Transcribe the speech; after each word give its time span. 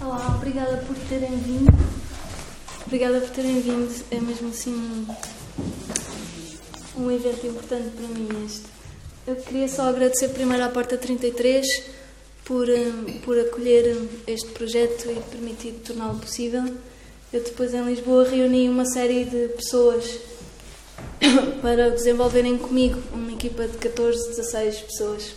Olá, 0.00 0.36
obrigada 0.36 0.76
por 0.86 0.96
terem 1.08 1.36
vindo. 1.38 1.72
Obrigada 2.86 3.20
por 3.20 3.30
terem 3.30 3.60
vindo. 3.60 4.04
É 4.12 4.20
mesmo 4.20 4.50
assim 4.50 5.06
um, 6.96 7.10
evento 7.10 7.44
importante 7.48 7.90
para 7.96 8.06
mim 8.06 8.28
este. 8.46 8.66
Eu 9.26 9.34
queria 9.34 9.68
só 9.68 9.88
agradecer 9.88 10.28
primeiro 10.28 10.62
à 10.62 10.68
Porta 10.68 10.96
33 10.96 11.66
por, 12.44 12.68
um, 12.68 13.18
por 13.24 13.40
acolher 13.40 14.08
este 14.28 14.48
projeto 14.50 15.10
e 15.10 15.20
permitir 15.32 15.72
torná-lo 15.84 16.20
possível. 16.20 16.62
Eu 17.32 17.42
depois 17.42 17.74
em 17.74 17.84
Lisboa 17.84 18.28
reuni 18.28 18.68
uma 18.68 18.86
série 18.86 19.24
de 19.24 19.48
pessoas 19.48 20.20
para 21.60 21.90
desenvolverem 21.90 22.56
comigo 22.56 23.02
uma 23.12 23.32
equipa 23.32 23.66
de 23.66 23.76
14, 23.78 24.28
16 24.28 24.78
pessoas, 24.78 25.34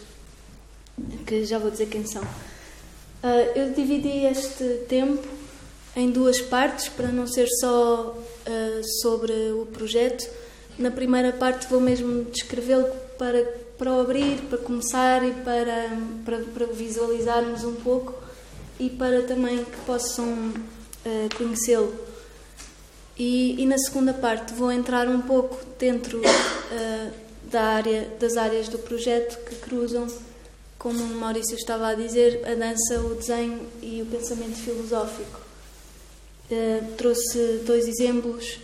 que 1.26 1.46
já 1.46 1.58
vou 1.58 1.72
dizer 1.72 1.88
quem 1.88 2.06
são. 2.06 2.22
Uh, 3.24 3.56
eu 3.56 3.70
dividi 3.72 4.26
este 4.26 4.64
tempo 4.90 5.28
em 5.96 6.10
duas 6.10 6.42
partes 6.42 6.90
para 6.90 7.10
não 7.10 7.28
ser 7.28 7.48
só 7.60 8.18
uh, 8.18 8.84
sobre 9.00 9.32
o 9.52 9.68
projeto. 9.68 10.28
Na 10.80 10.90
primeira 10.90 11.32
parte 11.32 11.68
vou 11.68 11.80
mesmo 11.80 12.24
descrevê-lo 12.24 12.88
para, 13.20 13.44
para 13.78 14.02
abrir, 14.02 14.42
para 14.50 14.58
começar 14.58 15.24
e 15.24 15.34
para, 15.34 15.96
para, 16.26 16.40
para 16.40 16.66
visualizarmos 16.66 17.64
um 17.64 17.76
pouco 17.76 18.16
e 18.80 18.90
para 18.90 19.22
também 19.22 19.64
que 19.66 19.78
possam 19.86 20.28
uh, 20.28 21.38
conhecê-lo. 21.38 21.94
E, 23.16 23.62
e, 23.62 23.66
na 23.68 23.78
segunda 23.78 24.14
parte 24.16 24.52
vou 24.54 24.72
entrar 24.72 25.08
um 25.08 25.22
pouco 25.22 25.60
dentro 25.78 26.22
da 27.44 27.62
área, 27.62 28.08
das 28.20 28.36
áreas 28.36 28.68
do 28.68 28.80
projeto 28.80 29.38
que 29.46 29.56
cruzam 29.58 30.08
como 30.82 30.98
o 31.04 31.16
Maurício 31.20 31.56
estava 31.56 31.90
a 31.90 31.94
dizer, 31.94 32.42
a 32.44 32.56
dança, 32.56 33.00
o 33.02 33.14
desenho 33.14 33.68
e 33.84 34.02
o 34.02 34.06
pensamento 34.08 34.56
filosófico. 34.56 35.40
Uh, 36.50 36.96
trouxe 36.98 37.62
dois 37.68 37.88
exemplos, 37.88 38.60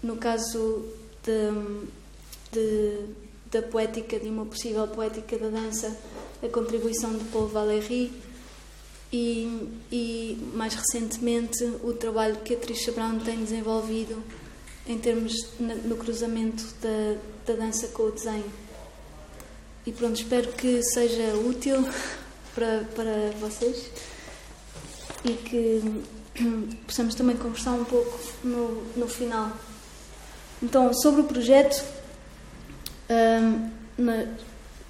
no 0.00 0.16
caso 0.18 0.84
de, 1.24 1.50
de, 2.52 2.98
da 3.50 3.60
poética, 3.60 4.20
de 4.20 4.28
uma 4.28 4.46
possível 4.46 4.86
poética 4.86 5.36
da 5.36 5.48
dança, 5.48 5.98
a 6.40 6.46
contribuição 6.46 7.12
de 7.18 7.24
Paul 7.24 7.48
Valéry 7.48 8.12
e, 9.12 9.68
e, 9.90 10.38
mais 10.54 10.74
recentemente, 10.74 11.64
o 11.82 11.92
trabalho 11.92 12.36
que 12.36 12.54
a 12.54 12.56
Trisha 12.56 12.92
Brown 12.92 13.18
tem 13.18 13.36
desenvolvido 13.36 14.22
em 14.86 14.96
termos 14.96 15.34
no 15.58 15.96
cruzamento 15.96 16.64
da, 16.80 17.18
da 17.52 17.64
dança 17.64 17.88
com 17.88 18.04
o 18.04 18.12
desenho. 18.12 18.67
E 19.88 19.92
pronto, 19.92 20.20
espero 20.20 20.52
que 20.52 20.82
seja 20.82 21.34
útil 21.34 21.82
para, 22.54 22.84
para 22.94 23.30
vocês 23.40 23.90
e 25.24 25.32
que 25.32 25.82
possamos 26.86 27.14
também 27.14 27.34
conversar 27.34 27.72
um 27.72 27.86
pouco 27.86 28.20
no, 28.44 28.82
no 28.94 29.08
final. 29.08 29.50
Então, 30.62 30.92
sobre 30.92 31.22
o 31.22 31.24
projeto, 31.24 31.82
um, 33.08 33.70
na, 33.96 34.26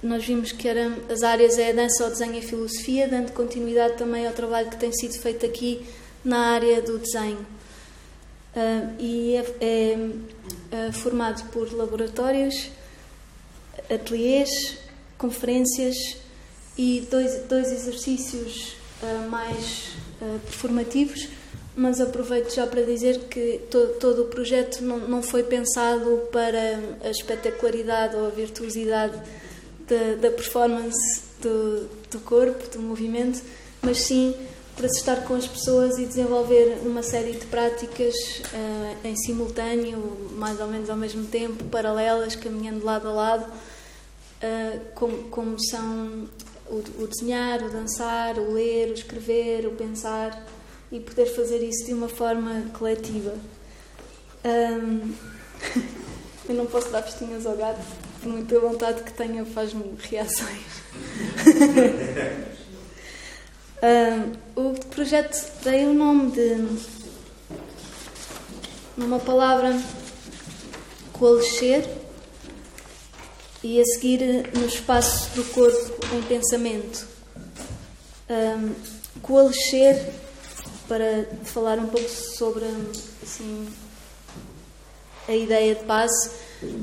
nós 0.03 0.25
vimos 0.25 0.51
que 0.51 0.67
eram, 0.67 0.97
as 1.09 1.23
áreas 1.23 1.57
é 1.57 1.69
a 1.69 1.73
dança, 1.73 2.05
o 2.05 2.09
desenho 2.09 2.33
e 2.33 2.39
a 2.39 2.41
filosofia, 2.41 3.07
dando 3.07 3.31
continuidade 3.31 3.95
também 3.95 4.27
ao 4.27 4.33
trabalho 4.33 4.69
que 4.69 4.75
tem 4.75 4.91
sido 4.91 5.13
feito 5.13 5.45
aqui 5.45 5.85
na 6.25 6.55
área 6.55 6.81
do 6.81 6.97
desenho. 6.97 7.47
Um, 8.53 8.95
e 8.99 9.35
é, 9.37 9.55
é, 9.61 10.87
é 10.87 10.91
formado 10.91 11.49
por 11.51 11.71
laboratórios, 11.71 12.69
ateliês, 13.89 14.88
conferências 15.19 15.95
e 16.75 17.05
dois, 17.11 17.43
dois 17.43 17.71
exercícios 17.71 18.75
uh, 19.03 19.29
mais 19.29 19.89
uh, 20.21 20.39
performativos, 20.39 21.27
mas 21.75 22.01
aproveito 22.01 22.55
já 22.55 22.65
para 22.65 22.81
dizer 22.81 23.19
que 23.29 23.59
to, 23.69 23.95
todo 23.99 24.23
o 24.23 24.25
projeto 24.25 24.81
não, 24.81 24.97
não 24.97 25.21
foi 25.21 25.43
pensado 25.43 26.23
para 26.31 26.79
a 27.03 27.09
espetacularidade 27.09 28.15
ou 28.15 28.27
a 28.27 28.29
virtuosidade 28.29 29.21
da, 29.87 30.15
da 30.21 30.31
performance 30.31 31.21
do, 31.41 31.87
do 32.09 32.19
corpo, 32.21 32.69
do 32.69 32.81
movimento, 32.81 33.41
mas 33.81 33.99
sim 33.99 34.33
para 34.75 34.87
se 34.87 34.99
estar 34.99 35.25
com 35.25 35.35
as 35.35 35.45
pessoas 35.45 35.97
e 35.97 36.05
desenvolver 36.05 36.77
uma 36.85 37.03
série 37.03 37.33
de 37.33 37.45
práticas 37.47 38.15
uh, 38.53 38.97
em 39.07 39.13
simultâneo, 39.17 40.29
mais 40.37 40.61
ou 40.61 40.67
menos 40.67 40.89
ao 40.89 40.95
mesmo 40.95 41.25
tempo, 41.25 41.65
paralelas, 41.65 42.37
caminhando 42.37 42.85
lado 42.85 43.09
a 43.09 43.11
lado 43.11 43.45
uh, 44.43 44.79
como, 44.95 45.23
como, 45.29 45.57
são 45.59 46.27
o, 46.67 46.83
o, 47.03 47.07
desenhar, 47.07 47.63
o 47.63 47.69
dançar, 47.69 48.37
o 48.37 48.53
ler, 48.53 48.89
o 48.89 48.93
escrever, 48.93 49.65
o 49.65 49.71
pensar 49.71 50.45
e 50.91 50.99
poder 50.99 51.25
fazer 51.27 51.59
isso 51.63 51.85
de 51.85 51.93
uma 51.93 52.09
forma 52.09 52.65
coletiva. 52.77 53.35
Um, 54.45 55.13
eu 56.49 56.55
não 56.55 56.65
posso 56.65 56.89
dar 56.89 57.03
festinhas 57.03 57.45
ao 57.45 57.55
gato, 57.55 57.79
por 58.21 58.29
muita 58.29 58.59
vontade 58.59 59.03
que 59.03 59.13
tenha, 59.13 59.45
faz-me 59.45 59.83
reações. 60.09 60.63
um, 64.55 64.61
o 64.69 64.73
projeto 64.85 65.63
dei 65.63 65.85
o 65.85 65.93
nome 65.93 66.31
de 66.31 66.99
numa 68.97 69.19
palavra 69.19 69.79
coalescer 71.13 71.98
e 73.63 73.79
a 73.79 73.83
seguir 73.85 74.49
no 74.53 74.65
espaço 74.65 75.29
do 75.35 75.43
corpo 75.45 76.15
em 76.15 76.21
pensamento. 76.23 77.05
Um, 78.29 78.73
coalescer, 79.21 80.13
para 80.87 81.25
falar 81.43 81.77
um 81.77 81.87
pouco 81.87 82.09
sobre 82.09 82.65
assim, 83.21 83.67
a 85.27 85.35
ideia 85.35 85.75
de 85.75 85.83
base, 85.83 86.31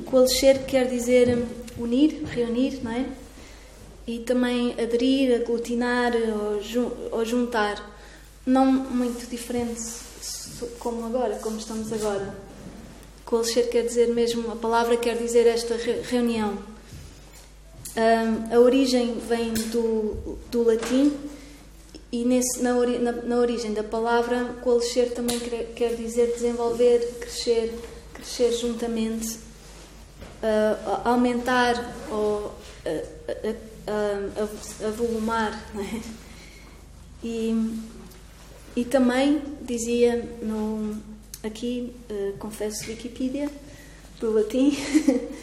coalescer 0.05 0.65
quer 0.67 0.89
dizer 0.89 1.47
unir, 1.79 2.23
reunir, 2.25 2.81
não 2.83 2.93
é? 2.93 3.07
E 4.07 4.21
também 4.21 4.73
aderir, 4.73 5.35
aglutinar 5.41 6.13
ou, 6.15 6.63
jun 6.63 6.91
ou 7.11 7.25
juntar. 7.25 7.95
Não 8.45 8.67
muito 8.67 9.29
diferente 9.29 9.81
como 10.79 11.05
agora, 11.07 11.37
como 11.37 11.59
estamos 11.59 11.93
agora 11.93 12.46
Coalescer 13.27 13.69
quer 13.69 13.83
dizer 13.83 14.07
mesmo, 14.15 14.53
a 14.53 14.57
palavra 14.57 14.97
quer 14.97 15.17
dizer 15.17 15.49
esta 15.49 15.75
reunião. 16.09 16.57
Um, 17.97 18.55
a 18.55 18.61
origem 18.61 19.19
vem 19.19 19.53
do, 19.53 20.39
do 20.49 20.63
latim 20.63 21.13
e 22.13 22.25
nesse, 22.25 22.63
na, 22.63 22.77
ori, 22.77 22.99
na, 22.99 23.11
na, 23.11 23.37
origem 23.37 23.75
da 23.75 23.83
palavra, 23.83 24.55
coalescer 24.63 25.13
também 25.13 25.41
quer, 25.41 25.73
quer 25.75 25.97
dizer 25.97 26.35
desenvolver, 26.35 27.01
crescer, 27.19 27.75
crescer 28.15 28.53
juntamente, 28.53 29.39
uh, 30.41 31.01
aumentar 31.05 31.75
ou 32.09 32.55
avolumar. 34.87 35.69
É? 35.75 36.01
E, 37.25 37.81
e 38.77 38.85
também 38.85 39.43
dizia 39.63 40.17
no 40.43 41.16
aqui, 41.47 41.93
uh, 42.11 42.37
confesso 42.39 42.89
Wikipedia, 42.89 43.51
do 44.21 44.33
latim, 44.33 44.77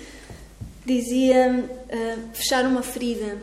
dizia 0.86 1.70
uh, 1.70 2.36
fechar 2.36 2.66
uma 2.66 2.84
ferida. 2.84 3.38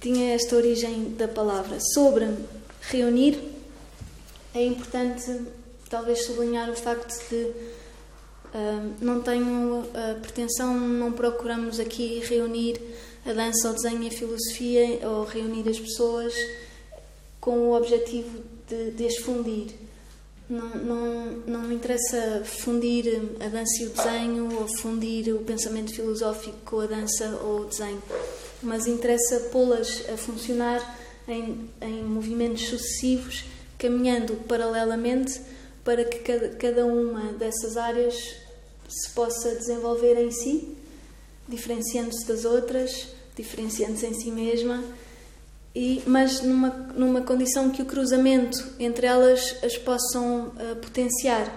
Tinha 0.00 0.34
esta 0.34 0.56
origem 0.56 1.14
da 1.14 1.28
palavra. 1.28 1.78
Sobre 1.94 2.28
reunir, 2.80 3.38
é 4.54 4.64
importante 4.64 5.40
talvez 5.88 6.24
sublinhar 6.24 6.70
o 6.70 6.74
facto 6.74 7.28
de 7.28 7.36
uh, 7.36 8.94
não 9.00 9.20
tenho 9.20 9.84
a 9.94 10.20
pretensão, 10.20 10.78
não 10.78 11.12
procuramos 11.12 11.78
aqui 11.78 12.22
reunir 12.26 12.80
a 13.24 13.32
dança, 13.32 13.70
o 13.70 13.74
desenho 13.74 14.02
e 14.02 14.08
a 14.08 14.10
filosofia 14.10 15.08
ou 15.08 15.24
reunir 15.24 15.68
as 15.68 15.78
pessoas 15.78 16.34
com 17.40 17.68
o 17.68 17.76
objetivo 17.76 18.42
de, 18.68 18.90
de 18.92 19.06
as 19.06 19.16
fundir 19.16 19.68
não, 20.52 20.68
não, 20.68 21.26
não 21.46 21.62
me 21.62 21.74
interessa 21.74 22.42
fundir 22.44 23.22
a 23.40 23.48
dança 23.48 23.82
e 23.82 23.86
o 23.86 23.90
desenho 23.90 24.60
ou 24.60 24.68
fundir 24.68 25.34
o 25.34 25.38
pensamento 25.38 25.94
filosófico 25.94 26.58
com 26.64 26.80
a 26.80 26.86
dança 26.86 27.40
ou 27.42 27.62
o 27.62 27.64
desenho, 27.64 28.02
mas 28.62 28.86
interessa 28.86 29.48
pô-las 29.50 30.04
a 30.10 30.16
funcionar 30.18 30.98
em, 31.26 31.70
em 31.80 32.02
movimentos 32.04 32.68
sucessivos, 32.68 33.44
caminhando 33.78 34.34
paralelamente 34.46 35.40
para 35.82 36.04
que 36.04 36.18
cada, 36.18 36.50
cada 36.50 36.84
uma 36.84 37.32
dessas 37.32 37.78
áreas 37.78 38.36
se 38.88 39.10
possa 39.14 39.54
desenvolver 39.54 40.22
em 40.22 40.30
si, 40.30 40.76
diferenciando-se 41.48 42.26
das 42.26 42.44
outras, 42.44 43.08
diferenciando-se 43.34 44.06
em 44.06 44.12
si 44.12 44.30
mesma 44.30 44.84
e, 45.74 46.02
mas 46.06 46.42
numa, 46.42 46.68
numa 46.94 47.22
condição 47.22 47.70
que 47.70 47.82
o 47.82 47.86
cruzamento 47.86 48.72
entre 48.78 49.06
elas 49.06 49.56
as 49.62 49.76
possam 49.78 50.48
uh, 50.48 50.76
potenciar. 50.76 51.50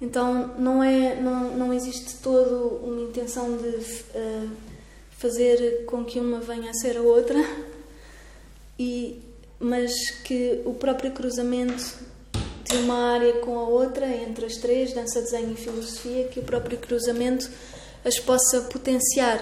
Então 0.00 0.54
não, 0.58 0.82
é, 0.82 1.20
não, 1.20 1.56
não 1.56 1.72
existe 1.72 2.16
todo 2.22 2.80
uma 2.82 3.02
intenção 3.02 3.56
de 3.56 3.68
uh, 3.68 4.50
fazer 5.10 5.84
com 5.86 6.04
que 6.04 6.18
uma 6.18 6.40
venha 6.40 6.70
a 6.70 6.74
ser 6.74 6.96
a 6.96 7.02
outra, 7.02 7.36
e, 8.78 9.20
mas 9.58 9.92
que 10.24 10.60
o 10.64 10.74
próprio 10.74 11.12
cruzamento 11.12 11.82
de 12.68 12.76
uma 12.78 13.12
área 13.12 13.34
com 13.34 13.58
a 13.58 13.68
outra, 13.68 14.06
entre 14.06 14.46
as 14.46 14.56
três, 14.56 14.92
dança, 14.92 15.20
desenho 15.20 15.52
e 15.52 15.56
filosofia, 15.56 16.28
que 16.28 16.40
o 16.40 16.42
próprio 16.42 16.78
cruzamento 16.78 17.48
as 18.04 18.18
possa 18.18 18.62
potenciar 18.62 19.40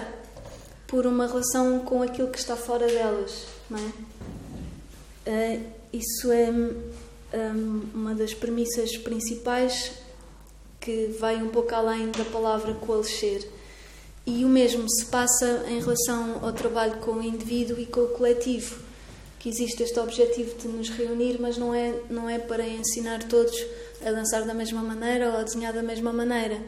por 0.87 1.05
uma 1.05 1.25
relação 1.25 1.79
com 1.79 2.01
aquilo 2.03 2.29
que 2.29 2.37
está 2.37 2.55
fora 2.55 2.85
delas, 2.85 3.45
não 3.73 3.93
é? 5.25 5.57
Uh, 5.57 5.65
isso 5.91 6.31
é 6.31 6.49
um, 6.51 7.81
uma 7.93 8.15
das 8.15 8.33
premissas 8.33 8.97
principais 8.97 9.91
que 10.79 11.15
vai 11.19 11.41
um 11.41 11.49
pouco 11.49 11.73
além 11.73 12.11
da 12.11 12.25
palavra 12.25 12.73
coalescer. 12.73 13.47
E 14.25 14.43
o 14.45 14.49
mesmo 14.49 14.89
se 14.89 15.05
passa 15.05 15.65
em 15.67 15.79
relação 15.79 16.39
ao 16.41 16.51
trabalho 16.53 16.97
com 16.99 17.11
o 17.11 17.23
indivíduo 17.23 17.79
e 17.79 17.85
com 17.85 18.01
o 18.01 18.07
coletivo, 18.09 18.79
que 19.39 19.49
existe 19.49 19.83
este 19.83 19.99
objetivo 19.99 20.57
de 20.57 20.67
nos 20.67 20.89
reunir, 20.89 21.37
mas 21.39 21.57
não 21.57 21.73
é, 21.73 21.93
não 22.09 22.29
é 22.29 22.39
para 22.39 22.65
ensinar 22.65 23.23
todos 23.23 23.55
a 24.05 24.11
dançar 24.11 24.45
da 24.45 24.53
mesma 24.53 24.81
maneira 24.81 25.29
ou 25.29 25.37
a 25.37 25.43
desenhar 25.43 25.73
da 25.73 25.83
mesma 25.83 26.13
maneira. 26.13 26.61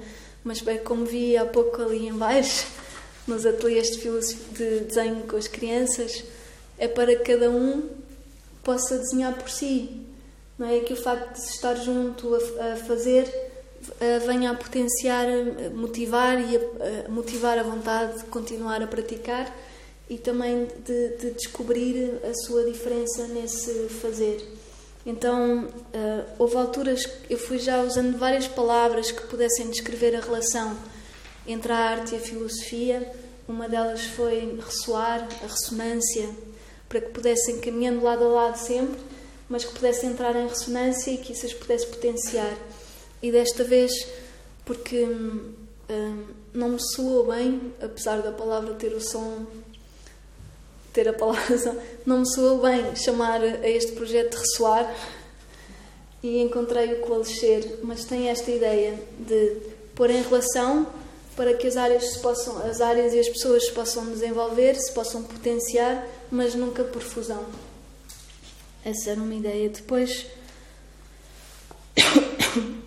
Mas 0.44 0.62
bem, 0.62 0.78
como 0.80 1.06
vi 1.06 1.38
há 1.38 1.46
pouco 1.46 1.81
ali 1.81 2.08
em 2.08 2.13
baixo, 2.13 2.68
nos 3.28 3.46
ateliês 3.46 3.88
de, 3.92 4.36
de 4.54 4.80
desenho 4.81 5.24
com 5.24 5.36
as 5.36 5.48
crianças, 5.48 6.24
é 6.77 6.88
para 6.88 7.16
que 7.16 7.24
cada 7.24 7.50
um 7.50 7.89
possa 8.63 8.98
desenhar 8.98 9.33
por 9.33 9.50
si. 9.50 10.01
Não 10.57 10.68
é 10.68 10.80
que 10.80 10.94
o 10.94 10.98
facto 10.98 11.33
de 11.33 11.42
se 11.42 11.56
estar 11.56 11.75
junto 11.75 12.33
a, 12.33 12.74
a 12.74 12.75
fazer 12.77 13.25
venha 14.25 14.51
a 14.51 14.56
potenciar, 14.56 15.25
a 15.27 15.69
motivar 15.69 16.39
e 16.39 16.57
a, 16.57 17.06
a, 17.06 17.10
motivar 17.10 17.57
a 17.57 17.63
vontade 17.63 18.19
de 18.19 18.25
continuar 18.25 18.81
a 18.81 18.88
praticar 18.88 19.54
e 20.10 20.18
também 20.18 20.68
de, 20.86 21.10
de 21.18 21.31
descobrir 21.31 22.19
a 22.24 22.33
sua 22.45 22.63
diferença 22.63 23.27
nesse 23.27 23.88
fazer. 23.89 24.38
Então, 25.06 25.66
uh, 25.66 26.25
houve 26.39 26.57
alturas 26.57 27.06
que 27.06 27.33
eu 27.33 27.38
fui 27.38 27.60
já 27.60 27.81
usando 27.83 28.18
várias 28.18 28.48
palavras 28.48 29.12
que 29.12 29.22
pudessem 29.27 29.69
descrever 29.69 30.16
a 30.16 30.19
relação 30.19 30.75
entre 31.48 31.72
a 31.72 31.77
arte 31.77 32.16
e 32.16 32.18
a 32.18 32.19
filosofia. 32.19 33.12
Uma 33.48 33.69
delas 33.69 34.04
foi 34.06 34.60
ressoar, 34.66 35.27
a 35.44 35.48
ressonância, 35.48 36.27
para 36.88 37.02
que 37.02 37.10
pudessem 37.10 37.60
caminhando 37.60 38.04
lado 38.04 38.24
a 38.24 38.28
lado 38.28 38.58
sempre, 38.58 39.00
mas 39.50 39.66
que 39.66 39.74
pudessem 39.74 40.10
entrar 40.10 40.36
em 40.36 40.48
ressonância 40.48 41.12
e 41.12 41.18
que 41.18 41.34
isso 41.34 41.46
as 41.46 41.54
pudesse 41.54 41.88
potenciar. 41.88 42.56
E 43.22 43.32
desta 43.32 43.64
vez, 43.64 43.92
porque 44.66 45.04
hum, 45.04 45.54
hum, 45.90 46.24
não 46.54 46.70
me 46.70 46.80
soou 46.80 47.28
bem, 47.28 47.74
apesar 47.82 48.22
da 48.22 48.32
palavra 48.32 48.74
ter 48.74 48.94
o 48.94 49.02
som, 49.02 49.46
ter 50.94 51.10
a 51.10 51.14
palavra, 51.14 51.84
não 52.06 52.20
me 52.20 52.28
soou 52.34 52.60
bem 52.60 52.96
chamar 52.96 53.42
a 53.42 53.70
este 53.70 53.92
projeto 53.94 54.32
de 54.32 54.38
ressoar 54.38 54.96
e 56.24 56.42
encontrei-o 56.42 57.02
com 57.02 57.12
o 57.12 57.16
Alexer, 57.16 57.80
mas 57.84 58.06
tem 58.06 58.30
esta 58.30 58.50
ideia 58.50 59.00
de 59.20 59.58
pôr 59.94 60.10
em 60.10 60.24
relação 60.24 60.88
para 61.36 61.54
que 61.54 61.68
as 61.68 61.76
áreas, 61.76 62.14
se 62.14 62.20
possam, 62.20 62.58
as 62.66 62.82
áreas 62.82 63.14
e 63.14 63.20
as 63.20 63.28
pessoas 63.30 63.66
se 63.66 63.72
possam 63.72 64.06
desenvolver, 64.12 64.76
se 64.76 64.94
possam 64.94 65.24
potenciar, 65.24 66.08
mas 66.32 66.56
nunca 66.56 66.84
por 66.84 67.02
fusão. 67.02 67.46
Essa 68.84 69.12
era 69.12 69.22
uma 69.22 69.34
ideia. 69.34 69.70
Depois. 69.70 70.26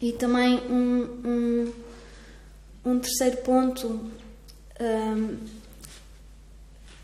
E 0.00 0.12
também 0.12 0.58
um, 0.68 1.02
um, 1.24 1.72
um 2.84 2.98
terceiro 2.98 3.38
ponto 3.38 3.88
um, 4.78 5.38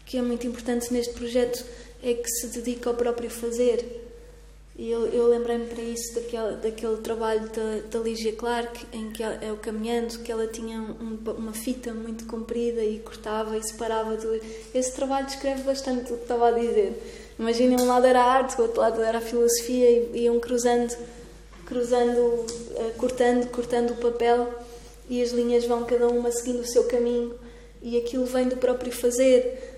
que 0.05 0.19
é 0.19 0.23
muito 0.23 0.47
importante 0.47 0.93
neste 0.93 1.15
projeto 1.15 1.65
é 2.03 2.13
que 2.13 2.29
se 2.29 2.49
dedica 2.49 2.91
ao 2.91 2.97
próprio 2.97 3.31
fazer. 3.31 4.10
E 4.81 4.91
eu, 4.91 5.05
eu 5.09 5.27
lembrei-me 5.29 5.67
para 5.67 5.83
isso 5.83 6.15
daquele, 6.15 6.57
daquele 6.57 6.97
trabalho 7.03 7.47
da, 7.51 7.87
da 7.91 7.99
Lígia 7.99 8.33
Clark, 8.33 8.87
em 8.95 9.11
que 9.11 9.23
é 9.23 9.53
o 9.53 9.59
Caminhando, 9.59 10.19
que 10.21 10.33
ela 10.33 10.47
tinha 10.47 10.81
um, 10.81 11.19
uma 11.37 11.53
fita 11.53 11.93
muito 11.93 12.25
comprida 12.25 12.83
e 12.83 12.99
cortava 12.99 13.59
e 13.59 13.63
separava. 13.63 14.17
Do... 14.17 14.41
Esse 14.75 14.97
trabalho 14.97 15.27
descreve 15.27 15.65
bastante 15.65 16.11
o 16.11 16.17
que 16.17 16.23
estava 16.23 16.49
a 16.49 16.53
dizer. 16.53 16.95
Imaginem, 17.39 17.79
um 17.79 17.87
lado 17.87 18.07
era 18.07 18.23
a 18.23 18.25
arte, 18.25 18.59
o 18.59 18.63
outro 18.63 18.81
lado 18.81 19.03
era 19.03 19.19
a 19.19 19.21
filosofia 19.21 20.09
e 20.15 20.23
iam 20.23 20.41
cruzando 20.41 20.97
cruzando, 21.67 22.47
eh, 22.77 22.93
cortando, 22.97 23.51
cortando 23.51 23.91
o 23.91 23.97
papel 23.97 24.49
e 25.11 25.23
as 25.23 25.31
linhas 25.31 25.67
vão 25.67 25.85
cada 25.85 26.09
uma 26.09 26.33
seguindo 26.33 26.61
o 26.61 26.67
seu 26.67 26.85
caminho 26.85 27.39
e 27.83 27.99
aquilo 27.99 28.25
vem 28.25 28.49
do 28.49 28.57
próprio 28.57 28.91
fazer. 28.91 29.77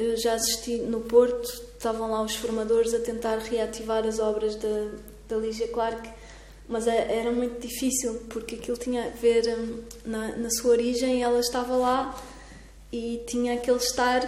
Eu 0.00 0.16
já 0.16 0.34
assisti 0.34 0.78
no 0.78 1.02
Porto, 1.02 1.65
estavam 1.76 2.10
lá 2.10 2.22
os 2.22 2.34
formadores 2.34 2.92
a 2.94 3.00
tentar 3.00 3.38
reativar 3.38 4.06
as 4.06 4.18
obras 4.18 4.56
da, 4.56 4.90
da 5.28 5.36
Lígia 5.36 5.68
Clark, 5.68 6.08
mas 6.68 6.86
é, 6.86 7.18
era 7.20 7.30
muito 7.30 7.60
difícil 7.60 8.14
porque 8.28 8.56
aquilo 8.56 8.76
tinha 8.76 9.06
a 9.06 9.10
ver 9.10 9.44
na, 10.04 10.36
na 10.36 10.50
sua 10.50 10.72
origem, 10.72 11.22
ela 11.22 11.38
estava 11.38 11.76
lá 11.76 12.20
e 12.92 13.22
tinha 13.26 13.54
aquele 13.54 13.78
estar 13.78 14.22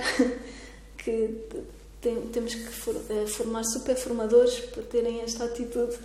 que 0.99 1.35
tem, 2.01 2.21
temos 2.29 2.55
que 2.55 2.65
eh, 3.11 3.27
formar 3.27 3.65
super 3.65 3.97
formadores 3.97 4.61
para 4.61 4.83
terem 4.85 5.21
esta 5.23 5.45
atitude 5.45 5.97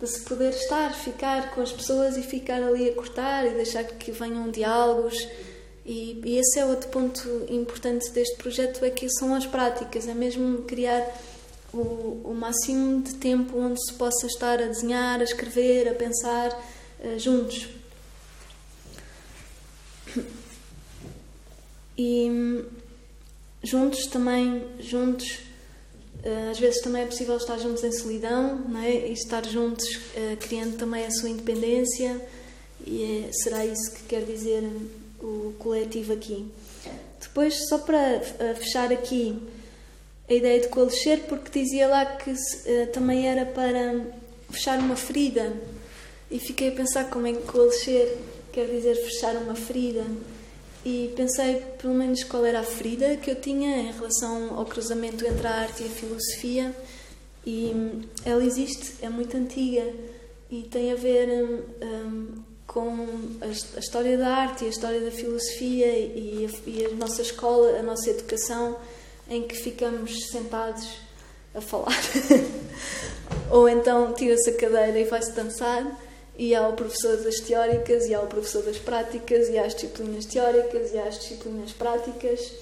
de 0.00 0.06
se 0.06 0.20
poder 0.20 0.50
estar, 0.50 0.94
ficar 0.94 1.54
com 1.54 1.60
as 1.60 1.72
pessoas 1.72 2.16
e 2.16 2.22
ficar 2.22 2.62
ali 2.62 2.88
a 2.88 2.94
cortar 2.94 3.46
e 3.46 3.50
deixar 3.50 3.84
que 3.84 4.12
venham 4.12 4.50
diálogos. 4.50 5.16
E, 5.88 6.20
e 6.22 6.36
esse 6.36 6.58
é 6.58 6.66
outro 6.66 6.90
ponto 6.90 7.26
importante 7.48 8.10
deste 8.10 8.36
projeto, 8.36 8.84
é 8.84 8.90
que 8.90 9.08
são 9.08 9.34
as 9.34 9.46
práticas, 9.46 10.06
é 10.06 10.12
mesmo 10.12 10.64
criar 10.64 11.02
o, 11.72 12.20
o 12.24 12.34
máximo 12.34 13.00
de 13.02 13.14
tempo 13.14 13.58
onde 13.58 13.82
se 13.82 13.94
possa 13.94 14.26
estar 14.26 14.60
a 14.60 14.66
desenhar, 14.66 15.18
a 15.18 15.24
escrever, 15.24 15.88
a 15.88 15.94
pensar 15.94 16.50
uh, 17.00 17.18
juntos. 17.18 17.68
E 21.96 22.64
juntos 23.60 24.06
também, 24.06 24.62
juntos 24.78 25.40
eh, 26.22 26.50
às 26.50 26.58
vezes 26.58 26.80
também 26.80 27.02
é 27.02 27.06
possível 27.06 27.36
estar 27.36 27.58
juntos 27.58 27.82
em 27.82 27.90
solidão 27.90 28.56
não 28.68 28.80
é? 28.80 29.08
e 29.08 29.12
estar 29.12 29.44
juntos 29.44 29.84
uh, 29.96 30.36
criando 30.38 30.76
também 30.76 31.04
a 31.04 31.10
sua 31.10 31.28
independência 31.28 32.20
e 32.86 33.24
é, 33.26 33.32
será 33.32 33.66
isso 33.66 33.92
que 33.92 34.04
quer 34.04 34.24
dizer 34.24 34.62
o 35.20 35.54
coletivo 35.58 36.12
aqui. 36.12 36.46
Depois, 37.20 37.68
só 37.68 37.78
para 37.78 38.18
uh, 38.18 38.56
fechar 38.56 38.92
aqui 38.92 39.40
a 40.28 40.34
ideia 40.34 40.60
de 40.60 40.68
coalescer, 40.68 41.20
porque 41.28 41.60
dizia 41.60 41.88
lá 41.88 42.04
que 42.04 42.34
também 42.92 43.26
era 43.26 43.46
para 43.46 44.04
fechar 44.50 44.78
uma 44.78 44.94
ferida. 44.94 45.54
E 46.30 46.38
fiquei 46.38 46.68
a 46.68 46.72
pensar 46.72 47.08
como 47.08 47.26
é 47.26 47.32
que 47.32 47.42
coalescer 47.42 48.18
quer 48.52 48.66
dizer 48.66 48.94
fechar 48.96 49.34
uma 49.36 49.54
ferida. 49.54 50.04
E 50.84 51.12
pensei 51.16 51.62
pelo 51.80 51.94
menos 51.94 52.22
qual 52.24 52.44
era 52.44 52.60
a 52.60 52.64
ferida 52.64 53.16
que 53.16 53.30
eu 53.30 53.36
tinha 53.36 53.78
em 53.78 53.92
relação 53.92 54.58
ao 54.58 54.64
cruzamento 54.64 55.26
entre 55.26 55.46
a 55.46 55.50
arte 55.50 55.82
e 55.82 55.86
a 55.86 55.90
filosofia. 55.90 56.74
E 57.46 57.72
hum, 57.74 58.02
ela 58.24 58.44
existe, 58.44 58.94
é 59.00 59.08
muito 59.08 59.36
antiga 59.36 59.84
e 60.50 60.62
tem 60.62 60.92
a 60.92 60.94
ver 60.94 61.28
um, 61.28 61.86
um, 61.86 62.44
com 62.68 63.08
a, 63.40 63.78
história 63.80 64.16
da 64.16 64.28
arte 64.28 64.64
e 64.64 64.66
a 64.68 64.70
história 64.70 65.00
da 65.00 65.10
filosofia 65.10 65.86
e 65.98 66.46
a, 66.46 66.70
e 66.70 66.86
a 66.86 66.90
nossa 66.90 67.22
escola, 67.22 67.78
a 67.78 67.82
nossa 67.82 68.10
educação 68.10 68.76
em 69.28 69.42
que 69.42 69.56
ficamos 69.56 70.28
sentados 70.30 70.86
a 71.54 71.60
falar 71.60 71.98
ou 73.50 73.68
então 73.68 74.12
tira-se 74.12 74.50
a 74.50 74.56
cadeira 74.56 75.00
e 75.00 75.04
vai-se 75.04 75.32
dançar 75.32 75.98
e 76.38 76.54
há 76.54 76.68
o 76.68 76.74
professor 76.74 77.16
das 77.16 77.40
teóricas, 77.40 78.06
e 78.06 78.14
há 78.14 78.20
o 78.20 78.28
professor 78.28 78.62
das 78.62 78.78
práticas, 78.78 79.48
e 79.48 79.58
há 79.58 79.64
as 79.64 79.74
disciplinas 79.74 80.24
teóricas, 80.24 80.92
e 80.92 80.98
há 80.98 81.08
as 81.08 81.18
disciplinas 81.18 81.72
práticas, 81.72 82.52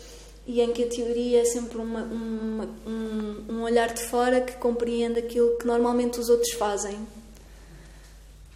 e 0.46 0.62
em 0.62 0.72
que 0.72 0.84
a 0.84 0.88
teoria 0.88 1.42
é 1.42 1.44
sempre 1.44 1.76
uma, 1.76 2.00
uma, 2.04 2.64
um, 2.86 3.44
um 3.50 3.62
olhar 3.62 3.92
de 3.92 4.02
fora 4.02 4.40
que 4.40 4.54
compreende 4.54 5.18
aquilo 5.18 5.58
que 5.58 5.66
normalmente 5.66 6.18
os 6.18 6.30
outros 6.30 6.52
fazem. 6.52 7.06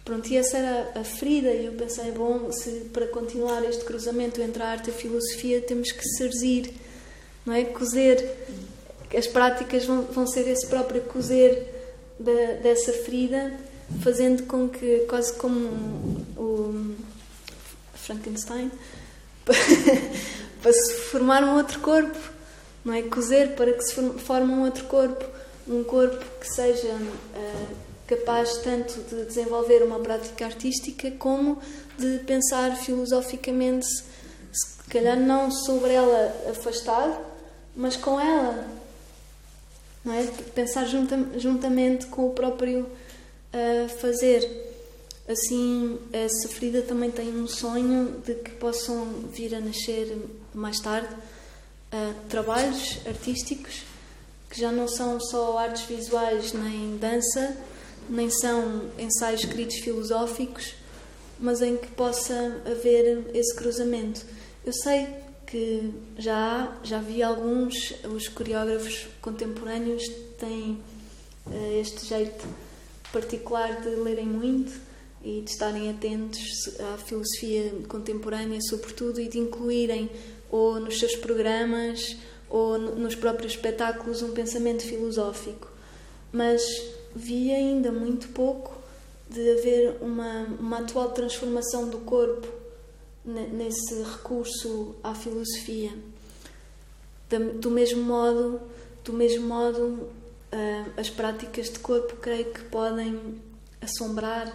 Pronto, 0.03 0.27
e 0.29 0.35
essa 0.35 0.57
era 0.57 0.99
a 0.99 1.03
ferida, 1.03 1.49
e 1.49 1.65
eu 1.65 1.73
pensei, 1.73 2.11
bom, 2.11 2.51
se 2.51 2.89
para 2.91 3.05
continuar 3.07 3.63
este 3.63 3.85
cruzamento 3.85 4.41
entre 4.41 4.63
a 4.63 4.67
arte 4.67 4.87
e 4.87 4.91
a 4.91 4.95
filosofia 4.95 5.61
temos 5.61 5.91
que 5.91 6.03
serzir, 6.17 6.71
não 7.45 7.53
é? 7.53 7.63
Cozer. 7.65 8.37
As 9.15 9.27
práticas 9.27 9.85
vão, 9.85 10.03
vão 10.03 10.25
ser 10.25 10.47
esse 10.47 10.65
próprio 10.67 11.01
cozer 11.01 11.67
dessa 12.61 12.93
ferida 12.93 13.51
fazendo 13.99 14.43
com 14.43 14.69
que, 14.69 14.99
quase 15.09 15.33
como 15.33 15.67
o 16.37 16.95
Frankenstein, 17.93 18.71
para 20.61 20.73
se 20.73 20.93
formar 20.93 21.43
um 21.43 21.57
outro 21.57 21.79
corpo, 21.79 22.17
não 22.85 22.93
é? 22.93 23.01
Cozer 23.03 23.55
para 23.55 23.73
que 23.73 23.83
se 23.83 23.93
forme 24.19 24.51
um 24.53 24.63
outro 24.63 24.85
corpo, 24.85 25.25
um 25.67 25.83
corpo 25.83 26.23
que 26.39 26.47
seja 26.47 26.87
uh, 26.87 27.90
capaz 28.11 28.57
tanto 28.57 28.99
de 29.03 29.23
desenvolver 29.25 29.81
uma 29.83 29.97
prática 29.99 30.43
artística 30.43 31.09
como 31.11 31.57
de 31.97 32.19
pensar 32.25 32.75
filosoficamente, 32.75 33.85
se 33.87 34.89
calhar 34.89 35.17
não 35.17 35.49
sobre 35.49 35.93
ela 35.93 36.49
afastado, 36.49 37.17
mas 37.73 37.95
com 37.95 38.19
ela, 38.19 38.67
não 40.03 40.13
é? 40.13 40.25
Pensar 40.53 40.83
junta, 40.87 41.17
juntamente 41.37 42.07
com 42.07 42.27
o 42.27 42.31
próprio 42.31 42.81
uh, 42.81 43.87
fazer. 44.01 44.69
Assim, 45.29 45.97
a 46.13 46.27
sofrida 46.41 46.81
também 46.81 47.09
tem 47.09 47.29
um 47.29 47.47
sonho 47.47 48.21
de 48.25 48.35
que 48.35 48.51
possam 48.51 49.05
vir 49.31 49.55
a 49.55 49.61
nascer 49.61 50.17
mais 50.53 50.77
tarde 50.81 51.07
uh, 51.13 52.13
trabalhos 52.27 52.99
artísticos 53.07 53.83
que 54.49 54.59
já 54.59 54.69
não 54.69 54.85
são 54.85 55.17
só 55.17 55.57
artes 55.57 55.83
visuais 55.83 56.51
nem 56.51 56.97
dança, 56.97 57.55
nem 58.11 58.29
são 58.29 58.89
ensaios 58.99 59.43
escritos 59.43 59.77
filosóficos, 59.77 60.75
mas 61.39 61.61
em 61.61 61.77
que 61.77 61.87
possa 61.87 62.61
haver 62.65 63.25
esse 63.33 63.55
cruzamento. 63.55 64.23
Eu 64.65 64.73
sei 64.73 65.07
que 65.47 65.91
já 66.17 66.35
há, 66.35 66.85
já 66.85 66.99
vi 66.99 67.23
alguns, 67.23 67.93
os 68.13 68.27
coreógrafos 68.27 69.07
contemporâneos 69.21 70.07
têm 70.37 70.79
uh, 71.47 71.79
este 71.79 72.05
jeito 72.05 72.47
particular 73.11 73.81
de 73.81 73.89
lerem 73.89 74.25
muito 74.25 74.71
e 75.23 75.41
de 75.41 75.51
estarem 75.51 75.89
atentos 75.89 76.41
à 76.93 76.97
filosofia 76.97 77.73
contemporânea, 77.87 78.59
sobretudo, 78.61 79.19
e 79.19 79.27
de 79.27 79.39
incluírem 79.39 80.09
ou 80.49 80.79
nos 80.79 80.99
seus 80.99 81.15
programas 81.15 82.17
ou 82.49 82.77
nos 82.77 83.15
próprios 83.15 83.53
espetáculos 83.53 84.21
um 84.21 84.31
pensamento 84.31 84.83
filosófico. 84.83 85.69
Mas 86.31 86.61
vi 87.15 87.51
ainda 87.51 87.91
muito 87.91 88.29
pouco 88.29 88.75
de 89.29 89.51
haver 89.51 89.97
uma, 90.01 90.43
uma 90.59 90.79
atual 90.79 91.11
transformação 91.11 91.89
do 91.89 91.99
corpo 91.99 92.47
nesse 93.25 94.01
recurso 94.03 94.95
à 95.03 95.13
filosofia. 95.15 95.91
Do 97.59 97.71
mesmo 97.71 98.03
modo, 98.03 98.59
do 99.05 99.13
mesmo 99.13 99.47
modo, 99.47 100.09
ah, 100.51 100.85
as 100.97 101.09
práticas 101.09 101.69
de 101.69 101.79
corpo 101.79 102.17
creio 102.17 102.51
que 102.51 102.61
podem 102.65 103.39
assombrar, 103.79 104.53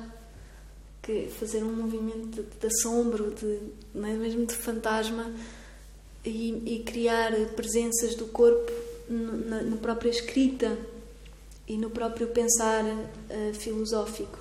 que 1.03 1.29
fazer 1.29 1.63
um 1.63 1.73
movimento 1.73 2.43
de, 2.43 2.43
de 2.43 2.67
assombro, 2.67 3.31
de, 3.31 3.61
é 3.95 4.13
mesmo 4.13 4.45
de 4.45 4.55
fantasma, 4.55 5.33
e, 6.25 6.63
e 6.67 6.83
criar 6.85 7.33
presenças 7.55 8.15
do 8.15 8.27
corpo 8.27 8.73
na, 9.09 9.63
na, 9.63 9.77
própria 9.77 10.11
escrita 10.11 10.77
e 11.69 11.77
no 11.77 11.91
próprio 11.91 12.29
pensar 12.29 12.85
uh, 12.85 13.55
filosófico. 13.55 14.39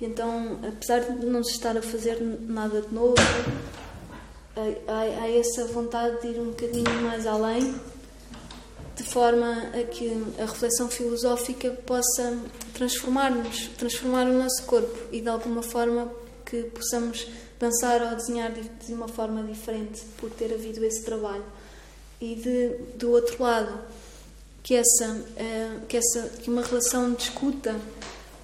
Então, 0.00 0.58
apesar 0.66 1.00
de 1.00 1.26
não 1.26 1.42
se 1.42 1.52
estar 1.52 1.76
a 1.76 1.82
fazer 1.82 2.20
nada 2.20 2.82
de 2.82 2.92
novo, 2.92 3.14
há, 4.86 5.22
há 5.22 5.30
essa 5.30 5.66
vontade 5.66 6.20
de 6.22 6.28
ir 6.28 6.40
um 6.40 6.46
bocadinho 6.46 7.02
mais 7.02 7.26
além, 7.26 7.74
de 8.96 9.02
forma 9.02 9.70
a 9.74 9.84
que 9.84 10.12
a 10.38 10.46
reflexão 10.46 10.88
filosófica 10.88 11.70
possa 11.70 12.38
transformar-nos, 12.72 13.68
transformar 13.76 14.26
o 14.26 14.32
nosso 14.32 14.62
corpo 14.64 14.96
e 15.10 15.20
de 15.20 15.28
alguma 15.28 15.62
forma 15.62 16.12
que 16.44 16.62
possamos 16.64 17.26
dançar 17.58 18.02
ou 18.02 18.16
desenhar 18.16 18.52
de, 18.52 18.92
uma 18.92 19.08
forma 19.08 19.42
diferente 19.42 20.02
por 20.18 20.30
ter 20.30 20.52
havido 20.52 20.84
esse 20.84 21.04
trabalho. 21.04 21.44
E 22.20 22.36
de, 22.36 22.96
do 22.96 23.10
outro 23.10 23.42
lado, 23.42 23.80
que 24.64 24.74
essa, 24.74 25.24
eh, 25.36 25.78
que 25.86 25.98
essa 25.98 26.22
que 26.42 26.48
uma 26.48 26.62
relação 26.62 27.12
de 27.12 27.24
escuta 27.24 27.78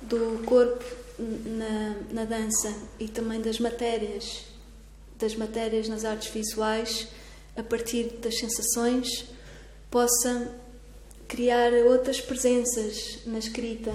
do 0.03 0.45
corpo 0.45 0.85
na, 1.19 1.97
na 2.13 2.25
dança 2.27 2.73
e 2.99 3.09
também 3.09 3.41
das 3.41 3.59
matérias, 3.59 4.43
das 5.19 5.35
matérias 5.35 5.89
nas 5.89 6.05
artes 6.05 6.31
visuais, 6.31 7.09
a 7.57 7.63
partir 7.63 8.19
das 8.21 8.39
sensações, 8.39 9.25
possa 9.91 10.55
criar 11.27 11.73
outras 11.87 12.21
presenças 12.21 13.21
na 13.25 13.39
escrita 13.39 13.93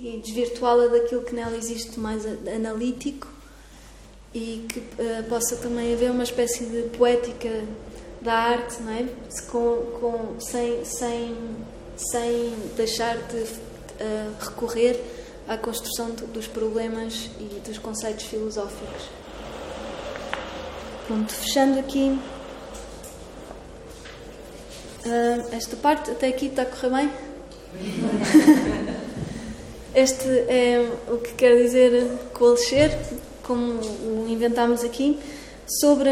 e 0.00 0.18
desvirtuá-la 0.18 0.88
daquilo 0.88 1.22
que 1.22 1.34
nela 1.34 1.56
existe 1.56 2.00
mais 2.00 2.26
analítico 2.26 3.28
e 4.34 4.66
que 4.68 4.80
uh, 4.80 5.22
possa 5.28 5.56
também 5.56 5.94
haver 5.94 6.10
uma 6.10 6.24
espécie 6.24 6.64
de 6.66 6.82
poética 6.96 7.48
da 8.26 8.34
arte, 8.34 8.82
não 8.82 8.92
é? 8.92 9.06
Com, 9.50 9.76
com, 10.00 10.40
sem, 10.40 10.84
sem, 10.84 11.36
sem 11.96 12.54
deixar 12.76 13.16
de 13.16 13.36
uh, 13.36 14.34
recorrer 14.40 15.00
à 15.48 15.56
construção 15.56 16.10
dos 16.10 16.48
problemas 16.48 17.30
e 17.38 17.60
dos 17.60 17.78
conceitos 17.78 18.26
filosóficos. 18.26 19.04
Pronto, 21.06 21.32
fechando 21.32 21.78
aqui. 21.78 22.18
Uh, 25.04 25.54
esta 25.54 25.76
parte 25.76 26.10
até 26.10 26.26
aqui 26.26 26.46
está 26.46 26.62
a 26.62 26.66
correr 26.66 26.90
bem? 26.90 27.12
este 29.94 30.28
é 30.48 30.90
o 31.08 31.18
que 31.18 31.32
quer 31.34 31.62
dizer 31.62 32.10
coalescer 32.34 32.90
como 33.44 33.74
o 33.74 34.26
inventámos 34.28 34.82
aqui, 34.82 35.20
sobre 35.80 36.10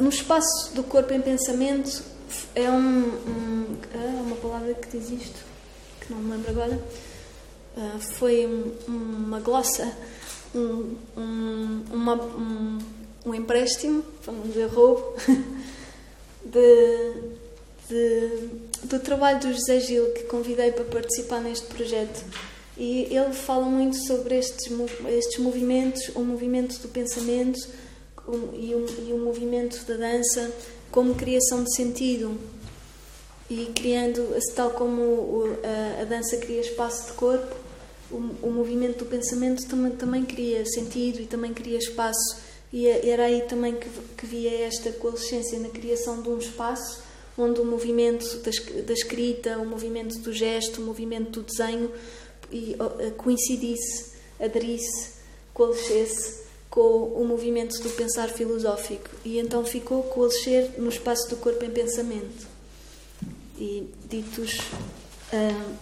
no 0.00 0.08
espaço 0.08 0.74
do 0.74 0.82
corpo 0.82 1.12
em 1.12 1.20
pensamento 1.20 2.02
é 2.54 2.70
um, 2.70 3.04
um 3.04 3.76
é 3.94 4.20
uma 4.20 4.36
palavra 4.36 4.74
que 4.74 4.96
diz 4.96 5.10
isto 5.10 5.44
que 6.00 6.12
não 6.12 6.20
me 6.20 6.32
lembro 6.32 6.50
agora. 6.50 6.80
Uh, 7.76 7.98
foi 7.98 8.46
um, 8.46 8.72
uma 8.88 9.40
glossa 9.40 9.92
um, 10.54 10.94
uma, 11.90 12.14
um, 12.14 12.78
um 13.26 13.34
empréstimo 13.34 14.04
não 14.26 14.40
dizer 14.42 14.66
roubo 14.66 15.14
de, 16.44 17.12
de, 17.88 18.48
do 18.84 19.00
trabalho 19.00 19.40
do 19.40 19.52
José 19.52 19.80
Gil 19.80 20.12
que 20.12 20.22
convidei 20.24 20.70
para 20.72 20.84
participar 20.84 21.40
neste 21.40 21.66
projeto. 21.66 22.24
E 22.76 23.08
ele 23.10 23.32
fala 23.32 23.66
muito 23.66 23.96
sobre 24.06 24.36
estes, 24.36 24.66
estes 25.08 25.38
movimentos, 25.38 26.10
o 26.14 26.20
movimento 26.20 26.78
do 26.80 26.88
pensamento 26.88 27.58
e 28.54 28.74
o, 28.74 28.86
e 29.08 29.12
o 29.12 29.18
movimento 29.18 29.84
da 29.84 29.96
dança 29.96 30.52
como 30.90 31.14
criação 31.14 31.64
de 31.64 31.74
sentido. 31.74 32.38
E 33.50 33.66
criando, 33.74 34.34
tal 34.54 34.70
como 34.70 35.44
a, 35.62 36.02
a 36.02 36.04
dança 36.04 36.38
cria 36.38 36.60
espaço 36.60 37.08
de 37.08 37.12
corpo, 37.12 37.54
o, 38.10 38.16
o, 38.42 38.50
movimento 38.50 39.00
do 39.00 39.06
pensamento 39.06 39.66
também, 39.68 39.92
também 39.92 40.24
cria 40.24 40.64
sentido 40.64 41.20
e 41.20 41.26
também 41.26 41.52
cria 41.52 41.78
espaço. 41.78 42.38
E 42.72 42.86
é, 42.86 43.08
era 43.08 43.24
aí 43.24 43.42
também 43.42 43.74
que, 43.74 43.88
que 44.16 44.26
via 44.26 44.66
esta 44.66 44.90
coalescência 44.92 45.58
na 45.58 45.68
criação 45.68 46.22
de 46.22 46.28
um 46.28 46.38
espaço 46.38 47.02
onde 47.36 47.60
o 47.60 47.64
movimento 47.64 48.38
da, 48.38 48.50
da 48.82 48.92
escrita, 48.92 49.58
o 49.58 49.66
movimento 49.66 50.18
do 50.20 50.32
gesto, 50.32 50.80
o 50.80 50.84
movimento 50.84 51.40
do 51.40 51.42
desenho 51.42 51.90
e 52.50 52.76
coincidisse, 53.16 54.12
aderisse, 54.38 55.14
coalescesse 55.52 56.43
com 56.74 57.04
o 57.04 57.24
movimento 57.24 57.80
do 57.80 57.90
pensar 57.90 58.28
filosófico. 58.28 59.08
E 59.24 59.38
então 59.38 59.64
ficou 59.64 60.02
coalescer 60.02 60.72
no 60.76 60.88
espaço 60.88 61.30
do 61.30 61.36
corpo 61.36 61.64
em 61.64 61.70
pensamento. 61.70 62.48
E 63.56 63.88
ditos 64.10 64.58
uh, 65.32 65.74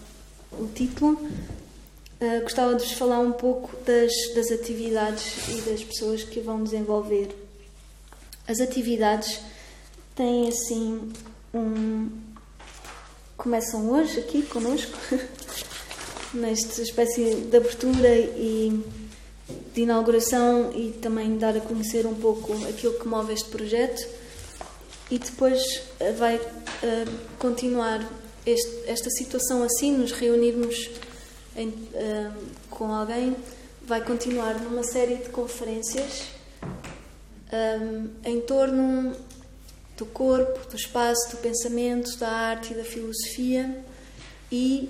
o 0.60 0.66
título, 0.74 1.12
uh, 1.14 2.42
gostava 2.42 2.74
de 2.74 2.84
vos 2.84 2.92
falar 2.92 3.20
um 3.20 3.32
pouco 3.32 3.74
das, 3.86 4.12
das 4.34 4.50
atividades 4.50 5.48
e 5.48 5.62
das 5.62 5.82
pessoas 5.82 6.24
que 6.24 6.40
vão 6.40 6.62
desenvolver. 6.62 7.34
As 8.46 8.60
atividades 8.60 9.40
têm 10.14 10.48
assim 10.48 11.10
um. 11.54 12.10
começam 13.38 13.88
hoje 13.92 14.20
aqui 14.20 14.42
conosco. 14.42 14.98
nesta 16.34 16.80
espécie 16.80 17.34
de 17.34 17.56
abertura 17.56 18.08
e 18.08 18.82
de 19.74 19.82
inauguração 19.82 20.72
e 20.74 20.92
também 20.92 21.36
dar 21.38 21.56
a 21.56 21.60
conhecer 21.60 22.06
um 22.06 22.14
pouco 22.14 22.52
aquilo 22.68 22.94
que 22.94 23.06
move 23.06 23.32
este 23.32 23.48
projeto 23.48 24.06
e 25.10 25.18
depois 25.18 25.62
eh, 26.00 26.12
vai 26.12 26.36
uh, 26.36 27.18
continuar 27.38 28.00
este, 28.46 28.88
esta 28.88 29.10
situação 29.10 29.62
assim, 29.62 29.96
nos 29.96 30.12
reunirmos 30.12 30.90
em, 31.54 31.68
uh, 31.68 32.32
com 32.70 32.92
alguém, 32.92 33.36
vai 33.82 34.02
continuar 34.02 34.58
numa 34.60 34.82
série 34.82 35.16
de 35.16 35.28
conferências 35.28 36.22
um, 37.52 38.08
em 38.24 38.40
torno 38.40 39.14
do 39.96 40.06
corpo, 40.06 40.66
do 40.70 40.76
espaço, 40.76 41.30
do 41.30 41.36
pensamento, 41.36 42.16
da 42.18 42.28
arte 42.28 42.72
e 42.72 42.76
da 42.76 42.84
filosofia 42.84 43.84
e 44.50 44.88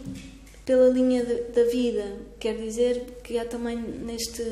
pela 0.65 0.89
linha 0.89 1.25
de, 1.25 1.35
da 1.53 1.65
vida. 1.65 2.17
Quer 2.43 2.57
dizer 2.57 3.21
que 3.23 3.39
há 3.39 3.45
também 3.45 3.77
neste, 3.77 4.43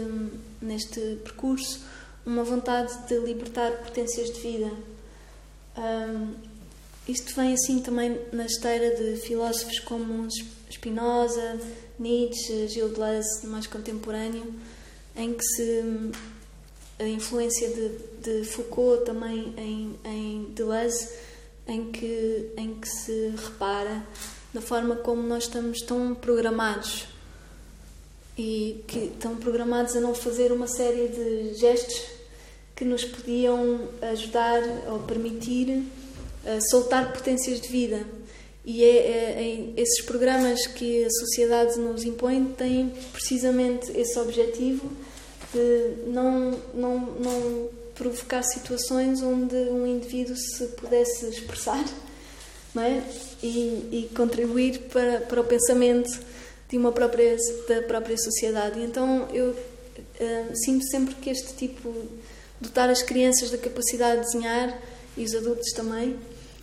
neste 0.63 1.01
percurso 1.25 1.81
uma 2.25 2.45
vontade 2.45 3.09
de 3.09 3.19
libertar 3.19 3.73
potências 3.79 4.31
de 4.31 4.41
vida. 4.41 4.71
Um, 5.77 6.35
isto 7.09 7.35
vem 7.35 7.53
assim 7.53 7.81
também 7.81 8.17
na 8.33 8.47
esteira 8.47 8.95
de 8.95 9.17
filósofos 9.17 9.81
como 9.81 10.29
Spinoza, 10.71 11.59
Nietzsche, 11.99 12.69
Gilles 12.69 12.93
Deleuze, 12.93 13.45
mais 13.49 13.67
contemporâneo, 13.67 14.55
em 15.17 15.35
que 15.35 15.43
se 15.43 16.13
a 16.97 17.09
influência 17.09 17.71
de, 17.71 17.89
de 18.23 18.45
Foucault 18.45 19.05
também 19.05 19.53
em, 19.59 19.99
em 20.05 20.45
Deleuze, 20.55 21.09
em 21.67 21.91
que, 21.91 22.53
em 22.57 22.73
que 22.73 22.89
se 22.89 23.35
repara 23.37 24.07
da 24.55 24.61
forma 24.61 24.95
como 24.95 25.23
nós 25.23 25.43
estamos 25.43 25.81
tão 25.81 26.15
programados 26.15 27.10
e 28.41 28.83
que 28.87 28.99
estão 29.01 29.37
programados 29.37 29.95
a 29.95 30.01
não 30.01 30.15
fazer 30.15 30.51
uma 30.51 30.67
série 30.67 31.09
de 31.09 31.59
gestos 31.59 32.01
que 32.75 32.87
nos 32.87 33.05
podiam 33.05 33.87
ajudar 34.01 34.63
ou 34.91 35.01
permitir 35.01 35.69
uh, 35.77 36.71
soltar 36.71 37.13
potências 37.13 37.61
de 37.61 37.69
vida. 37.69 38.01
E 38.65 38.83
é, 38.83 38.89
é, 38.89 39.43
é, 39.43 39.73
esses 39.77 40.03
programas 40.07 40.67
que 40.69 41.05
a 41.05 41.11
sociedade 41.11 41.79
nos 41.79 42.03
impõe 42.03 42.47
têm 42.57 42.91
precisamente 43.13 43.93
esse 43.95 44.19
objetivo 44.19 44.91
de 45.53 46.07
não, 46.07 46.59
não, 46.73 46.99
não 46.99 47.69
provocar 47.95 48.43
situações 48.43 49.23
onde 49.23 49.55
um 49.55 49.87
indivíduo 49.87 50.35
se 50.35 50.65
pudesse 50.69 51.27
expressar 51.27 51.85
é? 52.79 53.03
e, 53.43 53.49
e 53.93 54.11
contribuir 54.17 54.79
para, 54.91 55.21
para 55.21 55.43
o 55.43 55.45
pensamento 55.45 56.31
de 56.71 56.79
uma 56.79 56.93
própria, 56.93 57.37
da 57.69 57.83
própria 57.83 58.17
sociedade. 58.17 58.81
Então 58.81 59.29
eu 59.33 59.51
uh, 59.51 60.57
sinto 60.65 60.85
sempre 60.87 61.15
que 61.17 61.29
este 61.29 61.53
tipo, 61.55 61.93
dotar 62.61 62.89
as 62.89 63.03
crianças 63.03 63.51
da 63.51 63.59
capacidade 63.59 64.21
de 64.21 64.27
desenhar 64.27 64.81
e 65.17 65.25
os 65.25 65.35
adultos 65.35 65.73
também, 65.73 66.17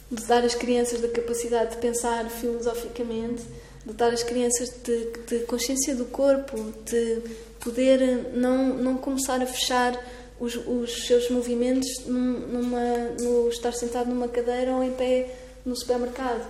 dotar 0.10 0.44
as 0.44 0.56
crianças 0.56 1.02
da 1.02 1.10
capacidade 1.10 1.72
de 1.72 1.78
pensar 1.78 2.30
filosoficamente, 2.30 3.44
dotar 3.86 4.14
as 4.14 4.24
crianças 4.24 4.70
de, 4.84 5.12
de 5.28 5.46
consciência 5.46 5.94
do 5.94 6.06
corpo, 6.06 6.74
de 6.86 7.22
poder 7.60 8.32
não, 8.34 8.76
não 8.76 8.98
começar 8.98 9.42
a 9.42 9.46
fechar 9.46 10.02
os, 10.40 10.56
os 10.56 11.06
seus 11.06 11.30
movimentos 11.30 12.06
numa, 12.06 13.10
no 13.20 13.50
estar 13.50 13.74
sentado 13.74 14.10
numa 14.10 14.28
cadeira 14.28 14.72
ou 14.72 14.84
em 14.84 14.92
pé 14.92 15.36
no 15.66 15.76
supermercado, 15.76 16.48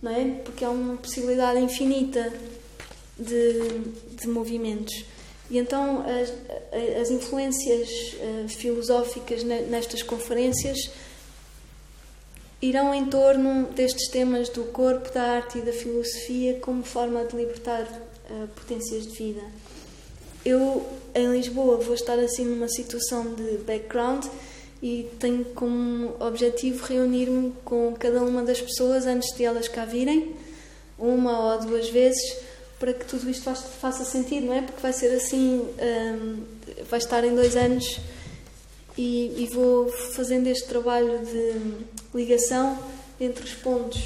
não 0.00 0.10
é? 0.10 0.40
Porque 0.44 0.64
há 0.64 0.70
uma 0.70 0.96
possibilidade 0.96 1.60
infinita 1.60 2.32
de, 3.22 4.16
de 4.20 4.28
movimentos. 4.28 5.04
E 5.50 5.58
então 5.58 6.04
as, 6.06 6.32
as 7.00 7.10
influências 7.10 7.88
uh, 8.14 8.48
filosóficas 8.48 9.42
nestas 9.42 10.02
conferências 10.02 10.90
irão 12.60 12.94
em 12.94 13.06
torno 13.06 13.66
destes 13.72 14.08
temas 14.08 14.48
do 14.48 14.64
corpo, 14.64 15.12
da 15.12 15.22
arte 15.22 15.58
e 15.58 15.62
da 15.62 15.72
filosofia 15.72 16.58
como 16.60 16.84
forma 16.84 17.24
de 17.24 17.36
libertar 17.36 17.82
uh, 17.82 18.48
potências 18.54 19.06
de 19.06 19.16
vida. 19.16 19.42
Eu, 20.44 20.86
em 21.14 21.30
Lisboa, 21.32 21.76
vou 21.76 21.94
estar 21.94 22.18
assim 22.18 22.44
numa 22.44 22.68
situação 22.68 23.34
de 23.34 23.58
background 23.58 24.24
e 24.82 25.08
tenho 25.20 25.44
como 25.54 26.14
objetivo 26.18 26.84
reunir-me 26.84 27.52
com 27.64 27.94
cada 27.98 28.22
uma 28.22 28.42
das 28.42 28.60
pessoas 28.60 29.06
antes 29.06 29.36
de 29.36 29.44
elas 29.44 29.68
cá 29.68 29.84
virem, 29.84 30.34
uma 30.98 31.54
ou 31.54 31.60
duas 31.60 31.88
vezes, 31.88 32.36
para 32.82 32.92
que 32.92 33.04
tudo 33.04 33.30
isto 33.30 33.48
faça 33.80 34.04
sentido, 34.04 34.46
não 34.46 34.54
é? 34.54 34.60
Porque 34.60 34.80
vai 34.80 34.92
ser 34.92 35.14
assim, 35.14 35.68
um, 35.80 36.42
vai 36.90 36.98
estar 36.98 37.22
em 37.22 37.32
dois 37.32 37.54
anos 37.54 38.00
e, 38.98 39.44
e, 39.44 39.48
vou 39.54 39.88
fazendo 39.88 40.48
este 40.48 40.66
trabalho 40.66 41.20
de 41.24 41.76
ligação 42.12 42.76
entre 43.20 43.44
os 43.44 43.52
pontos. 43.52 44.02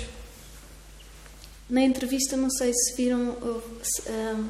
Na 1.70 1.80
entrevista, 1.80 2.36
não 2.36 2.50
sei 2.50 2.70
se 2.74 2.94
viram, 2.94 3.34
se, 3.82 4.02
um, 4.12 4.48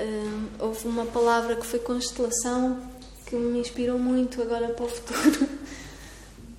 um, 0.00 0.48
houve 0.58 0.88
uma 0.88 1.06
palavra 1.06 1.54
que 1.54 1.64
foi 1.64 1.78
constelação 1.78 2.76
que 3.26 3.36
me 3.36 3.60
inspirou 3.60 4.00
muito 4.00 4.42
agora 4.42 4.66
para 4.70 4.84
o 4.84 4.88
futuro. 4.88 5.48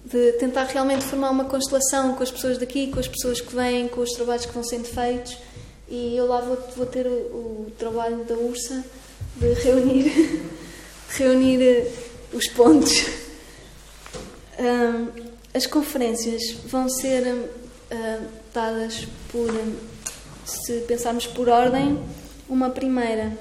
De 0.06 0.32
tentar 0.40 0.64
realmente 0.64 1.04
formar 1.04 1.32
uma 1.32 1.44
constelação 1.44 2.16
com 2.16 2.24
as 2.24 2.32
pessoas 2.32 2.58
daqui, 2.58 2.88
com 2.90 2.98
as 2.98 3.10
pessoas 3.10 3.42
que 3.42 3.54
vêm, 3.54 3.90
com 3.90 4.00
os 4.00 4.12
trabalhos 4.12 4.46
que 4.46 4.54
vão 4.54 4.64
sendo 4.64 4.86
feitos 4.86 5.38
e 5.90 6.16
eu 6.18 6.26
lá 6.28 6.42
vou, 6.42 6.58
vou 6.76 6.86
ter 6.86 7.08
o, 7.08 7.10
o, 7.10 7.72
trabalho 7.78 8.24
da 8.26 8.36
URSA 8.36 8.84
de 9.38 9.54
reunir, 9.54 10.44
reunir 11.10 11.62
eh, 11.62 11.92
os 12.34 12.48
pontos. 12.48 13.06
As 15.54 15.66
conferências 15.66 16.42
vão 16.66 16.90
ser 16.90 17.24
dadas 18.54 19.08
por, 19.32 19.50
se 20.46 20.82
pensarmos 20.82 21.28
por 21.28 21.48
ordem, 21.48 22.00
uma 22.50 22.70
primeira 22.70 23.38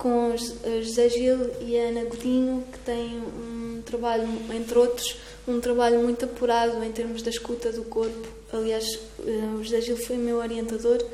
com 0.00 0.34
José 0.82 1.10
Gil 1.10 1.50
e 1.60 1.76
Ana 1.76 2.04
Godinho, 2.04 2.64
que 2.72 2.78
têm 2.78 3.18
um 3.18 3.82
trabalho, 3.84 4.26
entre 4.54 4.78
outros, 4.78 5.16
um 5.46 5.60
trabalho 5.60 6.00
muito 6.00 6.24
apurado 6.24 6.82
em 6.82 6.90
termos 6.90 7.20
da 7.20 7.28
escuta 7.28 7.70
do 7.70 7.82
corpo. 7.82 8.26
Aliás, 8.50 8.86
eh, 9.26 9.58
o 9.58 9.62
José 9.62 9.82
Gil 9.82 9.98
foi 9.98 10.16
meu 10.16 10.38
orientador 10.38 11.04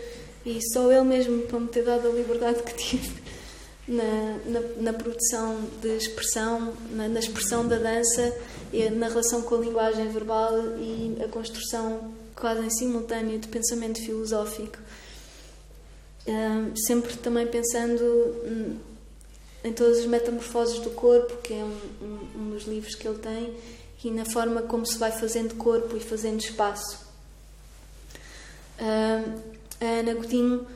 e 0.46 0.60
só 0.72 0.90
ele 0.92 1.02
mesmo 1.02 1.42
para 1.42 1.58
me 1.58 1.66
ter 1.66 1.82
dado 1.82 2.06
a 2.06 2.12
liberdade 2.12 2.62
que 2.62 2.74
tive 2.74 3.20
na, 3.88 4.38
na, 4.46 4.60
na 4.80 4.92
produção 4.92 5.60
de 5.82 5.96
expressão, 5.96 6.72
na, 6.90 7.08
na, 7.08 7.18
expressão 7.18 7.66
da 7.66 7.76
dança, 7.76 8.32
na 8.92 9.08
relação 9.08 9.42
com 9.42 9.56
a 9.56 9.58
linguagem 9.58 10.08
verbal 10.08 10.52
e 10.78 11.18
a 11.20 11.26
construção 11.26 12.14
quase 12.36 12.64
em 12.64 12.70
simultâneo 12.70 13.40
de 13.40 13.48
pensamento 13.48 14.00
filosófico. 14.00 14.78
sempre 16.86 17.16
também 17.16 17.48
pensando 17.48 18.80
em 19.64 19.72
todas 19.72 19.98
as 19.98 20.06
metamorfoses 20.06 20.78
do 20.78 20.90
corpo, 20.90 21.38
que 21.38 21.54
é 21.54 21.64
um, 21.64 21.80
um, 22.00 22.40
um 22.40 22.50
dos 22.50 22.64
livros 22.64 22.94
que 22.94 23.08
ele 23.08 23.18
tem, 23.18 23.56
e 24.04 24.10
na 24.12 24.24
forma 24.24 24.62
como 24.62 24.86
se 24.86 24.96
vai 24.96 25.10
fazendo 25.10 25.56
corpo 25.56 25.96
e 25.96 26.00
fazendo 26.00 26.38
espaço. 26.38 27.04
Uh, 28.78 29.55
a 29.80 29.84
Ana 29.84 30.14
Godinho 30.14 30.66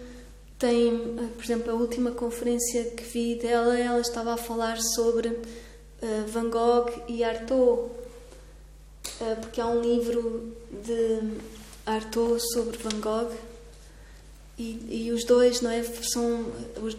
tem, 0.58 0.88
eh, 1.18 1.28
por 1.34 1.44
exemplo, 1.44 1.70
a 1.70 1.74
última 1.74 2.10
conferência 2.10 2.84
que 2.90 3.02
vi 3.02 3.34
dela, 3.36 3.78
ela 3.78 4.00
estava 4.00 4.34
a 4.34 4.36
falar 4.36 4.78
sobre 4.94 5.28
uh, 5.28 6.26
Van 6.28 6.50
Gogh 6.50 6.90
e 7.08 7.24
Artaud, 7.24 7.90
uh, 9.20 9.36
porque 9.40 9.60
há 9.60 9.66
um 9.66 9.80
livro 9.80 10.54
de 10.84 11.38
Artaud 11.86 12.38
sobre 12.52 12.76
Van 12.76 13.00
Gogh 13.00 13.32
e, 14.58 15.06
e 15.06 15.12
os 15.12 15.24
dois, 15.24 15.62
não 15.62 15.70
é, 15.70 15.82
são 15.82 16.52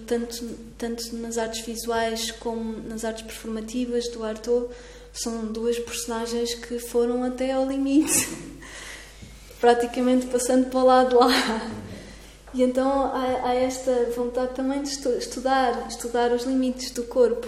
tanto 0.08 0.44
tanto 0.80 1.16
nas 1.18 1.38
artes 1.38 1.64
visuais 1.64 2.32
como 2.32 2.82
nas 2.90 3.06
artes 3.06 3.22
performativas 3.22 4.08
do 4.08 4.24
Artaud 4.24 4.68
são 5.14 5.46
duas 5.46 5.78
personagens 5.78 6.56
que 6.56 6.80
foram 6.80 7.24
até 7.24 7.52
ao 7.52 7.68
limite, 7.68 8.28
praticamente 9.62 10.26
passando 10.26 10.72
para 10.72 10.80
o 10.80 10.86
lado 10.86 11.20
lá. 11.20 11.30
E 12.54 12.62
então 12.64 13.06
há, 13.06 13.50
há, 13.50 13.54
esta 13.54 14.12
vontade 14.16 14.54
também 14.54 14.84
de 14.84 14.90
estudar, 14.90 15.88
estudar 15.88 16.32
os 16.32 16.44
limites 16.44 16.92
do 16.92 17.04
corpo 17.04 17.48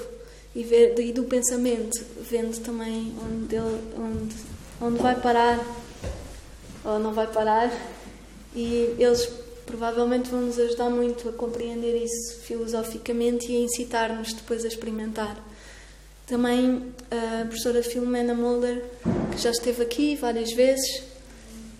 e, 0.55 0.63
ver, 0.63 0.97
e 0.99 1.11
do 1.11 1.23
pensamento, 1.23 1.99
vendo 2.21 2.57
também 2.61 3.13
onde, 3.21 3.55
ele, 3.55 3.81
onde, 3.97 4.35
onde 4.81 5.01
vai 5.01 5.19
parar 5.19 5.59
ou 6.85 6.99
não 6.99 7.13
vai 7.13 7.27
parar. 7.27 7.71
E 8.55 8.95
eles 8.97 9.27
provavelmente 9.65 10.29
vão 10.29 10.41
nos 10.41 10.59
ajudar 10.59 10.89
muito 10.89 11.27
a 11.27 11.33
compreender 11.33 11.95
isso 12.01 12.39
filosoficamente 12.41 13.51
e 13.51 13.57
a 13.57 13.59
incitar-nos 13.61 14.33
depois 14.33 14.63
a 14.63 14.67
experimentar. 14.67 15.37
Também 16.27 16.93
a 17.11 17.45
professora 17.45 17.83
Filomena 17.83 18.33
Mulder, 18.33 18.83
que 19.31 19.41
já 19.41 19.51
esteve 19.51 19.83
aqui 19.83 20.15
várias 20.15 20.53
vezes 20.53 21.03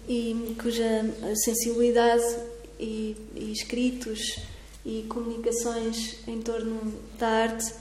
e 0.10 0.56
cuja 0.62 1.06
sensibilidade 1.46 2.24
e, 2.84 3.16
e 3.36 3.52
escritos 3.52 4.40
e 4.86 5.06
comunicações 5.08 6.18
em 6.28 6.42
torno 6.42 6.94
da 7.18 7.28
arte 7.28 7.74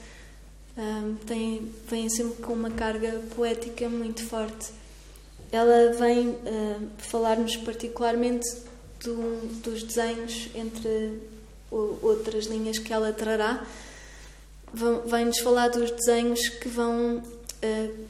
um, 0.77 1.15
têm, 1.27 1.73
vêm 1.89 2.09
sempre 2.09 2.43
com 2.43 2.53
uma 2.53 2.71
carga 2.71 3.21
poética 3.35 3.89
muito 3.89 4.25
forte. 4.25 4.71
Ela 5.51 5.93
vem 5.93 6.29
uh, 6.29 6.89
falar-nos 6.99 7.57
particularmente 7.57 8.49
do, 9.05 9.61
dos 9.63 9.83
desenhos, 9.83 10.49
entre 10.55 11.21
outras 11.71 12.47
linhas 12.47 12.79
que 12.79 12.93
ela 12.93 13.13
trará. 13.13 13.67
Vem-nos 15.07 15.39
falar 15.41 15.69
dos 15.69 15.91
desenhos 15.91 16.49
que 16.49 16.69
vão 16.69 17.17
uh, 17.19 18.07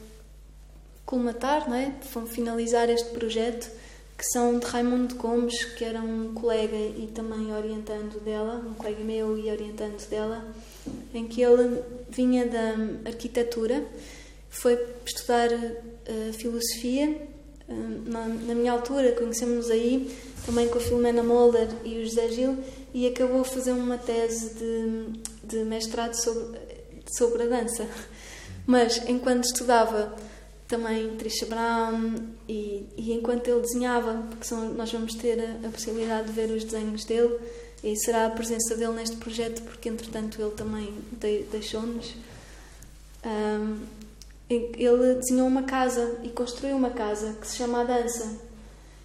colmatar, 1.05 1.69
não 1.69 1.77
é? 1.77 1.93
vão 2.13 2.27
finalizar 2.27 2.89
este 2.91 3.11
projeto 3.11 3.82
que 4.23 4.29
são 4.29 4.57
de 4.57 4.67
Raimundo 4.67 5.17
Gomes, 5.17 5.65
que 5.65 5.85
era 5.85 6.01
um 6.01 6.33
colega 6.33 6.77
e 6.77 7.11
também 7.13 7.53
orientando 7.53 8.21
dela, 8.21 8.65
um 8.65 8.73
colega 8.73 9.03
meu 9.03 9.37
e 9.37 9.51
orientando 9.51 10.09
dela, 10.09 10.47
em 11.13 11.27
que 11.27 11.43
ele 11.43 11.83
vinha 12.09 12.47
da 12.47 13.09
arquitetura, 13.11 13.85
foi 14.49 14.79
estudar 15.05 15.49
uh, 15.51 16.33
filosofia. 16.35 17.21
Uh, 17.69 18.09
na, 18.09 18.29
na, 18.29 18.55
minha 18.55 18.71
altura, 18.71 19.11
conhecemos-nos 19.11 19.69
aí, 19.69 20.17
também 20.47 20.69
com 20.69 20.79
a 20.79 20.81
Filomena 20.81 21.25
Molder 21.25 21.67
e 21.85 21.99
o 21.99 22.05
José 22.05 22.29
Gil, 22.29 22.57
e 22.95 23.09
acabou 23.09 23.41
a 23.41 23.45
fazer 23.45 23.73
uma 23.73 23.99
tese 23.99 24.55
de, 24.55 25.21
de 25.43 25.65
mestrado 25.65 26.15
sobre, 26.15 26.61
sobre 27.19 27.43
a 27.43 27.47
dança. 27.47 27.89
Mas, 28.65 29.03
enquanto 29.09 29.47
estudava 29.47 30.15
também 30.73 31.15
Trisha 31.17 31.45
Brown, 31.45 32.15
e, 32.49 32.89
e 32.97 33.13
enquanto 33.13 33.47
ele 33.47 33.61
desenhava, 33.61 34.25
porque 34.31 34.47
são, 34.47 34.73
nós 34.73 34.91
vamos 34.91 35.15
ter 35.15 35.39
a, 35.39 35.69
a, 35.69 35.71
possibilidade 35.71 36.29
de 36.29 36.33
ver 36.33 36.51
os 36.51 36.65
desenhos 36.65 37.05
dele, 37.05 37.39
e 37.85 37.95
será 37.95 38.25
a 38.25 38.31
presença 38.31 38.75
dele 38.75 38.95
neste 38.95 39.17
projeto, 39.17 39.61
porque 39.65 39.91
entretanto 39.91 40.41
ele 40.41 40.53
também 40.53 40.95
de, 41.21 41.43
deixou-nos. 41.53 42.15
Um, 43.23 43.81
ele 44.49 45.15
desenhou 45.17 45.47
uma 45.47 45.65
casa 45.65 46.19
e 46.23 46.31
construiu 46.31 46.77
uma 46.77 46.91
casa 46.91 47.37
que 47.39 47.47
se 47.47 47.57
chama 47.57 47.83
A 47.83 47.85
Dança. 47.85 48.39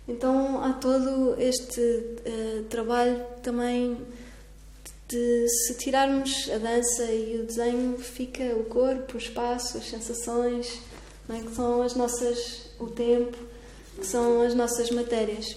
Então 0.08 0.63
há 0.63 0.71
todo 0.71 1.36
este 1.38 1.82
uh, 1.82 2.63
trabalho 2.69 3.25
também 3.43 3.97
de 5.08 5.47
se 5.49 5.73
tirarmos 5.75 6.49
a 6.53 6.58
dança 6.58 7.06
e 7.06 7.39
o 7.39 7.45
desenho, 7.45 7.97
fica 7.97 8.43
o 8.56 8.65
corpo, 8.65 9.15
o 9.15 9.17
espaço, 9.17 9.77
as 9.77 9.86
sensações, 9.86 10.82
é? 11.30 11.40
que 11.40 11.56
são 11.56 11.82
as 11.82 11.96
nossas, 11.96 12.70
o 12.80 12.88
tempo, 12.88 13.38
que 13.98 14.06
são 14.06 14.42
as 14.42 14.54
nossas 14.54 14.90
matérias. 14.92 15.56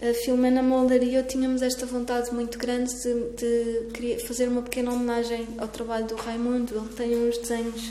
A 0.00 0.14
Filomena 0.14 0.62
Molder 0.62 1.02
e 1.02 1.14
eu 1.14 1.26
tínhamos 1.26 1.60
esta 1.60 1.84
vontade 1.84 2.32
muito 2.32 2.56
grande 2.56 2.92
de, 3.36 4.16
de 4.16 4.26
fazer 4.26 4.48
uma 4.48 4.62
pequena 4.62 4.92
homenagem 4.92 5.48
ao 5.58 5.66
trabalho 5.66 6.06
do 6.06 6.14
Raimundo. 6.14 6.76
Ele 6.76 6.88
tem 6.94 7.16
uns 7.16 7.36
desenhos 7.38 7.90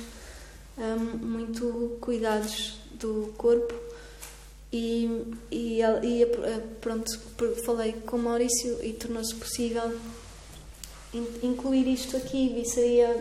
um, 0.77 1.25
muito 1.25 1.97
cuidados 1.99 2.80
do 2.93 3.34
corpo 3.38 3.73
e, 4.71 5.36
e, 5.51 5.82
e 5.82 6.25
pronto, 6.80 7.12
falei 7.65 7.93
com 8.06 8.17
o 8.17 8.19
Maurício 8.19 8.77
e 8.84 8.93
tornou-se 8.93 9.36
possível 9.36 9.97
incluir 11.41 11.88
isto 11.88 12.17
aqui 12.17 12.62
e 12.62 12.65
seria 12.65 13.15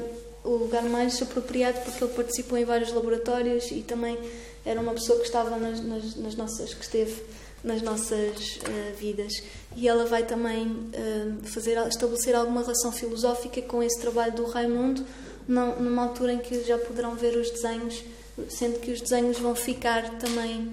o 0.47 0.57
lugar 0.57 0.83
mais 0.85 1.21
apropriado 1.21 1.81
porque 1.81 2.05
ele 2.05 2.13
participou 2.15 2.57
em 2.57 2.65
vários 2.65 2.93
laboratórios 2.93 3.71
e 3.71 3.83
também 3.83 4.19
era 4.65 4.81
uma 4.81 4.93
pessoa 4.93 5.19
que 5.19 5.27
estava 5.27 5.57
nas, 5.57 5.81
nas, 5.81 6.17
nas 6.17 6.35
nossas 6.37 6.73
que 6.75 6.83
esteve 6.83 7.23
nas 7.65 7.83
nossas 7.83 8.59
uh, 8.59 8.97
vidas. 8.97 9.33
E 9.75 9.89
ela 9.89 10.05
vai 10.05 10.25
também 10.25 10.69
uh, 10.69 11.45
fazer 11.45 11.77
estabelecer 11.89 12.35
alguma 12.35 12.61
relação 12.61 12.93
filosófica 12.93 13.61
com 13.63 13.83
esse 13.83 14.01
trabalho 14.01 14.33
do 14.33 14.47
Raimundo 14.47 15.05
não, 15.49 15.81
numa 15.81 16.03
altura 16.03 16.33
em 16.33 16.39
que 16.39 16.63
já 16.65 16.79
poderão 16.79 17.15
ver 17.15 17.37
os 17.37 17.51
desenhos 17.51 18.05
sendo 18.51 18.79
que 18.81 18.93
os 18.93 19.01
desenhos 19.01 19.39
vão 19.39 19.55
ficar 19.55 20.19
também 20.19 20.73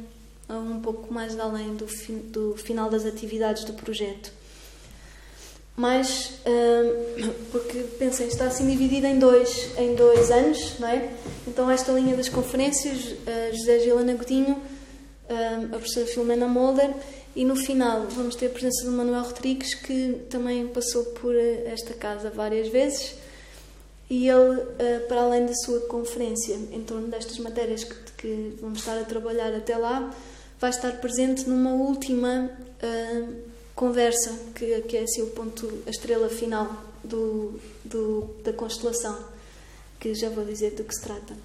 um 0.50 0.82
pouco 0.82 1.14
mais 1.14 1.40
além 1.40 1.76
do, 1.76 1.88
fi, 1.88 2.12
do 2.12 2.56
final 2.58 2.90
das 2.90 3.06
atividades 3.06 3.64
do 3.64 3.74
projeto 3.74 4.32
mas 5.76 6.40
uh, 6.46 7.34
porque 7.52 7.80
pensem 7.98 8.28
está 8.28 8.46
assim 8.46 8.68
dividida 8.70 9.08
em 9.08 9.18
dois 9.18 9.72
em 9.78 9.96
dois 9.96 10.30
anos 10.30 10.80
não 10.80 10.88
é? 10.88 11.10
Então 11.48 11.70
esta 11.70 11.92
linha 11.92 12.16
das 12.16 12.30
conferências 12.30 12.98
uh, 12.98 13.56
José 13.56 13.80
Gilana 13.80 14.14
Godinho 14.14 14.54
uh, 14.54 15.66
a 15.66 15.78
professora 15.78 16.06
Filomena 16.06 16.48
Molder 16.48 16.94
e 17.36 17.44
no 17.44 17.56
final 17.56 18.06
vamos 18.08 18.36
ter 18.36 18.48
a 18.48 18.50
presença 18.50 18.86
do 18.86 18.92
Manuel 18.92 19.24
Rodrigues 19.24 19.74
que 19.74 20.22
também 20.30 20.68
passou 20.68 21.06
por 21.06 21.36
esta 21.36 21.96
casa 21.96 22.30
várias 22.30 22.68
vezes 22.68 23.16
e 24.08 24.30
ele 24.30 24.62
para 25.08 25.22
além 25.22 25.48
da 25.48 25.56
sua 25.56 25.80
conferência 25.88 26.54
em 26.72 26.84
torno 26.84 27.08
destas 27.08 27.40
matérias 27.40 27.84
que, 27.84 27.96
que 28.20 28.54
vamos 28.62 28.80
estar 28.80 29.00
a 29.00 29.04
trabalhar 29.04 29.52
até 29.56 29.76
lá 29.76 30.14
vai 30.60 30.70
estar 30.70 30.92
presente 31.02 31.50
numa 31.50 31.72
última 31.72 32.52
conversa, 33.76 34.32
que, 34.56 34.82
que 34.82 34.98
é 34.98 35.04
assim 35.04 35.22
o 35.22 35.28
ponto, 35.28 35.84
a 35.86 35.90
estrela 35.90 36.30
final 36.30 36.84
do, 37.04 37.60
do, 37.84 38.30
da 38.44 38.54
constelação, 38.54 39.18
que 40.00 40.14
já 40.14 40.30
vou 40.30 40.46
dizer 40.46 40.72
do 40.72 40.84
que 40.84 40.94
se 40.94 41.02
trata. 41.02 41.36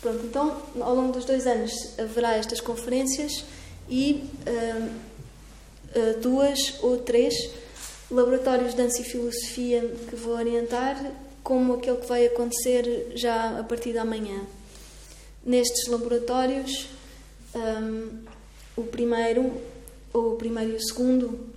Pronto, 0.00 0.24
então, 0.26 0.62
ao 0.80 0.94
longo 0.94 1.12
dos 1.12 1.24
dois 1.24 1.46
anos 1.46 1.72
haverá 1.98 2.34
estas 2.36 2.60
conferências 2.60 3.44
e 3.88 4.28
uh, 4.46 4.90
uh, 5.98 6.20
duas 6.20 6.82
ou 6.82 6.98
três 6.98 7.34
laboratórios 8.10 8.72
de 8.72 8.76
dança 8.76 9.00
e 9.00 9.04
filosofia 9.04 9.80
que 10.08 10.16
vou 10.16 10.34
orientar, 10.34 11.12
como 11.42 11.74
aquele 11.74 11.96
que 11.98 12.06
vai 12.06 12.26
acontecer 12.26 13.12
já 13.14 13.58
a 13.58 13.64
partir 13.64 13.92
da 13.92 14.04
manhã. 14.04 14.40
Nestes 15.44 15.88
laboratórios, 15.88 16.88
um, 17.54 18.22
o 18.76 18.82
primeiro, 18.84 19.52
o 20.12 20.32
primeiro 20.36 20.72
e 20.72 20.76
o 20.76 20.80
segundo, 20.80 21.51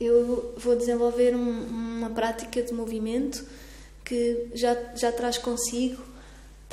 eu 0.00 0.54
vou 0.56 0.76
desenvolver 0.76 1.34
um, 1.34 1.60
uma 1.62 2.10
prática 2.10 2.62
de 2.62 2.72
movimento 2.72 3.44
que 4.04 4.48
já, 4.54 4.76
já 4.94 5.10
traz 5.12 5.38
consigo 5.38 6.14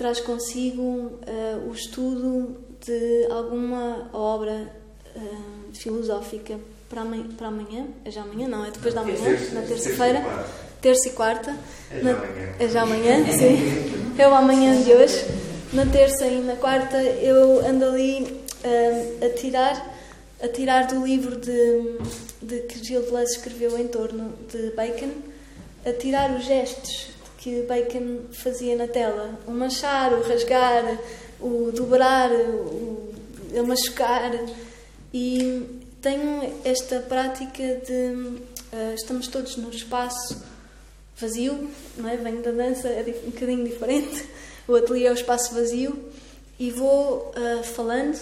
traz 0.01 0.19
consigo 0.19 0.81
uh, 0.81 1.69
o 1.69 1.73
estudo 1.73 2.57
de 2.83 3.27
alguma 3.29 4.09
obra 4.13 4.67
uh, 5.15 5.73
filosófica 5.73 6.59
para 6.89 7.01
amanhã, 7.01 7.25
para 7.37 7.47
amanhã, 7.49 7.85
é 8.03 8.09
já 8.09 8.23
amanhã, 8.23 8.47
não, 8.47 8.65
é 8.65 8.71
depois 8.71 8.95
da 8.95 9.03
manhã, 9.03 9.23
terça, 9.23 9.53
na 9.53 9.61
terça-feira, 9.61 10.45
terça 10.81 11.07
e 11.07 11.11
quarta, 11.11 11.55
é 11.91 12.01
já 12.01 12.11
amanhã, 12.11 12.55
é 12.59 12.67
já 12.67 12.81
amanhã 12.81 13.25
sim, 13.31 14.15
é 14.17 14.27
o 14.27 14.33
amanhã 14.33 14.81
de 14.81 14.91
hoje. 14.91 15.23
Na 15.71 15.85
terça 15.85 16.25
e 16.25 16.41
na 16.41 16.55
quarta 16.55 17.01
eu 17.01 17.65
ando 17.65 17.85
ali 17.85 18.23
uh, 18.23 19.25
a 19.25 19.29
tirar 19.29 20.00
a 20.41 20.47
tirar 20.47 20.87
do 20.87 21.05
livro 21.05 21.35
de, 21.37 21.97
de 22.41 22.61
que 22.61 22.83
Gil 22.83 23.01
Deleuze 23.03 23.33
escreveu 23.33 23.77
em 23.77 23.87
torno 23.87 24.33
de 24.51 24.71
Bacon, 24.71 25.11
a 25.85 25.93
tirar 25.93 26.31
os 26.35 26.45
gestos 26.45 27.11
que 27.37 27.61
Bacon 27.63 28.21
fazia 28.31 28.75
na 28.75 28.87
tela, 28.87 29.39
o 29.47 29.51
manchar, 29.51 30.13
o 30.13 30.21
rasgar, 30.21 30.99
o 31.39 31.71
dobrar, 31.71 32.31
o, 32.31 33.13
o 33.53 33.67
machucar. 33.67 34.31
E 35.13 35.81
tenho 36.01 36.53
esta 36.63 36.99
prática 36.99 37.63
de 37.85 38.41
uh, 38.73 38.93
estamos 38.95 39.27
todos 39.27 39.57
num 39.57 39.69
espaço 39.69 40.43
vazio, 41.17 41.69
não 41.97 42.09
é? 42.09 42.17
Venho 42.17 42.41
da 42.41 42.51
dança, 42.51 42.87
é 42.87 43.03
um 43.25 43.31
bocadinho 43.31 43.63
diferente. 43.63 44.25
O 44.67 44.75
ateliê 44.75 45.07
é 45.07 45.11
o 45.11 45.15
espaço 45.15 45.53
vazio 45.53 45.97
e 46.59 46.71
vou 46.71 47.31
uh, 47.35 47.63
falando 47.63 48.19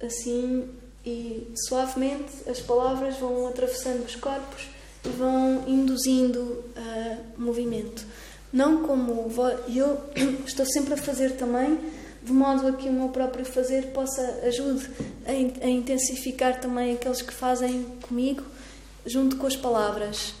assim 0.00 0.68
e 1.04 1.52
suavemente 1.66 2.48
as 2.48 2.60
palavras 2.60 3.16
vão 3.18 3.48
atravessando 3.48 4.04
os 4.04 4.14
corpos 4.16 4.68
e 5.04 5.08
vão 5.08 5.64
induzindo 5.66 6.40
uh, 6.40 7.16
movimento. 7.36 8.04
Não 8.52 8.82
como 8.82 9.30
eu 9.74 10.00
estou 10.46 10.66
sempre 10.66 10.94
a 10.94 10.96
fazer 10.96 11.36
também, 11.36 11.78
de 12.22 12.32
modo 12.32 12.68
a 12.68 12.72
que 12.72 12.88
o 12.88 12.92
meu 12.92 13.08
próprio 13.08 13.44
fazer 13.44 13.88
possa 13.88 14.22
ajude 14.44 14.88
a, 15.26 15.64
a 15.64 15.68
intensificar 15.68 16.60
também 16.60 16.94
aqueles 16.94 17.22
que 17.22 17.32
fazem 17.32 17.84
comigo, 18.02 18.44
junto 19.04 19.36
com 19.36 19.46
as 19.46 19.56
palavras. 19.56 20.34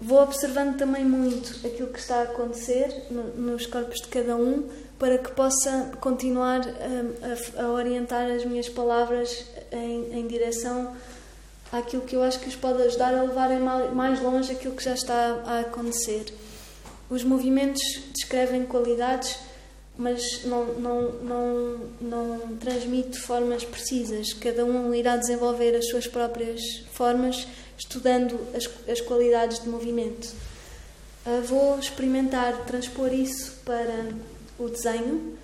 Vou 0.00 0.22
observando 0.22 0.76
também 0.76 1.04
muito 1.04 1.66
aquilo 1.66 1.88
que 1.88 1.98
está 1.98 2.16
a 2.16 2.22
acontecer 2.24 3.06
no, 3.10 3.24
nos 3.34 3.66
corpos 3.66 4.00
de 4.02 4.08
cada 4.08 4.36
um 4.36 4.68
para 4.98 5.18
que 5.18 5.30
possa 5.32 5.92
continuar 6.00 6.60
a, 6.60 7.62
a, 7.62 7.64
a 7.64 7.70
orientar 7.70 8.30
as 8.30 8.44
minhas 8.44 8.68
palavras 8.68 9.44
em, 9.70 10.20
em, 10.20 10.26
direção 10.26 10.96
àquilo 11.70 12.02
que 12.02 12.16
eu 12.16 12.22
acho 12.22 12.40
que 12.40 12.48
os 12.48 12.56
pode 12.56 12.82
ajudar 12.82 13.14
a 13.14 13.22
levarem 13.22 13.58
mais 13.58 14.20
longe 14.20 14.52
aquilo 14.52 14.74
que 14.74 14.84
já 14.84 14.94
está 14.94 15.42
a 15.44 15.60
acontecer. 15.60 16.32
Os 17.10 17.22
movimentos 17.22 17.82
descrevem 18.14 18.64
qualidades, 18.64 19.38
mas 19.98 20.44
não, 20.44 20.64
não, 20.74 21.12
não, 21.22 21.80
não 22.00 22.56
transmite 22.56 23.18
formas 23.18 23.64
precisas. 23.64 24.32
Cada 24.32 24.64
um 24.64 24.94
irá 24.94 25.16
desenvolver 25.16 25.76
as 25.76 25.88
suas 25.88 26.06
próprias 26.06 26.60
formas, 26.92 27.46
estudando 27.78 28.38
as, 28.54 28.68
as 28.90 29.00
qualidades 29.00 29.62
de 29.62 29.68
movimento. 29.68 30.34
Uh, 31.26 31.42
vou 31.42 31.78
experimentar 31.78 32.64
transpor 32.66 33.12
isso 33.12 33.52
para 33.64 34.10
o 34.58 34.68
desenho, 34.68 35.36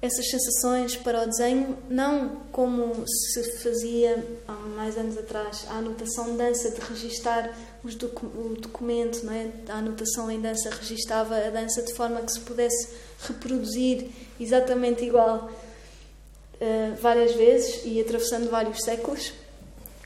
essas 0.00 0.28
sensações 0.28 0.96
para 0.96 1.22
o 1.22 1.26
desenho, 1.26 1.76
não 1.88 2.36
como 2.52 3.04
se 3.06 3.58
fazia 3.58 4.24
há 4.46 4.52
mais 4.52 4.96
anos 4.96 5.16
atrás, 5.16 5.66
a 5.68 5.78
anotação 5.78 6.32
de 6.32 6.38
dança, 6.38 6.70
de 6.70 6.80
registar 6.80 7.56
os 7.82 7.94
docu 7.94 8.26
o 8.26 8.56
documento, 8.60 9.24
não 9.24 9.32
é? 9.32 9.50
a 9.68 9.78
anotação 9.78 10.30
em 10.30 10.40
dança 10.40 10.70
registava 10.70 11.36
a 11.36 11.50
dança 11.50 11.82
de 11.82 11.94
forma 11.94 12.20
que 12.20 12.32
se 12.32 12.40
pudesse 12.40 12.88
reproduzir 13.26 14.10
exatamente 14.38 15.04
igual 15.04 15.50
uh, 16.60 16.96
várias 17.00 17.34
vezes 17.34 17.80
e 17.84 18.00
atravessando 18.00 18.50
vários 18.50 18.82
séculos, 18.82 19.32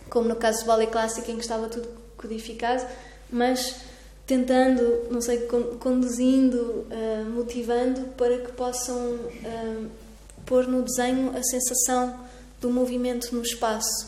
como 0.09 0.29
no 0.29 0.37
caso 0.37 0.61
do 0.61 0.67
ballet 0.67 0.91
clássico 0.91 1.31
em 1.31 1.37
que 1.37 1.43
estava 1.43 1.69
tudo 1.69 1.89
codificado, 2.17 2.87
mas 3.31 3.90
tentando, 4.31 5.09
não 5.11 5.21
sei, 5.21 5.39
conduzindo, 5.81 6.87
uh, 6.87 7.25
motivando 7.35 8.03
para 8.17 8.39
que 8.39 8.53
possam 8.53 8.97
uh, 8.97 9.91
pôr 10.47 10.69
no 10.69 10.83
desenho 10.83 11.37
a 11.37 11.43
sensação 11.43 12.15
do 12.61 12.71
movimento 12.71 13.35
no 13.35 13.43
espaço. 13.43 14.07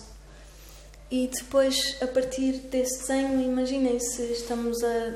E 1.11 1.27
depois, 1.27 1.97
a 2.01 2.07
partir 2.07 2.53
desse 2.71 3.01
desenho, 3.01 3.41
imaginem 3.43 3.99
se 3.99 4.23
estamos 4.31 4.79
a, 4.85 5.15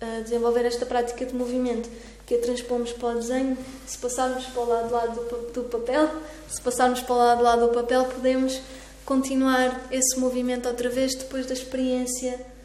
a 0.00 0.20
desenvolver 0.22 0.64
esta 0.64 0.84
prática 0.84 1.24
de 1.24 1.36
movimento 1.36 1.88
que 2.26 2.34
a 2.34 2.38
transpomos 2.40 2.90
para 2.92 3.10
o 3.10 3.14
desenho. 3.14 3.56
Se 3.86 3.96
passarmos 3.98 4.44
para 4.46 4.60
o 4.60 4.68
lado 4.68 5.20
do, 5.20 5.52
do 5.52 5.68
papel, 5.68 6.10
se 6.50 6.60
passarmos 6.60 7.00
para 7.00 7.14
o 7.14 7.18
lado, 7.18 7.42
lado 7.44 7.68
do 7.68 7.72
papel, 7.72 8.06
podemos 8.06 8.60
continuar 9.04 9.86
esse 9.92 10.18
movimento 10.18 10.66
outra 10.66 10.90
vez 10.90 11.14
depois 11.14 11.46
da 11.46 11.54
experiência 11.54 12.57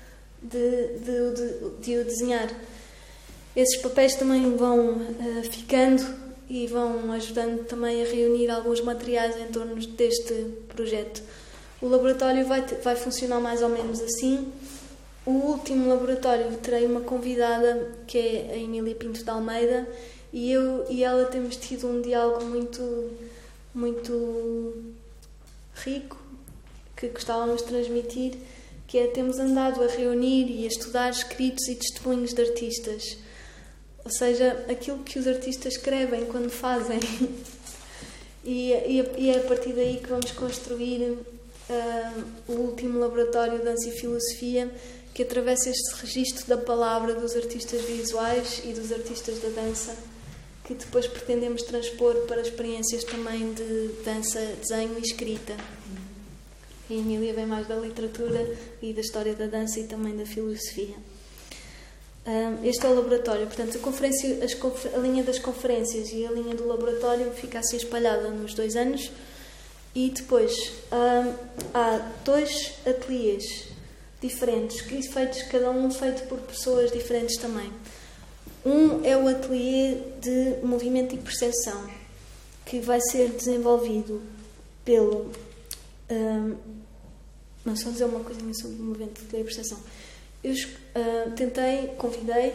de, 0.43 0.99
de, 0.99 1.33
de, 1.33 1.69
de 1.81 1.97
o 1.97 2.05
desenhar. 2.05 2.49
Esses 3.55 3.81
papéis 3.81 4.15
também 4.15 4.55
vão 4.55 4.97
uh, 4.97 5.43
ficando 5.49 6.03
e 6.49 6.67
vão 6.67 7.11
ajudando 7.11 7.65
também 7.65 8.03
a 8.03 8.05
reunir 8.05 8.49
alguns 8.49 8.81
materiais 8.81 9.35
em 9.37 9.47
torno 9.47 9.75
deste 9.75 10.33
projeto. 10.69 11.21
O 11.81 11.87
laboratório 11.87 12.45
vai, 12.45 12.61
vai 12.61 12.95
funcionar 12.95 13.39
mais 13.39 13.61
ou 13.61 13.69
menos 13.69 14.01
assim. 14.01 14.51
O 15.25 15.31
último 15.31 15.89
laboratório 15.89 16.51
terei 16.57 16.85
uma 16.85 17.01
convidada 17.01 17.91
que 18.05 18.17
é 18.17 18.51
a 18.53 18.57
Emília 18.57 18.93
Pinto 18.95 19.23
de 19.23 19.29
Almeida 19.29 19.87
e 20.33 20.51
eu 20.51 20.85
e 20.89 21.03
ela 21.03 21.25
temos 21.25 21.55
tido 21.55 21.87
um 21.87 22.01
diálogo 22.01 22.43
muito 22.45 23.11
muito 23.73 24.93
rico 25.75 26.17
que 26.95 27.07
gostávamos 27.09 27.61
de 27.61 27.67
transmitir, 27.67 28.33
que 28.93 28.99
é 28.99 29.07
temos 29.07 29.39
andado 29.39 29.83
a 29.83 29.87
reunir 29.87 30.51
e 30.51 30.65
a 30.65 30.67
estudar 30.67 31.09
escritos 31.09 31.67
e 31.67 31.73
testemunhos 31.73 32.31
de 32.31 32.43
artistas. 32.43 33.17
Ou 34.05 34.11
seja, 34.11 34.67
aquilo 34.69 34.99
que 34.99 35.17
os 35.17 35.25
artistas 35.25 35.73
escrevem 35.73 36.27
quando 36.27 36.51
fazem. 36.51 36.99
e, 38.45 38.71
e, 38.71 39.03
e 39.17 39.29
é 39.31 39.37
a 39.39 39.43
partir 39.47 39.73
daí 39.73 39.97
que 39.97 40.07
vamos 40.07 40.29
construir 40.33 41.09
uh, 41.09 42.23
o 42.47 42.51
último 42.51 42.99
laboratório 42.99 43.57
de 43.57 43.65
dança 43.65 43.89
e 43.89 43.93
filosofia 43.93 44.71
que 45.11 45.23
atravessa 45.23 45.71
este 45.71 45.95
registro 45.95 46.45
da 46.45 46.57
palavra 46.57 47.15
dos 47.15 47.35
artistas 47.35 47.81
visuais 47.81 48.61
e 48.63 48.73
dos 48.73 48.91
artistas 48.91 49.39
da 49.39 49.49
dança, 49.59 49.97
que 50.65 50.75
depois 50.75 51.07
pretendemos 51.07 51.63
transpor 51.63 52.13
para 52.27 52.41
experiências 52.41 53.03
também 53.05 53.55
de 53.55 53.87
dança, 54.05 54.39
desenho 54.61 54.99
e 54.99 55.01
escrita. 55.01 55.55
A 56.93 56.95
Emília 56.95 57.33
vem 57.33 57.47
mais 57.47 57.67
da 57.67 57.75
literatura 57.75 58.55
e 58.79 58.93
da 58.93 59.01
história 59.01 59.33
da 59.33 59.47
dança 59.47 59.79
e 59.79 59.85
também 59.85 60.15
da 60.15 60.27
filosofia. 60.27 60.93
Este 62.63 62.85
é 62.85 62.89
o 62.89 62.93
laboratório, 62.93 63.47
portanto, 63.47 63.79
a, 63.81 64.95
a 64.95 64.99
linha 64.99 65.23
das 65.23 65.39
conferências 65.39 66.11
e 66.11 66.23
a 66.23 66.31
linha 66.31 66.53
do 66.53 66.67
laboratório 66.67 67.31
fica 67.31 67.57
assim 67.57 67.77
espalhada 67.77 68.29
nos 68.29 68.53
dois 68.53 68.75
anos. 68.75 69.11
E 69.95 70.11
depois 70.11 70.53
há 71.73 72.11
dois 72.23 72.73
ateliês 72.85 73.69
diferentes, 74.21 74.79
feitos, 75.07 75.41
cada 75.43 75.71
um 75.71 75.89
feito 75.89 76.27
por 76.27 76.37
pessoas 76.41 76.91
diferentes 76.91 77.37
também. 77.37 77.71
Um 78.63 79.03
é 79.03 79.17
o 79.17 79.27
ateliê 79.27 79.97
de 80.21 80.63
movimento 80.63 81.15
e 81.15 81.17
percepção, 81.17 81.89
que 82.67 82.79
vai 82.79 83.01
ser 83.01 83.29
desenvolvido 83.29 84.21
pelo. 84.85 85.31
Um, 86.13 86.55
não, 87.65 87.75
só 87.75 87.89
dizer 87.89 88.05
uma 88.05 88.19
coisinha 88.19 88.53
sobre 88.53 88.77
o 88.81 88.83
movimento 88.83 89.21
e 89.21 89.43
percepção. 89.43 89.79
Eu 90.43 90.53
uh, 90.53 91.31
tentei, 91.31 91.87
convidei 91.97 92.53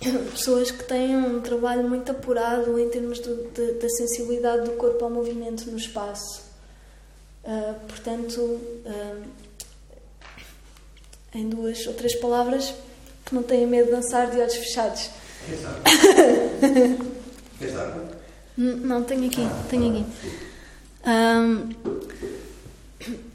pessoas 0.30 0.70
que 0.70 0.84
têm 0.84 1.16
um 1.16 1.40
trabalho 1.40 1.88
muito 1.88 2.12
apurado 2.12 2.78
em 2.78 2.88
termos 2.88 3.18
do, 3.18 3.50
de, 3.50 3.72
da 3.72 3.88
sensibilidade 3.88 4.64
do 4.64 4.72
corpo 4.72 5.04
ao 5.04 5.10
movimento 5.10 5.68
no 5.70 5.76
espaço. 5.76 6.42
Uh, 7.44 7.74
portanto, 7.88 8.40
uh, 8.40 9.22
em 11.34 11.48
duas 11.48 11.84
ou 11.86 11.94
três 11.94 12.14
palavras, 12.20 12.72
que 13.24 13.34
não 13.34 13.42
têm 13.42 13.66
medo 13.66 13.86
de 13.86 13.92
dançar 13.92 14.30
de 14.30 14.38
olhos 14.38 14.54
fechados. 14.54 15.10
Quem 15.46 15.58
sabe? 17.68 18.12
Não, 18.54 19.02
tenho 19.02 19.26
aqui, 19.26 19.40
tenho 19.70 19.90
aqui. 19.90 20.04
Um, 21.06 21.70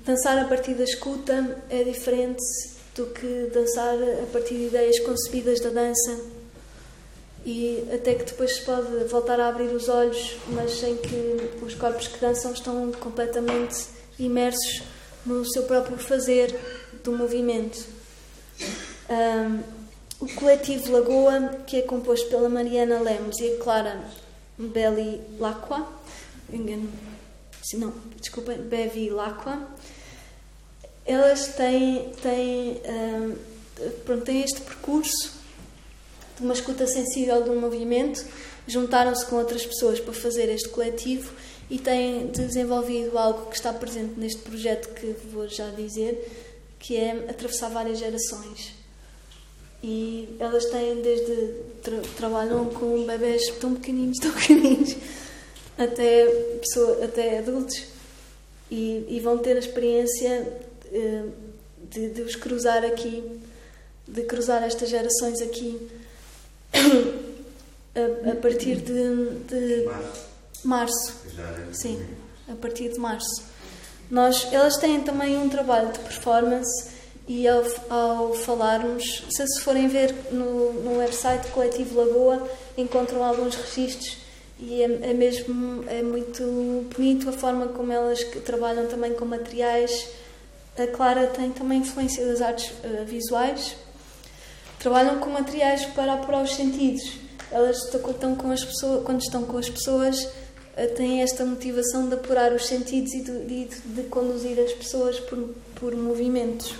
dançar 0.05 0.37
a 0.37 0.45
partir 0.45 0.73
da 0.73 0.83
escuta 0.83 1.63
é 1.69 1.83
diferente 1.83 2.41
do 2.95 3.05
que 3.07 3.49
dançar 3.53 3.95
a 3.95 4.25
partir 4.31 4.55
de 4.55 4.65
ideias 4.65 4.99
concebidas 4.99 5.59
da 5.59 5.69
dança. 5.69 6.19
E 7.45 7.87
até 7.93 8.15
que 8.15 8.25
depois 8.25 8.55
se 8.55 8.61
pode 8.61 9.05
voltar 9.05 9.39
a 9.39 9.47
abrir 9.47 9.73
os 9.73 9.87
olhos, 9.87 10.35
mas 10.49 10.71
sem 10.79 10.97
que 10.97 11.37
os 11.61 11.73
corpos 11.75 12.07
que 12.07 12.19
dançam 12.19 12.51
estão 12.51 12.91
completamente 12.93 13.85
imersos 14.19 14.83
no 15.25 15.45
seu 15.45 15.63
próprio 15.63 15.97
fazer 15.97 16.53
do 17.03 17.11
movimento. 17.11 17.85
Um, 19.09 19.77
o 20.19 20.27
coletivo 20.33 20.91
Lagoa, 20.91 21.49
que 21.67 21.77
é 21.77 21.81
composto 21.83 22.27
pela 22.27 22.49
Mariana 22.49 22.99
Lemos 22.99 23.39
e 23.39 23.53
a 23.53 23.57
Clara 23.63 24.03
Belli 24.57 25.21
Lacqua, 25.39 25.87
engano, 26.51 26.89
não, 27.75 27.93
desculpem, 28.21 28.57
Bevi 28.59 29.09
Lacqua, 29.09 29.67
elas 31.05 31.47
têm, 31.55 32.11
têm, 32.21 32.81
um, 32.85 33.35
pronto, 34.05 34.23
têm 34.23 34.43
este 34.43 34.61
percurso 34.61 35.33
de 36.37 36.43
uma 36.43 36.53
escuta 36.53 36.85
sensível 36.85 37.43
de 37.43 37.49
um 37.49 37.59
movimento, 37.59 38.23
juntaram-se 38.67 39.25
com 39.25 39.37
outras 39.37 39.65
pessoas 39.65 39.99
para 39.99 40.13
fazer 40.13 40.49
este 40.49 40.69
coletivo 40.69 41.31
e 41.69 41.79
têm 41.79 42.27
desenvolvido 42.27 43.17
algo 43.17 43.49
que 43.49 43.55
está 43.55 43.73
presente 43.73 44.19
neste 44.19 44.41
projeto 44.41 44.93
que 44.93 45.15
vou 45.31 45.47
já 45.47 45.69
dizer, 45.71 46.47
que 46.79 46.95
é 46.95 47.11
atravessar 47.29 47.69
várias 47.69 47.99
gerações. 47.99 48.75
E 49.83 50.35
elas 50.39 50.65
têm 50.65 51.01
desde 51.01 51.53
tra 51.81 51.99
trabalham 52.15 52.65
com 52.65 53.05
bebés 53.05 53.49
tão 53.59 53.75
pequeninos, 53.75 54.17
tão 54.19 54.31
pequeninos, 54.31 54.95
até, 55.77 56.25
pessoa, 56.59 57.05
até 57.05 57.39
adultos. 57.39 57.83
E, 58.69 59.05
e 59.07 59.19
vão 59.21 59.37
ter 59.37 59.55
a 59.55 59.59
experiência 59.59 60.51
eh, 60.91 61.23
de, 61.89 62.09
de 62.09 62.21
os 62.21 62.35
cruzar 62.35 62.83
aqui, 62.83 63.23
de 64.05 64.23
cruzar 64.23 64.63
estas 64.63 64.89
gerações 64.89 65.41
aqui, 65.41 65.89
a, 66.73 68.31
a 68.31 68.35
partir 68.35 68.75
de, 68.77 69.35
de 69.47 69.85
março. 70.65 71.13
Sim, 71.71 72.05
a 72.49 72.55
partir 72.55 72.89
de 72.89 72.99
março. 72.99 73.43
Nós, 74.09 74.47
elas 74.51 74.77
têm 74.77 75.01
também 75.01 75.37
um 75.37 75.49
trabalho 75.49 75.91
de 75.91 75.99
performance 75.99 76.91
e 77.27 77.47
ao, 77.47 77.63
ao 77.89 78.33
falarmos, 78.33 79.23
se, 79.29 79.47
se 79.47 79.61
forem 79.61 79.87
ver 79.87 80.13
no, 80.31 80.73
no 80.73 80.97
website 80.97 81.47
Coletivo 81.51 81.99
Lagoa, 81.99 82.49
encontram 82.77 83.23
alguns 83.23 83.55
registros 83.55 84.26
e 84.59 84.81
é, 84.81 84.85
é, 84.85 85.13
mesmo 85.13 85.83
é 85.87 86.01
muito 86.01 86.87
bonito 86.95 87.29
a 87.29 87.31
forma 87.31 87.67
como 87.67 87.91
elas 87.91 88.23
trabalham 88.43 88.87
também 88.87 89.13
com 89.13 89.25
materiais. 89.25 90.09
A 90.77 90.87
Clara 90.87 91.27
tem 91.27 91.51
também 91.51 91.79
influência 91.79 92.25
das 92.25 92.41
artes 92.41 92.71
uh, 92.83 93.05
visuais. 93.05 93.75
Trabalham 94.79 95.19
com 95.19 95.29
materiais 95.29 95.85
para 95.85 96.13
apurar 96.13 96.43
os 96.43 96.55
sentidos. 96.55 97.17
Elas 97.51 97.77
estão 97.77 98.35
com 98.35 98.51
as 98.51 98.63
pessoas, 98.63 99.03
quando 99.03 99.21
estão 99.21 99.43
com 99.43 99.57
as 99.57 99.69
pessoas, 99.69 100.27
têm 100.95 101.21
esta 101.21 101.45
motivação 101.45 102.07
de 102.07 102.15
apurar 102.15 102.51
os 102.53 102.65
sentidos 102.65 103.13
e 103.13 103.21
de, 103.21 103.45
de, 103.45 103.65
de 103.65 104.03
conduzir 104.03 104.59
as 104.59 104.73
pessoas 104.73 105.19
por, 105.19 105.55
por 105.75 105.95
movimentos. 105.95 106.75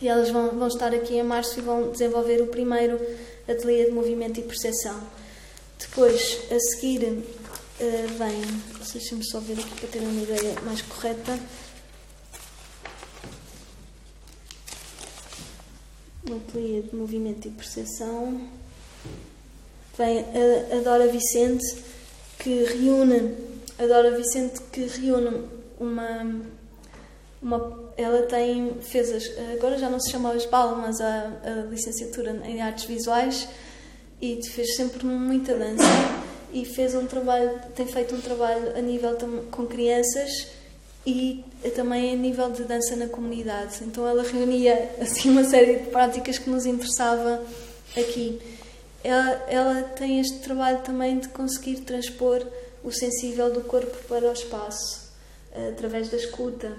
E 0.00 0.08
elas 0.08 0.30
vão, 0.30 0.50
vão 0.50 0.68
estar 0.68 0.92
aqui 0.92 1.14
em 1.14 1.22
março 1.22 1.58
e 1.58 1.62
vão 1.62 1.90
desenvolver 1.90 2.42
o 2.42 2.48
primeiro 2.48 3.00
ateliê 3.48 3.86
de 3.86 3.92
movimento 3.92 4.40
e 4.40 4.42
percepção. 4.42 5.00
Depois, 5.78 6.40
a 6.50 6.58
seguir, 6.58 7.04
uh, 7.04 7.22
vem. 8.18 8.62
Deixem-me 8.92 9.24
só 9.24 9.40
ver 9.40 9.58
aqui 9.58 9.80
para 9.80 9.88
ter 9.88 9.98
uma 10.00 10.22
ideia 10.22 10.60
mais 10.62 10.80
correta. 10.82 11.38
O 16.28 16.36
ateliê 16.36 16.82
de 16.82 16.96
movimento 16.96 17.46
e 17.48 17.50
percepção. 17.50 18.48
Vem 19.98 20.20
a, 20.20 20.76
a 20.76 20.80
Dora 20.82 21.06
Vicente 21.08 21.64
que 22.38 22.64
reúne, 22.64 23.34
a 23.78 23.86
Dora 23.86 24.16
Vicente, 24.16 24.60
que 24.72 24.86
reúne 24.86 25.48
uma, 25.80 26.42
uma 27.42 27.90
ela 27.96 28.22
tem, 28.22 28.74
fez, 28.82 29.10
as, 29.10 29.24
agora 29.54 29.78
já 29.78 29.88
não 29.88 29.98
se 29.98 30.10
chama 30.10 30.34
Esbal, 30.36 30.76
mas 30.76 31.00
a, 31.00 31.32
a 31.44 31.50
licenciatura 31.68 32.40
em 32.44 32.60
artes 32.60 32.84
visuais 32.84 33.48
e 34.20 34.40
fez 34.42 34.76
sempre 34.76 35.04
muita 35.04 35.54
dança 35.54 35.84
e 36.52 36.64
fez 36.64 36.94
um 36.94 37.06
trabalho, 37.06 37.58
tem 37.74 37.86
feito 37.86 38.14
um 38.14 38.20
trabalho 38.20 38.76
a 38.76 38.80
nível 38.80 39.16
com 39.50 39.66
crianças 39.66 40.48
e 41.04 41.44
também 41.74 42.12
a 42.12 42.16
nível 42.16 42.50
de 42.50 42.64
dança 42.64 42.96
na 42.96 43.06
comunidade. 43.06 43.78
Então 43.82 44.06
ela 44.06 44.22
reunia 44.22 44.90
assim 45.00 45.30
uma 45.30 45.44
série 45.44 45.76
de 45.76 45.90
práticas 45.90 46.38
que 46.38 46.48
nos 46.48 46.66
interessava 46.66 47.44
aqui 47.96 48.40
ela, 49.06 49.44
ela 49.48 49.82
tem 49.82 50.18
este 50.20 50.40
trabalho 50.40 50.80
também 50.80 51.20
de 51.20 51.28
conseguir 51.28 51.76
transpor 51.82 52.44
o 52.82 52.90
sensível 52.90 53.52
do 53.52 53.60
corpo 53.60 53.96
para 54.08 54.28
o 54.28 54.32
espaço, 54.32 55.12
eh, 55.52 55.68
através 55.68 56.08
da 56.08 56.16
escuta, 56.16 56.76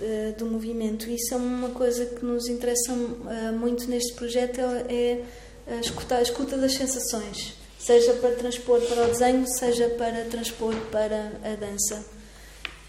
eh, 0.00 0.32
do 0.38 0.46
movimento. 0.46 1.08
Isso 1.10 1.34
é 1.34 1.36
uma 1.36 1.68
coisa 1.68 2.06
que 2.06 2.24
nos 2.24 2.48
interessa 2.48 2.92
eh, 2.92 3.50
muito 3.50 3.86
neste 3.90 4.14
projeto, 4.14 4.58
é 4.58 5.22
a 5.66 5.76
escuta, 5.76 6.16
a 6.16 6.22
escuta 6.22 6.56
das 6.56 6.74
sensações, 6.74 7.54
seja 7.78 8.12
para 8.14 8.34
transpor 8.34 8.80
para 8.80 9.04
o 9.04 9.06
desenho, 9.08 9.46
seja 9.46 9.88
para 9.90 10.24
transpor 10.24 10.74
para 10.90 11.32
a 11.42 11.54
dança. 11.54 12.04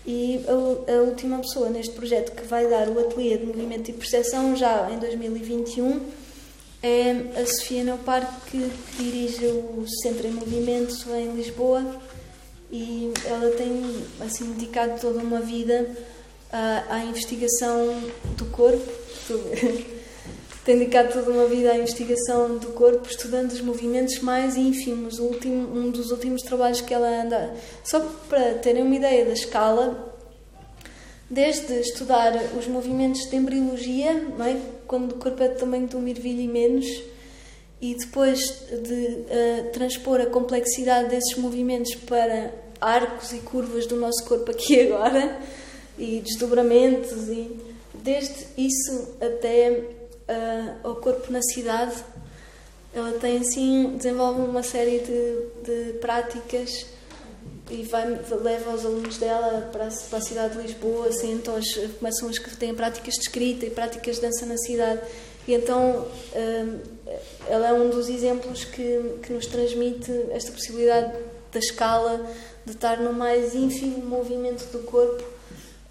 E 0.06 0.46
a, 0.48 0.92
a 0.92 1.02
última 1.02 1.40
pessoa 1.40 1.70
neste 1.70 1.94
projeto 1.94 2.36
que 2.36 2.44
vai 2.46 2.68
dar 2.68 2.88
o 2.90 3.00
ateliê 3.00 3.38
de 3.38 3.46
movimento 3.46 3.90
e 3.90 3.94
percepção 3.94 4.56
já 4.56 4.90
em 4.92 5.00
2021 5.00 6.02
é 6.84 7.42
a 7.42 7.46
Sofia 7.48 7.84
Neopar, 7.84 8.42
que, 8.46 8.60
que 8.60 9.04
dirige 9.04 9.48
o 9.48 9.86
Centro 10.04 10.28
em 10.28 10.32
Movimento 10.32 11.10
em 11.10 11.34
Lisboa 11.34 11.84
e 12.72 13.12
ela 13.26 13.50
tem 13.52 14.06
assim 14.20 14.52
dedicado 14.54 15.00
toda 15.02 15.20
uma 15.20 15.40
vida 15.40 15.90
à, 16.52 16.98
à 16.98 17.06
investigação 17.06 18.04
do 18.38 18.46
corpo. 18.46 18.92
tem 20.66 20.80
dedicado 20.80 21.14
toda 21.14 21.30
uma 21.30 21.46
vida 21.46 21.72
à 21.72 21.78
investigação 21.78 22.58
do 22.58 22.70
corpo, 22.70 23.08
estudando 23.08 23.52
os 23.52 23.62
movimentos 23.62 24.20
mais 24.20 24.58
ínfimos. 24.58 25.20
Último, 25.20 25.78
um 25.78 25.92
dos 25.92 26.10
últimos 26.10 26.42
trabalhos 26.42 26.82
que 26.82 26.92
ela 26.92 27.08
anda. 27.08 27.54
Só 27.84 28.00
para 28.28 28.56
terem 28.56 28.82
uma 28.82 28.96
ideia 28.96 29.26
da 29.26 29.34
escala, 29.34 30.12
desde 31.30 31.72
estudar 31.80 32.34
os 32.58 32.66
movimentos 32.68 33.30
de 33.30 33.36
embriologia, 33.36 34.12
é? 34.12 34.60
quando 34.88 35.12
o 35.12 35.16
corpo 35.20 35.44
é 35.44 35.50
do 35.50 35.60
tamanho 35.60 35.88
de 35.88 35.96
um 35.96 36.02
mirvilho 36.02 36.42
e 36.42 36.48
menos, 36.48 36.88
e 37.80 37.94
depois 37.94 38.40
de 38.72 39.06
uh, 39.06 39.72
transpor 39.72 40.20
a 40.20 40.26
complexidade 40.26 41.10
desses 41.10 41.38
movimentos 41.38 41.94
para 41.94 42.52
arcos 42.82 43.34
e 43.34 43.38
curvas 43.38 43.86
do 43.86 43.98
nosso 43.98 44.26
corpo 44.26 44.50
aqui 44.50 44.82
agora, 44.92 45.40
e 45.96 46.22
desdobramentos, 46.22 47.28
e 47.28 47.56
desde 47.94 48.48
isso 48.58 49.16
até 49.22 50.05
uh, 50.30 50.88
ao 50.88 50.96
corpo 50.96 51.32
na 51.32 51.42
cidade, 51.42 51.96
ela 52.94 53.12
tem 53.20 53.40
assim, 53.40 53.98
desenvolve 53.98 54.42
uma 54.42 54.64
série 54.64 55.00
de, 55.00 55.64
de 55.64 55.94
práticas 56.00 56.86
e 57.70 57.84
vai, 57.84 58.08
leva 58.42 58.74
os 58.74 58.86
alunos 58.86 59.18
dela 59.18 59.70
para 59.72 59.90
para 60.10 60.20
a 60.20 60.22
cidade 60.22 60.56
de 60.56 60.62
Lisboa, 60.62 61.12
senta 61.12 61.52
começam 62.00 62.30
os 62.30 62.40
que 62.40 62.56
têm 62.56 62.74
práticas 62.76 63.16
de 63.16 63.22
escrita 63.22 63.66
e 63.66 63.70
práticas 63.70 64.18
de 64.18 64.22
dança 64.22 64.46
na 64.46 64.58
cidade. 64.58 65.02
E 65.48 65.54
então 65.54 66.08
um, 66.36 66.80
ela 67.48 67.70
é 67.70 67.74
um 67.74 67.90
dos 67.90 68.08
exemplos 68.08 68.64
que, 68.64 69.20
que 69.24 69.34
nos 69.34 69.46
transmite 69.48 70.12
esta 70.32 70.52
possibilidade 70.52 71.14
da 71.52 71.60
escala, 71.60 72.26
de 72.66 72.72
estar 72.72 73.00
no 73.00 73.14
mais 73.14 73.54
ínfimo 73.54 74.06
movimento 74.06 74.66
do 74.72 74.80
corpo 74.84 75.35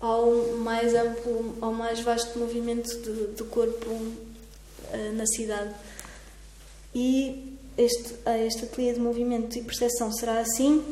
ao 0.04 0.58
mais 0.58 0.94
amplo, 0.94 1.56
ao 1.62 1.72
mais 1.72 2.00
vasto 2.00 2.38
movimento 2.38 2.94
do 3.34 3.46
corpo 3.46 3.88
uh, 3.88 5.12
na 5.14 5.24
cidade. 5.26 5.74
E 6.94 7.56
este, 7.78 8.14
este 8.46 8.64
ateliê 8.66 8.92
de 8.92 9.00
movimento 9.00 9.56
e 9.56 9.62
percepção 9.62 10.12
será 10.12 10.40
assim 10.40 10.84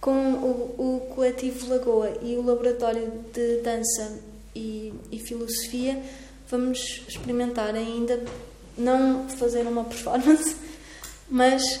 com 0.00 0.12
o, 0.12 0.74
o 0.78 1.00
coletivo 1.12 1.68
Lagoa 1.68 2.16
e 2.22 2.36
o 2.36 2.42
laboratório 2.42 3.12
de 3.34 3.62
dança 3.62 4.16
e, 4.54 4.94
e 5.10 5.18
filosofia, 5.18 6.00
vamos 6.48 7.02
experimentar 7.08 7.74
ainda 7.74 8.22
não 8.78 9.28
fazer 9.28 9.66
uma 9.66 9.82
performance, 9.90 10.54
mas 11.28 11.80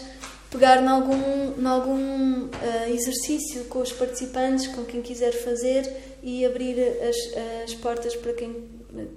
pegar 0.56 0.82
em 0.82 0.88
algum, 0.88 1.60
em 1.60 1.66
algum 1.66 2.44
uh, 2.44 2.50
exercício 2.88 3.64
com 3.66 3.80
os 3.80 3.92
participantes, 3.92 4.66
com 4.68 4.84
quem 4.84 5.02
quiser 5.02 5.32
fazer 5.32 5.86
e 6.22 6.46
abrir 6.46 6.80
as, 6.80 7.16
as 7.64 7.74
portas 7.74 8.16
para 8.16 8.32
quem, 8.32 8.64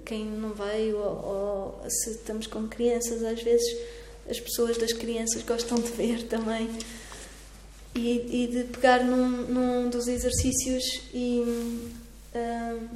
quem 0.04 0.26
não 0.26 0.52
veio 0.52 0.98
ou, 0.98 1.80
ou 1.82 1.90
se 1.90 2.10
estamos 2.10 2.46
com 2.46 2.68
crianças, 2.68 3.24
às 3.24 3.42
vezes 3.42 3.66
as 4.28 4.38
pessoas 4.38 4.76
das 4.76 4.92
crianças 4.92 5.42
gostam 5.42 5.78
de 5.78 5.90
ver 5.92 6.24
também 6.24 6.68
e, 7.94 8.44
e 8.44 8.46
de 8.46 8.64
pegar 8.64 9.02
num, 9.02 9.28
num, 9.28 9.90
dos 9.90 10.08
exercícios 10.08 10.84
e 11.14 11.42
uh, 12.34 12.88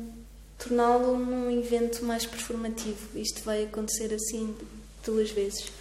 torná-lo 0.59 1.17
num 1.19 1.51
evento 1.51 2.05
mais 2.05 2.27
performativo. 2.27 3.19
Isto 3.19 3.43
vai 3.43 3.65
acontecer 3.65 4.13
assim 4.13 4.55
duas 5.03 5.31
vezes. 5.31 5.73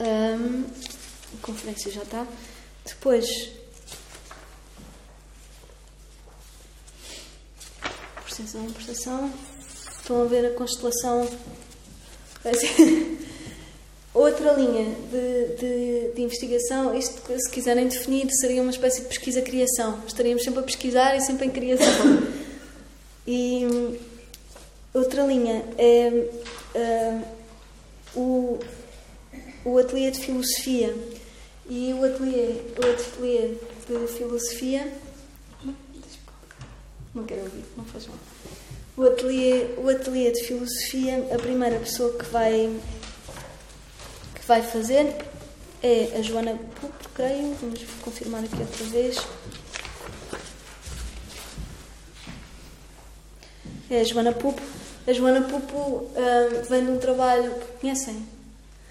Um, 0.00 0.64
conferência 1.40 1.90
já 1.90 2.02
está. 2.02 2.26
Depois, 2.84 3.26
percepção, 8.24 8.72
percepção. 8.72 9.32
Estão 10.00 10.22
a 10.22 10.24
ver 10.24 10.46
a 10.46 10.50
constelação. 10.54 11.28
Outra 14.14 14.52
linha 14.52 14.94
de, 15.10 15.56
de, 15.56 16.12
de, 16.14 16.22
investigação, 16.22 16.94
isto 16.94 17.22
se 17.38 17.50
quiserem 17.50 17.88
definir, 17.88 18.28
seria 18.30 18.60
uma 18.60 18.70
espécie 18.70 19.00
de 19.02 19.08
pesquisa-criação. 19.08 20.02
Estaríamos 20.06 20.42
sempre 20.42 20.60
a 20.60 20.62
pesquisar 20.62 21.16
e 21.16 21.20
sempre 21.22 21.46
em 21.46 21.50
criação. 21.50 22.22
E 23.26 23.98
outra 24.92 25.24
linha 25.24 25.64
é 25.78 26.28
uh, 26.74 27.22
o, 28.14 28.58
o 29.64 29.78
ateliê 29.78 30.10
de 30.10 30.20
filosofia. 30.20 30.94
E 31.68 31.92
o 31.92 32.04
ateliê, 32.04 32.60
o 32.76 32.90
ateliê 32.90 33.54
de 33.88 34.12
filosofia. 34.12 34.92
Não 37.14 37.24
quero 37.24 37.42
ouvir, 37.42 37.64
não 37.76 37.84
faz 37.84 38.06
mal. 38.06 38.16
O 38.96 39.04
ateliê, 39.04 39.74
o 39.78 39.88
ateliê 39.88 40.30
de 40.32 40.44
filosofia, 40.44 41.28
a 41.32 41.38
primeira 41.38 41.78
pessoa 41.78 42.16
que 42.16 42.24
vai 42.26 42.74
que 44.34 44.46
vai 44.46 44.62
fazer 44.62 45.14
é 45.82 46.16
a 46.16 46.22
Joana 46.22 46.58
Pupo, 46.80 47.08
creio. 47.14 47.54
Vamos 47.60 47.80
confirmar 48.02 48.44
aqui 48.44 48.56
outra 48.60 48.84
vez. 48.86 49.16
É 53.90 54.00
a 54.00 54.04
Joana 54.04 54.32
Pupo. 54.32 54.62
A 55.06 55.12
Joana 55.12 55.42
Pupo 55.42 55.76
uh, 55.76 56.64
vem 56.68 56.84
de 56.84 56.90
um 56.92 56.98
trabalho. 56.98 57.52
Conhecem? 57.80 58.26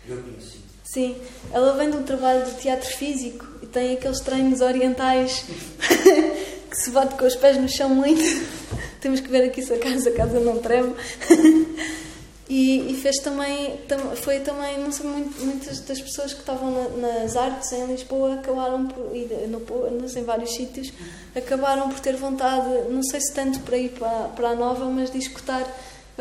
Eu 0.07 0.21
conheci. 0.21 0.60
Sim, 0.91 1.15
ela 1.53 1.71
vem 1.77 1.89
de 1.89 1.95
um 1.95 2.03
trabalho 2.03 2.43
de 2.43 2.55
teatro 2.55 2.89
físico 2.89 3.47
e 3.63 3.65
tem 3.65 3.93
aqueles 3.93 4.19
treinos 4.19 4.59
orientais 4.59 5.45
que 6.69 6.75
se 6.75 6.91
bate 6.91 7.15
com 7.15 7.23
os 7.23 7.33
pés 7.33 7.55
no 7.55 7.69
chão 7.69 7.87
muito. 7.87 8.21
Temos 8.99 9.21
que 9.21 9.29
ver 9.29 9.45
aqui 9.45 9.61
se 9.61 9.73
a 9.73 9.79
casa, 9.79 10.09
a 10.09 10.13
casa 10.13 10.41
não 10.41 10.59
treme. 10.59 10.93
E, 12.49 12.91
e, 12.91 12.95
fez 13.01 13.15
também, 13.23 13.77
tam, 13.87 13.97
foi 14.13 14.41
também, 14.41 14.77
não 14.77 14.91
sei, 14.91 15.05
muitas 15.05 15.79
das 15.79 16.01
pessoas 16.01 16.33
que 16.33 16.41
estavam 16.41 16.69
na, 16.69 17.07
nas 17.19 17.37
artes 17.37 17.71
em 17.71 17.85
Lisboa 17.85 18.33
acabaram 18.33 18.87
por, 18.87 19.15
e 19.15 19.25
no, 19.47 19.59
no, 19.59 20.05
em 20.05 20.23
vários 20.25 20.53
sítios, 20.53 20.91
acabaram 21.33 21.87
por 21.87 22.01
ter 22.01 22.17
vontade, 22.17 22.67
não 22.89 23.01
sei 23.03 23.21
se 23.21 23.33
tanto 23.33 23.61
para 23.61 23.77
ir 23.77 23.91
para, 23.91 24.27
para 24.35 24.49
a 24.49 24.55
nova, 24.55 24.83
mas 24.87 25.09
de 25.09 25.19
escutar 25.19 25.65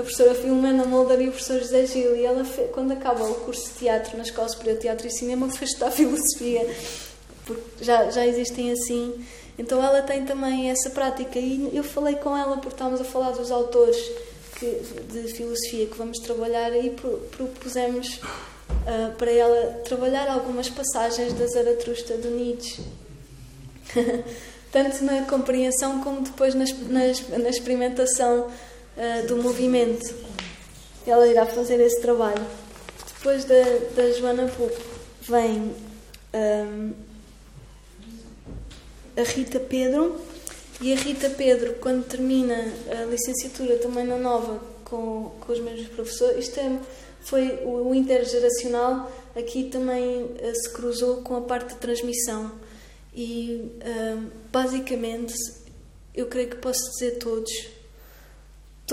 a 0.00 0.02
professora 0.02 0.34
Filomena 0.34 0.84
Mulder 0.84 1.20
e 1.20 1.28
o 1.28 1.32
professor 1.32 1.58
José 1.58 1.86
Gil. 1.86 2.16
E 2.16 2.24
ela, 2.24 2.44
quando 2.72 2.92
acaba 2.92 3.24
o 3.24 3.34
curso 3.34 3.68
de 3.68 3.78
teatro 3.80 4.16
na 4.16 4.22
Escola 4.22 4.48
Superior 4.48 4.76
de 4.76 4.82
Teatro 4.82 5.06
e 5.06 5.10
Cinema, 5.10 5.50
foi 5.50 5.66
estudar 5.66 5.90
filosofia, 5.92 6.68
porque 7.44 7.84
já, 7.84 8.10
já 8.10 8.26
existem 8.26 8.72
assim. 8.72 9.24
Então 9.58 9.82
ela 9.82 10.02
tem 10.02 10.24
também 10.24 10.70
essa 10.70 10.90
prática. 10.90 11.38
E 11.38 11.70
eu 11.74 11.84
falei 11.84 12.16
com 12.16 12.36
ela 12.36 12.56
porque 12.56 12.74
estávamos 12.74 13.00
a 13.00 13.04
falar 13.04 13.32
dos 13.32 13.50
autores 13.50 13.96
que, 14.58 14.80
de 15.10 15.32
filosofia 15.34 15.86
que 15.86 15.96
vamos 15.96 16.18
trabalhar 16.18 16.72
e 16.72 16.90
propusemos 16.90 18.16
uh, 18.16 19.14
para 19.16 19.30
ela 19.30 19.80
trabalhar 19.84 20.28
algumas 20.30 20.68
passagens 20.68 21.34
da 21.34 21.46
Zaratrusta 21.46 22.16
do 22.16 22.30
Nietzsche. 22.30 22.82
Tanto 24.72 25.04
na 25.04 25.22
compreensão 25.22 26.00
como 26.00 26.20
depois 26.20 26.54
na, 26.54 26.64
na, 26.88 27.38
na 27.38 27.48
experimentação 27.48 28.48
uh, 29.00 29.26
do 29.26 29.38
movimento. 29.38 30.14
Ela 31.06 31.26
irá 31.26 31.46
fazer 31.46 31.80
esse 31.80 32.00
trabalho. 32.00 32.44
Depois 33.16 33.44
da, 33.44 33.62
da 33.96 34.12
Joana 34.12 34.46
Pupo 34.46 34.80
vem 35.22 35.74
um, 36.34 36.92
a 39.16 39.22
Rita 39.22 39.58
Pedro 39.58 40.20
e 40.80 40.92
a 40.92 40.96
Rita 40.96 41.30
Pedro, 41.30 41.74
quando 41.74 42.06
termina 42.06 42.56
a 42.90 43.04
licenciatura 43.04 43.76
também 43.76 44.04
na 44.04 44.16
Nova 44.16 44.60
com, 44.84 45.32
com 45.40 45.52
os 45.52 45.60
mesmos 45.60 45.88
professores, 45.88 46.46
isto 46.46 46.58
é, 46.58 46.78
foi 47.20 47.60
o, 47.64 47.88
o 47.88 47.94
intergeracional, 47.94 49.10
aqui 49.36 49.64
também 49.64 50.24
uh, 50.24 50.54
se 50.54 50.72
cruzou 50.72 51.18
com 51.18 51.36
a 51.36 51.42
parte 51.42 51.74
de 51.74 51.80
transmissão. 51.80 52.52
E 53.14 53.70
uh, 53.82 54.30
basicamente, 54.50 55.34
eu 56.14 56.26
creio 56.26 56.48
que 56.48 56.56
posso 56.56 56.80
dizer 56.92 57.18
todos, 57.18 57.50
to, 57.52 57.70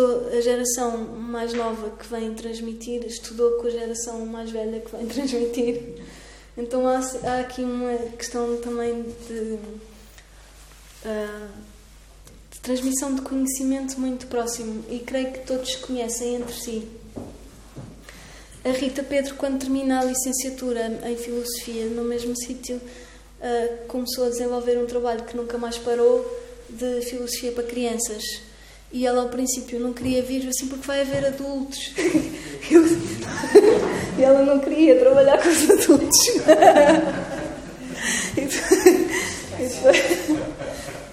a 0.04 0.42
geração 0.42 0.98
mais 0.98 1.54
nova 1.54 1.90
que 1.92 2.08
vem 2.08 2.34
transmitir 2.34 3.06
estudou 3.06 3.54
com 3.54 3.68
a 3.68 3.70
geração 3.70 4.26
mais 4.26 4.52
velha 4.52 4.80
que 4.80 4.96
vem 4.96 5.06
transmitir. 5.08 6.04
Então 6.58 6.88
há, 6.88 7.00
há 7.24 7.40
aqui 7.40 7.62
uma 7.62 7.96
questão 8.18 8.58
também 8.58 9.04
de. 9.28 9.58
Uh, 11.06 11.68
transmissão 12.68 13.16
de 13.16 13.22
conhecimento 13.22 13.98
muito 13.98 14.28
próximo 14.28 14.84
e 14.90 15.00
creio 15.00 15.32
que 15.32 15.40
todos 15.48 15.74
conhecem 15.78 16.36
entre 16.36 16.54
si. 16.54 16.86
a 18.66 18.70
Rita 18.70 19.04
Pedro, 19.04 19.36
quando 19.36 19.60
termina 19.60 20.02
a 20.02 20.04
licenciatura 20.04 21.00
em 21.06 21.16
Filosofia 21.16 21.86
no 21.86 22.04
mesmo 22.04 22.36
sítio, 22.36 22.76
uh, 22.76 23.88
começou 23.88 24.26
a 24.26 24.30
desenvolver 24.30 24.78
um 24.78 24.86
trabalho 24.86 25.24
que 25.24 25.38
nunca 25.38 25.58
mais 25.58 25.78
parou 25.78 26.26
de 26.70 27.02
Filosofia 27.04 27.54
para 27.54 27.64
crianças. 27.64 28.47
E 28.92 29.06
ela 29.06 29.24
ao 29.24 29.30
princípio 29.30 29.80
não 29.80 29.94
queria 29.94 30.22
vir 30.22 30.48
assim 30.48 30.68
porque 30.68 30.88
vai 30.88 31.02
haver 31.02 31.26
adultos. 31.26 31.94
e 34.18 34.24
ela 34.24 34.44
não 34.44 34.60
queria 34.60 35.00
trabalhar 35.00 35.42
com 35.42 35.50
os 35.50 35.70
adultos. 35.70 36.18
Isto, 39.60 39.90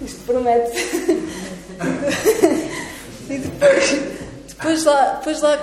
isto 0.01 0.21
promete. 0.25 0.71
E 3.27 3.39
depois, 3.39 3.89
depois 4.47 4.83
lá, 4.83 5.15
depois 5.15 5.41
lá 5.41 5.57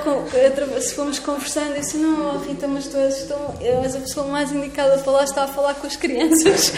se 0.80 0.94
fomos 0.94 1.20
conversando, 1.20 1.74
eu 1.74 1.80
disse: 1.80 1.96
Não, 1.96 2.40
Rita, 2.40 2.66
mas 2.66 2.88
tu 2.88 2.96
és, 2.96 3.22
tão, 3.22 3.54
és 3.60 3.94
a 3.94 4.00
pessoa 4.00 4.26
mais 4.26 4.50
indicada 4.50 4.98
para 4.98 5.12
lá 5.12 5.22
estar 5.22 5.44
a 5.44 5.48
falar 5.48 5.74
com 5.74 5.86
as 5.86 5.94
crianças. 5.94 6.72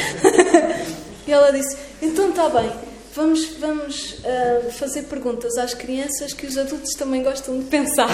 E 1.27 1.33
ela 1.33 1.51
disse: 1.51 1.75
Então 2.03 2.29
está 2.29 2.51
bem, 2.51 2.71
vamos, 3.15 3.47
vamos 3.59 4.19
uh, 4.19 4.71
fazer 4.73 5.03
perguntas 5.05 5.57
às 5.57 5.73
crianças 5.73 6.33
que 6.33 6.47
os 6.47 6.59
adultos 6.59 6.95
também 6.95 7.23
gostam 7.23 7.59
de 7.59 7.65
pensar. 7.67 8.09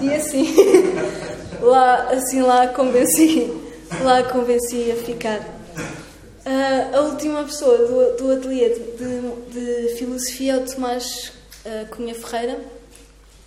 e 0.00 0.12
assim, 0.12 0.54
lá, 1.60 2.10
assim 2.10 2.42
lá 2.42 2.68
convenci, 2.68 3.50
lá 4.02 4.22
convenci 4.24 4.92
a 4.92 4.96
ficar. 4.96 5.40
Uh, 6.44 6.96
a 6.96 7.00
última 7.02 7.44
pessoa 7.44 7.78
do, 7.78 8.16
do 8.16 8.32
ateliê 8.32 8.68
de, 8.70 9.88
de, 9.88 9.94
filosofia 9.96 10.54
é 10.54 10.56
o 10.56 10.66
Tomás 10.66 11.32
uh, 11.64 11.86
Cunha 11.88 12.14
Ferreira. 12.14 12.58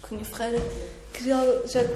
Cunha 0.01 0.25
Ferreira, 0.25 0.61
que 1.13 1.27
já, 1.27 1.43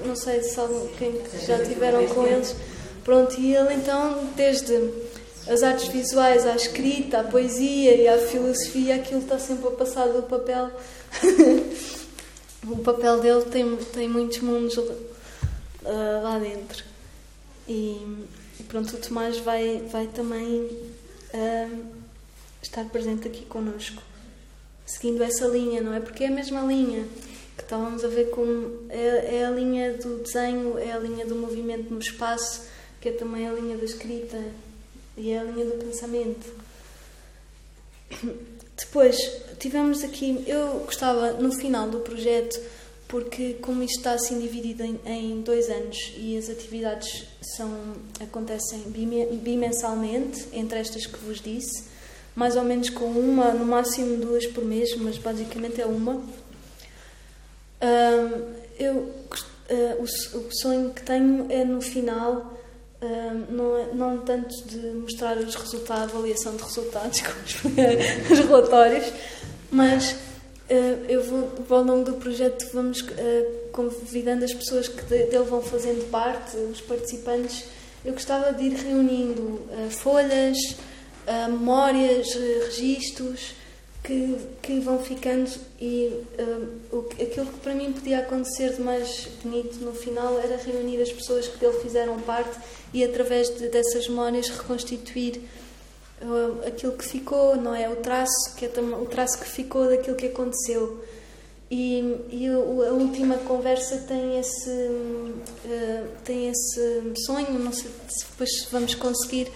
não 0.06 0.16
sei 0.16 0.44
se 0.44 0.60
quem 0.98 1.22
já 1.46 1.64
tiveram 1.64 2.06
com 2.08 2.28
eles. 2.28 2.56
Pronto, 3.04 3.40
e 3.40 3.56
ele 3.56 3.74
então, 3.74 4.28
desde 4.36 4.78
as 5.50 5.64
artes 5.64 5.88
visuais 5.88 6.46
à 6.46 6.56
escrita, 6.56 7.22
à 7.22 7.24
poesia 7.24 7.96
e 7.96 8.08
à 8.08 8.20
filosofia, 8.20 8.96
aquilo 8.96 9.22
está 9.22 9.40
sempre 9.40 9.68
a 9.68 9.72
passar 9.72 10.08
do 10.08 10.22
papel. 10.22 10.70
o 12.68 12.78
papel 12.78 13.20
dele 13.20 13.46
tem, 13.46 13.76
tem 13.78 14.08
muitos 14.08 14.40
mundos 14.42 14.78
uh, 14.78 14.96
lá 16.22 16.38
dentro. 16.38 16.84
E, 17.68 18.00
pronto, 18.68 18.96
o 18.96 19.00
Tomás 19.00 19.40
vai, 19.40 19.82
vai 19.92 20.06
também 20.06 20.70
uh, 21.34 21.86
estar 22.62 22.86
presente 22.86 23.28
aqui 23.28 23.44
connosco, 23.46 24.04
seguindo 24.86 25.24
essa 25.24 25.48
linha, 25.48 25.82
não 25.82 25.96
é? 25.96 26.00
Porque 26.00 26.26
é 26.26 26.28
a 26.28 26.32
mesma 26.32 26.62
linha 26.62 27.08
que 27.58 27.64
estávamos 27.64 28.06
a 28.06 28.08
ver 28.08 28.30
como 28.30 28.86
é, 28.90 29.38
é 29.38 29.46
a 29.48 29.50
linha 29.50 29.94
do 29.94 30.20
desenho, 30.20 30.78
é 30.78 30.92
a 30.92 31.00
linha 31.00 31.26
do 31.26 31.36
movimento 31.36 31.92
no 31.92 32.00
espaço, 32.00 32.68
que 33.02 33.10
é 33.10 33.12
também 33.12 33.48
a 33.48 33.52
linha 33.52 33.76
da 33.76 33.86
escrita 33.86 34.38
e 35.20 35.32
é 35.32 35.40
a 35.40 35.44
linha 35.44 35.66
do 35.66 35.84
pensamento. 35.84 36.48
Depois 38.78 39.18
tivemos 39.60 40.04
aqui, 40.04 40.44
eu 40.48 40.80
gostava 40.86 41.34
no 41.34 41.52
final 41.52 41.90
do 41.90 42.00
projeto 42.00 42.60
porque 43.10 43.56
como 43.56 43.82
isto 43.82 43.98
está 43.98 44.14
assim 44.14 44.40
dividido 44.40 44.84
em, 44.84 45.00
em, 45.04 45.42
dois 45.42 45.68
anos 45.68 46.14
e 46.16 46.38
as 46.38 46.48
atividades 46.48 47.26
são, 47.42 47.96
acontecem 48.22 48.82
bimensalmente, 49.42 50.48
entre 50.54 50.78
estas 50.78 51.08
que 51.08 51.18
vos 51.18 51.42
disse, 51.42 51.86
mais 52.36 52.56
ou 52.56 52.64
menos 52.64 52.92
com 52.92 53.06
uma, 53.06 53.52
no 53.52 53.66
máximo 53.66 54.18
duas 54.18 54.46
por 54.46 54.64
mês, 54.64 54.96
mas 54.96 55.18
basicamente 55.18 55.82
é 55.82 55.88
uma. 55.88 56.22
eu, 58.78 59.12
o, 59.98 60.04
o, 60.04 60.52
sonho 60.52 60.94
que 60.94 61.02
tenho 61.02 61.48
é 61.50 61.66
no 61.66 61.82
final, 61.82 62.59
não, 63.50 63.78
é, 63.78 63.94
não 63.94 64.18
tanto 64.20 64.56
de 64.66 64.78
mostrar 64.92 65.38
os 65.38 65.56
resultados, 65.56 66.14
a 66.14 66.18
avaliação 66.18 66.56
de 66.56 66.64
resultados, 66.64 67.22
como 67.22 68.34
os 68.34 68.40
relatórios, 68.40 69.06
mas 69.72 70.16
Uh, 70.70 71.04
eu 71.10 71.24
vou, 71.24 71.78
ao 71.78 71.84
longo 71.84 72.06
do 72.06 72.14
projeto, 72.18 72.64
vamos 72.72 73.02
uh, 73.02 73.08
convidando 73.72 74.46
as 74.46 74.54
pessoas 74.54 74.88
que 74.88 75.02
dele 75.06 75.40
vão 75.40 75.64
fazendo 75.64 76.08
parte, 76.12 76.56
os 76.58 76.80
participantes. 76.80 77.66
Eu 78.06 78.14
gostava 78.14 78.54
de 78.54 78.66
ir 78.66 78.76
reunindo 78.76 79.42
uh, 79.42 79.90
folhas, 79.90 80.56
memórias, 81.50 82.28
registros 82.68 83.56
que, 84.04 84.38
que 84.62 84.80
vão 84.80 85.00
ficando 85.00 85.50
e 85.80 86.24
o, 86.92 87.06
aquilo 87.22 87.46
que 87.48 87.60
para 87.60 87.74
mim 87.76 87.92
podia 87.92 88.20
acontecer 88.20 88.74
de 88.74 88.82
mais 88.82 89.28
bonito 89.44 89.80
no 89.84 89.94
final 89.94 90.40
era 90.40 90.58
reunir 90.58 91.02
as 91.02 91.12
pessoas 91.12 91.48
que 91.48 91.58
dele 91.58 91.78
fizeram 91.82 92.20
parte 92.20 92.58
e 92.94 93.04
através 93.04 93.50
de, 93.50 93.68
dessas 93.68 94.08
memórias 94.08 94.50
reconstituir 94.50 95.42
uh, 96.22 96.68
aquilo 96.68 96.94
que 96.94 97.06
ficou, 97.06 97.56
não 97.56 97.76
é? 97.76 97.90
O 97.90 97.98
traço, 97.98 98.56
que 98.56 98.66
é 98.66 98.70
o 98.70 99.06
traço 99.06 99.40
que 99.40 99.48
ficou 99.48 99.88
daquilo 99.88 100.16
que 100.16 100.28
aconteceu. 100.28 101.04
E, 101.72 102.00
e 102.32 102.48
a 102.48 102.94
última 102.94 103.38
conversa 103.38 103.98
tem 104.08 104.40
esse, 104.40 104.70
uh, 104.70 106.08
tem 106.24 106.50
esse 106.50 107.14
sonho, 107.26 107.60
não 107.60 107.72
sei 107.72 107.92
se 108.10 108.26
depois 108.32 108.50
vamos 108.72 108.96
conseguir, 108.96 109.52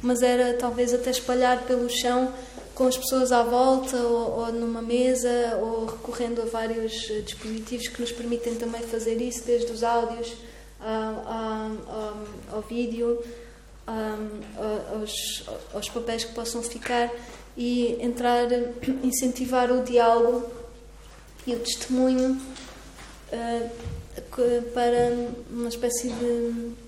mas 0.00 0.22
era 0.22 0.54
talvez 0.54 0.94
até 0.94 1.10
espalhar 1.10 1.64
pelo 1.64 1.88
chão 1.90 2.32
com 2.76 2.86
as 2.86 2.96
pessoas 2.96 3.32
à 3.32 3.42
volta 3.42 3.96
ou, 3.96 4.40
ou, 4.40 4.52
numa 4.52 4.82
mesa 4.82 5.58
ou 5.60 5.86
recorrendo 5.86 6.42
a 6.42 6.44
vários 6.44 7.08
uh, 7.10 7.22
dispositivos 7.22 7.88
que 7.88 8.00
nos 8.00 8.12
permitem 8.12 8.54
também 8.54 8.82
fazer 8.82 9.20
isso, 9.20 9.44
desde 9.44 9.72
os 9.72 9.82
áudios 9.82 10.32
ao, 10.78 12.56
ao 12.56 12.62
vídeo 12.62 13.20
aos, 14.92 15.44
aos 15.72 15.88
papéis 15.88 16.24
que 16.24 16.34
possam 16.34 16.62
ficar 16.62 17.10
e 17.56 17.96
entrar, 18.00 18.46
incentivar 19.02 19.72
o 19.72 19.82
diálogo 19.82 20.48
e 21.46 21.54
o 21.54 21.58
testemunho 21.60 22.38
uh, 23.32 23.70
para 24.74 25.12
uma 25.50 25.68
espécie 25.68 26.10
de 26.10 26.85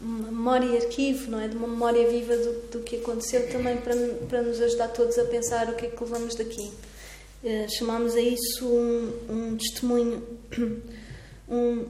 memória 0.00 0.76
arquivo, 0.78 1.30
não 1.30 1.40
é? 1.40 1.48
De 1.48 1.56
uma 1.56 1.68
memória 1.68 2.08
viva 2.08 2.36
do, 2.36 2.70
do 2.70 2.80
que 2.80 2.96
aconteceu 2.96 3.48
também 3.50 3.76
para, 3.78 3.94
para 4.28 4.42
nos 4.42 4.60
ajudar 4.60 4.88
todos 4.88 5.18
a 5.18 5.24
pensar 5.24 5.68
o 5.68 5.74
que 5.74 5.86
é 5.86 5.88
que 5.90 6.02
levamos 6.02 6.34
daqui. 6.34 6.70
Uh, 7.42 7.66
chamamos 7.76 8.14
a 8.14 8.20
isso 8.20 8.66
um, 8.66 9.12
um 9.28 9.56
testemunho, 9.56 10.22
um, 11.48 11.86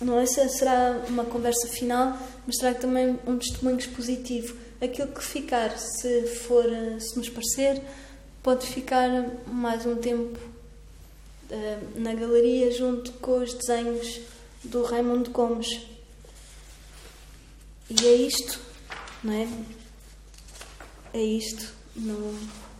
não 0.00 0.18
é 0.18 0.26
se 0.26 0.46
será 0.50 1.02
uma 1.08 1.24
conversa 1.24 1.68
final, 1.68 2.16
mas 2.46 2.56
será 2.56 2.74
também 2.74 3.18
um 3.26 3.38
testemunho 3.38 3.78
expositivo. 3.78 4.56
Aquilo 4.80 5.08
que 5.08 5.22
ficar, 5.22 5.76
se 5.78 6.22
for, 6.22 6.64
se 6.98 7.16
nos 7.16 7.28
parecer, 7.28 7.82
pode 8.42 8.66
ficar 8.66 9.08
mais 9.46 9.84
um 9.84 9.96
tempo 9.96 10.38
uh, 11.50 12.00
na 12.00 12.14
galeria 12.14 12.70
junto 12.70 13.12
com 13.14 13.38
os 13.38 13.52
desenhos 13.52 14.20
do 14.64 14.82
Raimundo 14.82 15.30
Gomes. 15.30 15.89
E 17.90 18.06
é 18.06 18.14
isto, 18.14 18.60
não 19.24 19.32
é? 19.32 19.48
É 21.12 21.20
isto, 21.20 21.72
no, 21.96 22.38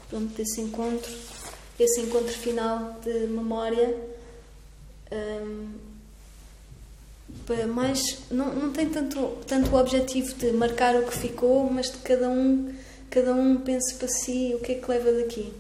pronto, 0.09 0.33
desse 0.35 0.61
encontro, 0.61 1.13
esse 1.79 2.01
encontro 2.01 2.33
final 2.33 3.01
de 3.05 3.27
memória. 3.27 3.99
Um, 5.11 5.91
mais 7.75 8.01
não, 8.31 8.55
não 8.55 8.73
tem 8.73 8.89
tanto 8.89 9.39
tanto 9.47 9.75
o 9.75 9.79
objetivo 9.79 10.35
de 10.35 10.53
marcar 10.53 10.95
o 10.95 11.05
que 11.05 11.19
ficou 11.19 11.69
mas 11.69 11.91
de 11.91 11.99
cada 11.99 12.29
um 12.29 12.73
cada 13.09 13.35
um 13.35 13.61
pense 13.61 13.95
para 13.97 14.07
si 14.07 14.53
o 14.55 14.61
que 14.61 14.73
é 14.73 14.75
que 14.77 14.89
leva 14.89 15.11
daqui 15.13 15.53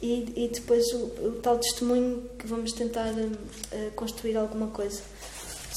e, 0.00 0.32
e 0.36 0.48
depois 0.48 0.84
o, 0.92 1.06
o 1.26 1.40
tal 1.42 1.58
testemunho 1.58 2.28
que 2.38 2.46
vamos 2.46 2.72
tentar 2.72 3.10
uh, 3.12 3.90
construir 3.96 4.36
alguma 4.36 4.68
coisa 4.68 5.02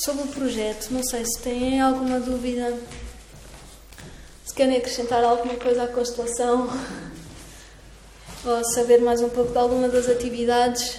sobre 0.04 0.24
o 0.24 0.28
projeto 0.28 0.90
não 0.92 1.04
sei 1.04 1.24
se 1.26 1.40
têm 1.42 1.80
alguma 1.80 2.20
dúvida. 2.20 2.78
Se 4.46 4.54
querem 4.54 4.78
acrescentar 4.78 5.24
alguma 5.24 5.56
coisa 5.56 5.84
à 5.84 5.88
constelação 5.88 6.70
ou 8.46 8.64
saber 8.74 9.02
mais 9.02 9.22
um 9.22 9.30
pouco 9.30 9.52
de 9.52 9.58
alguma 9.58 9.88
das 9.88 10.08
atividades 10.08 10.98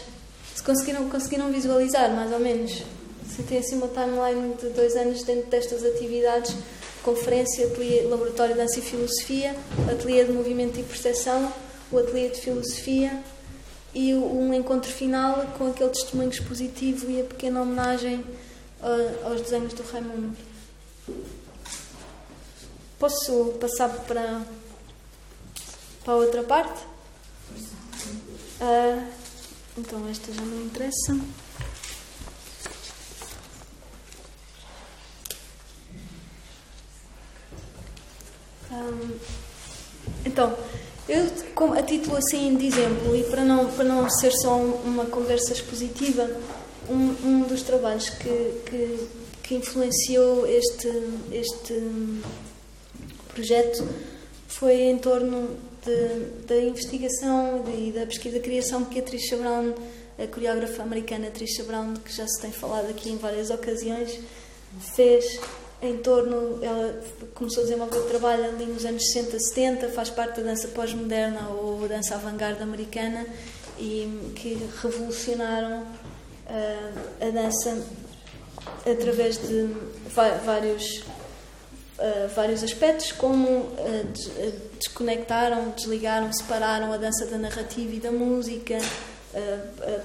se 0.55 0.63
conseguiram 0.63 1.09
conseguiram 1.11 1.53
visualizar 1.53 2.11
mais 2.11 2.33
ou 2.33 2.41
menos. 2.41 2.83
Se 3.29 3.43
tem 3.43 3.59
assim 3.59 3.77
uma 3.77 3.89
timeline 3.89 4.55
de 4.55 4.71
dois 4.71 4.97
anos 4.97 5.23
dentro 5.23 5.51
destas 5.51 5.85
atividades, 5.85 6.55
conferência, 7.03 7.67
ateliê, 7.67 8.03
laboratório 8.03 8.55
de 8.55 8.61
dança 8.61 8.79
e 8.79 8.83
filosofia, 8.83 9.55
ateliê 9.91 10.25
de 10.25 10.33
movimento 10.33 10.81
e 10.81 10.83
percepção, 10.83 11.53
o 11.93 11.99
ateliê 11.99 12.31
de 12.31 12.41
filosofia 12.41 13.23
e 13.95 14.15
um 14.15 14.55
encontro 14.55 14.91
final 14.91 15.45
com 15.59 15.69
aquele 15.69 15.91
testemunho 15.91 16.31
expositivo 16.31 17.11
e 17.11 17.21
a 17.21 17.25
pequena 17.25 17.61
homenagem 17.61 18.25
aos 19.25 19.41
desenhos 19.43 19.73
do 19.73 19.83
Raimundo. 19.83 20.37
Posso 22.99 23.55
passar 23.61 23.89
para, 23.89 24.43
para 26.05 26.15
a 26.15 26.17
outra 26.17 26.43
parte? 26.43 26.83
Uh, 28.61 29.07
então, 29.77 30.09
esta 30.09 30.33
já 30.33 30.41
não 30.41 30.63
interessa. 30.63 31.13
Um, 38.71 39.19
então, 40.25 40.57
eu, 41.09 41.31
como, 41.55 41.75
a 41.75 41.83
título 41.83 42.17
assim 42.17 42.57
de 42.57 42.67
exemplo, 42.67 43.15
e 43.15 43.25
para 43.25 43.45
não, 43.45 43.71
para 43.71 43.85
não 43.85 44.09
ser 44.09 44.33
só 44.33 44.57
uma 44.57 45.05
conversa 45.07 45.53
expositiva, 45.53 46.29
um, 46.89 47.29
um 47.29 47.43
dos 47.43 47.63
trabalhos 47.63 48.11
que, 48.11 48.63
que, 48.67 49.09
que 49.43 49.55
influenciou 49.55 50.47
este, 50.47 50.89
este 51.33 51.75
projeto 53.29 53.87
foi 54.49 54.83
em 54.83 54.99
torno 54.99 55.57
de, 55.85 56.47
da 56.47 56.57
investigação 56.57 57.65
e 57.77 57.93
da 57.93 58.07
pesquisa 58.07 58.41
criação 58.41 58.85
que 58.85 58.99
a 58.99 59.03
Trisha 59.03 59.37
Brown, 59.37 59.75
a 60.19 60.27
coreógrafa 60.27 60.83
americana 60.83 61.31
Trisha 61.31 61.63
Brown, 61.65 61.95
que 61.95 62.13
já 62.13 62.27
se 62.27 62.41
tem 62.41 62.51
falado 62.51 62.91
aqui 62.91 63.11
em 63.11 63.17
várias 63.17 63.51
ocasiões, 63.51 64.19
fez 64.95 65.39
em 65.83 65.99
torno. 65.99 66.59
Ela 66.65 67.01
começou 67.35 67.63
a 67.63 67.67
desenvolver 67.67 67.99
o 67.99 68.09
trabalho 68.09 68.45
ali 68.45 68.67
nos 68.67 68.85
anos 68.85 69.05
60, 69.13 69.39
70, 69.39 69.89
faz 69.91 70.11
parte 70.11 70.41
da 70.41 70.51
dança 70.51 70.69
pós-moderna 70.69 71.49
ou 71.51 71.87
dança 71.87 72.15
avant-garde 72.15 72.63
americana 72.63 73.27
e 73.79 74.33
que 74.35 74.59
revolucionaram 74.83 75.87
a 76.49 77.31
dança 77.31 77.83
através 78.91 79.39
de 79.39 79.69
vários. 80.45 81.03
Uh, 81.99 82.29
vários 82.35 82.63
aspectos, 82.63 83.11
como 83.13 83.49
uh, 83.49 83.73
desconectaram, 84.79 85.71
desligaram, 85.71 86.31
separaram 86.31 86.93
a 86.93 86.99
dança 86.99 87.25
da 87.25 87.39
narrativa 87.39 87.91
e 87.95 87.99
da 87.99 88.13
música, 88.13 88.77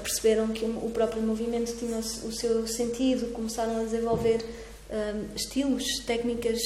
perceberam 0.02 0.48
que 0.48 0.64
o 0.64 0.90
próprio 0.94 1.22
movimento 1.22 1.76
tinha 1.78 1.98
o 1.98 2.32
seu 2.32 2.66
sentido, 2.66 3.34
começaram 3.34 3.82
a 3.82 3.84
desenvolver 3.84 4.42
um, 4.92 5.36
estilos, 5.36 5.84
técnicas, 6.06 6.60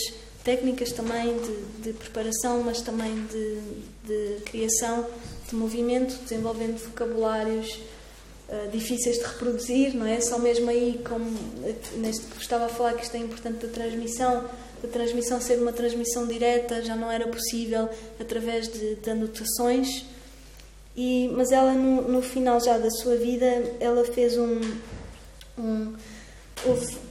técnicas 0.44 0.92
também 0.92 1.38
de, 1.38 1.84
de 1.84 1.94
preparação, 1.94 2.64
mas 2.64 2.82
também 2.82 3.26
de, 3.26 3.60
de, 4.04 4.42
criação 4.42 5.08
de 5.48 5.56
movimento, 5.56 6.16
desenvolvendo 6.24 6.78
vocabulários 6.78 7.80
uh, 8.50 8.70
difíceis 8.72 9.18
de 9.18 9.24
reproduzir, 9.24 9.96
não 9.96 10.06
é? 10.06 10.20
Só 10.22 10.40
mesmo 10.40 10.70
aí, 10.70 11.02
como 11.08 11.26
neste 11.98 12.26
estava 12.40 12.66
a 12.66 12.70
falar, 12.70 12.94
que 12.94 13.04
isto 13.04 13.16
é 13.16 13.20
importante 13.20 13.66
da 13.66 13.72
transmissão, 13.72 14.46
a 14.84 14.88
transmissão 14.88 15.42
ser 15.42 15.60
uma 15.60 15.74
transmissão 15.74 16.28
direta 16.28 16.82
já 16.82 16.96
não 16.96 17.12
era 17.12 17.28
possível 17.28 17.90
através 18.20 18.68
de, 18.68 18.96
de 18.96 19.10
anotações. 19.10 20.06
E, 20.96 21.30
mas 21.36 21.52
ela, 21.52 21.74
no, 21.74 22.08
no 22.10 22.22
final 22.22 22.64
já 22.64 22.78
da 22.78 22.90
sua 22.90 23.16
vida, 23.16 23.46
ela 23.80 24.06
fez 24.06 24.38
um, 24.38 24.62
um 25.58 25.94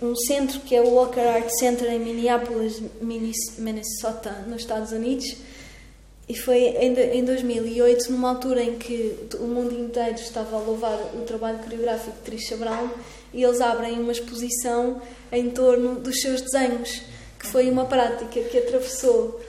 um 0.02 0.16
centro 0.16 0.60
que 0.60 0.74
é 0.74 0.80
o 0.80 0.94
Walker 0.94 1.20
Art 1.20 1.48
Center 1.58 1.90
em 1.92 1.98
Minneapolis, 1.98 2.82
Minnesota, 3.00 4.32
nos 4.46 4.62
Estados 4.62 4.92
Unidos. 4.92 5.36
E 6.26 6.34
foi 6.34 6.58
em 6.58 7.24
2008, 7.24 8.10
numa 8.10 8.30
altura 8.30 8.62
em 8.62 8.76
que 8.78 9.14
o 9.38 9.44
mundo 9.44 9.78
inteiro 9.78 10.14
estava 10.14 10.56
a 10.56 10.60
louvar 10.60 10.98
o 11.14 11.22
trabalho 11.22 11.58
coreográfico 11.58 12.12
de 12.12 12.22
Trisha 12.22 12.56
Brown, 12.56 12.88
e 13.32 13.42
eles 13.42 13.60
abrem 13.60 13.98
uma 13.98 14.12
exposição 14.12 15.02
em 15.30 15.50
torno 15.50 15.96
dos 15.96 16.20
seus 16.20 16.40
desenhos, 16.40 17.02
que 17.38 17.46
foi 17.46 17.68
uma 17.68 17.84
prática 17.84 18.40
que 18.40 18.58
atravessou 18.58 19.40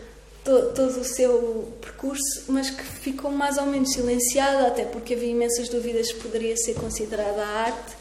to 0.44 0.74
todo 0.76 1.00
o 1.00 1.04
seu 1.04 1.74
percurso, 1.82 2.44
mas 2.50 2.70
que 2.70 2.84
ficou 2.84 3.32
mais 3.32 3.58
ou 3.58 3.66
menos 3.66 3.94
silenciada, 3.94 4.68
até 4.68 4.84
porque 4.84 5.14
havia 5.14 5.30
imensas 5.30 5.70
dúvidas 5.70 6.08
se 6.08 6.16
poderia 6.16 6.56
ser 6.58 6.76
considerada 6.76 7.44
arte 7.44 7.96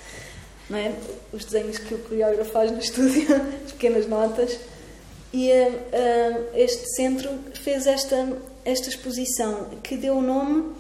não 0.69 0.79
é? 0.79 0.93
os 1.33 1.45
desenhos 1.45 1.79
que 1.79 1.95
o 1.95 1.99
coreógrafo 1.99 2.51
faz 2.51 2.71
no 2.71 2.79
estúdio, 2.81 3.27
as 3.65 3.73
pequenas 3.73 4.07
notas. 4.07 4.59
E 5.33 5.51
uh, 5.51 6.45
este 6.55 6.87
centro 6.95 7.29
fez 7.55 7.87
esta, 7.87 8.17
esta 8.65 8.89
exposição 8.89 9.67
que 9.83 9.97
deu 9.97 10.17
o 10.17 10.23
nome 10.23 10.75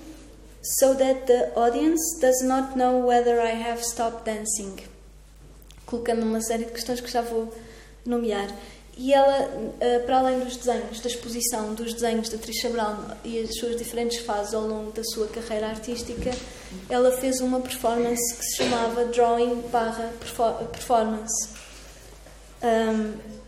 So 0.62 0.94
That 0.94 1.26
the 1.26 1.52
Audience 1.56 2.18
Does 2.20 2.42
Not 2.42 2.76
Know 2.76 3.06
Whether 3.06 3.38
I 3.38 3.62
Have 3.68 3.82
Stopped 3.82 4.24
Dancing, 4.24 4.76
colocando 5.84 6.22
uma 6.22 6.40
série 6.40 6.64
de 6.64 6.72
questões 6.72 7.00
que 7.00 7.10
já 7.10 7.20
vou 7.20 7.52
nomear. 8.06 8.48
E 8.96 9.12
ela, 9.12 9.50
eh, 9.80 9.98
para 10.00 10.20
além 10.20 10.38
dos 10.40 10.56
desenhos, 10.56 11.00
da 11.00 11.08
exposição 11.08 11.74
dos 11.74 11.92
desenhos 11.92 12.28
da 12.28 12.38
Trisha 12.38 12.70
Brown 12.70 12.96
e 13.24 13.40
as 13.40 13.58
suas 13.58 13.76
diferentes 13.76 14.20
fases 14.20 14.54
ao 14.54 14.62
longo 14.62 14.92
da 14.92 15.02
sua 15.04 15.26
carreira 15.26 15.68
artística, 15.68 16.30
ela 16.88 17.12
fez 17.12 17.40
uma 17.40 17.60
performance 17.60 18.34
que 18.34 18.44
se 18.44 18.56
chamava 18.56 19.04
Drawing 19.06 19.62
barra 19.70 20.12
Performance. 20.72 21.50
Um, 22.62 23.43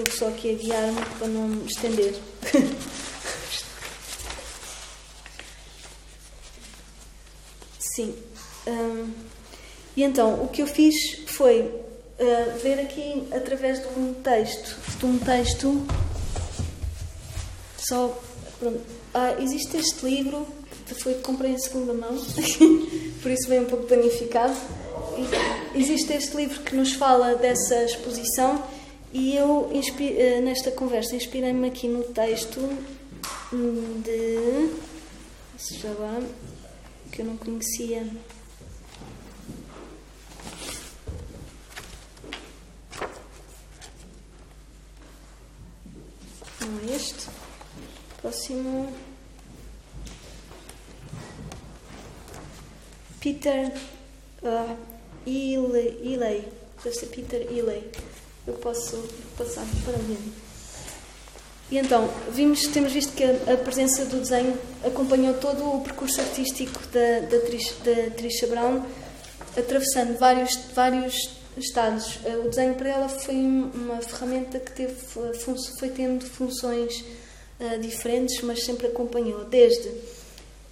estou 0.00 0.12
só 0.12 0.28
aqui 0.28 0.50
a 0.50 0.54
guiar-me 0.54 1.00
para 1.18 1.28
não 1.28 1.48
me 1.48 1.64
estender. 1.66 2.14
Sim. 7.78 8.14
Um, 8.66 9.10
e 9.96 10.02
então, 10.02 10.42
o 10.44 10.48
que 10.48 10.60
eu 10.60 10.66
fiz 10.66 10.94
foi 11.28 11.62
uh, 11.62 12.58
ver 12.62 12.80
aqui 12.80 13.26
através 13.32 13.80
de 13.80 13.86
um 13.98 14.12
texto, 14.12 14.76
de 14.98 15.06
um 15.06 15.18
texto 15.18 15.86
só 17.78 18.20
ah, 19.14 19.36
existe 19.40 19.76
este 19.76 20.04
livro 20.04 20.46
que 20.86 20.94
foi 20.94 21.14
comprei 21.14 21.52
em 21.52 21.58
segunda 21.58 21.94
mão, 21.94 22.16
por 23.22 23.30
isso 23.30 23.48
vem 23.48 23.60
um 23.60 23.66
pouco 23.66 23.86
danificado. 23.86 24.54
Existe 25.74 26.12
este 26.12 26.36
livro 26.36 26.60
que 26.60 26.74
nos 26.74 26.92
fala 26.92 27.34
dessa 27.34 27.84
exposição 27.84 28.62
e 29.16 29.34
eu 29.34 29.70
uh, 29.70 30.42
nesta 30.42 30.70
conversa 30.70 31.16
inspirei-me 31.16 31.68
aqui 31.68 31.88
no 31.88 32.04
texto 32.04 32.60
de 34.04 35.78
já 35.78 35.90
lá, 35.92 36.22
que 37.10 37.22
eu 37.22 37.26
não 37.26 37.36
conhecia 37.38 38.06
Não 46.60 46.92
é 46.92 46.94
este. 46.94 47.26
Próximo. 48.20 48.92
Peter 53.20 53.72
uh, 54.42 54.76
Iley. 55.26 56.52
Deve 56.84 56.94
ser 56.94 57.06
Peter 57.06 57.50
Iley. 57.50 57.90
Eu 58.46 58.54
posso 58.54 59.02
passar 59.36 59.66
para 59.84 59.98
ver. 59.98 60.18
E 61.68 61.78
então, 61.78 62.08
vimos, 62.30 62.62
temos 62.68 62.92
visto 62.92 63.12
que 63.12 63.24
a, 63.24 63.54
a, 63.54 63.56
presença 63.56 64.04
do 64.04 64.20
desenho 64.20 64.56
acompanhou 64.84 65.34
todo 65.34 65.64
o 65.64 65.80
percurso 65.80 66.20
artístico 66.20 66.80
da, 66.92 67.26
da, 67.28 67.40
Trish, 67.40 67.74
da 67.84 68.10
Trisha 68.10 68.46
Brown, 68.46 68.82
atravessando 69.56 70.16
vários, 70.16 70.54
vários 70.72 71.36
estados. 71.56 72.20
Eh, 72.24 72.36
o 72.36 72.48
desenho 72.48 72.74
para 72.74 72.88
ela 72.88 73.08
foi 73.08 73.34
uma 73.34 74.00
ferramenta 74.00 74.60
que 74.60 74.70
teve, 74.70 74.94
foi 75.78 75.88
tendo 75.88 76.24
funções 76.24 77.04
uh, 77.58 77.78
diferentes, 77.80 78.40
mas 78.42 78.64
sempre 78.64 78.86
acompanhou, 78.86 79.44
desde, 79.44 79.90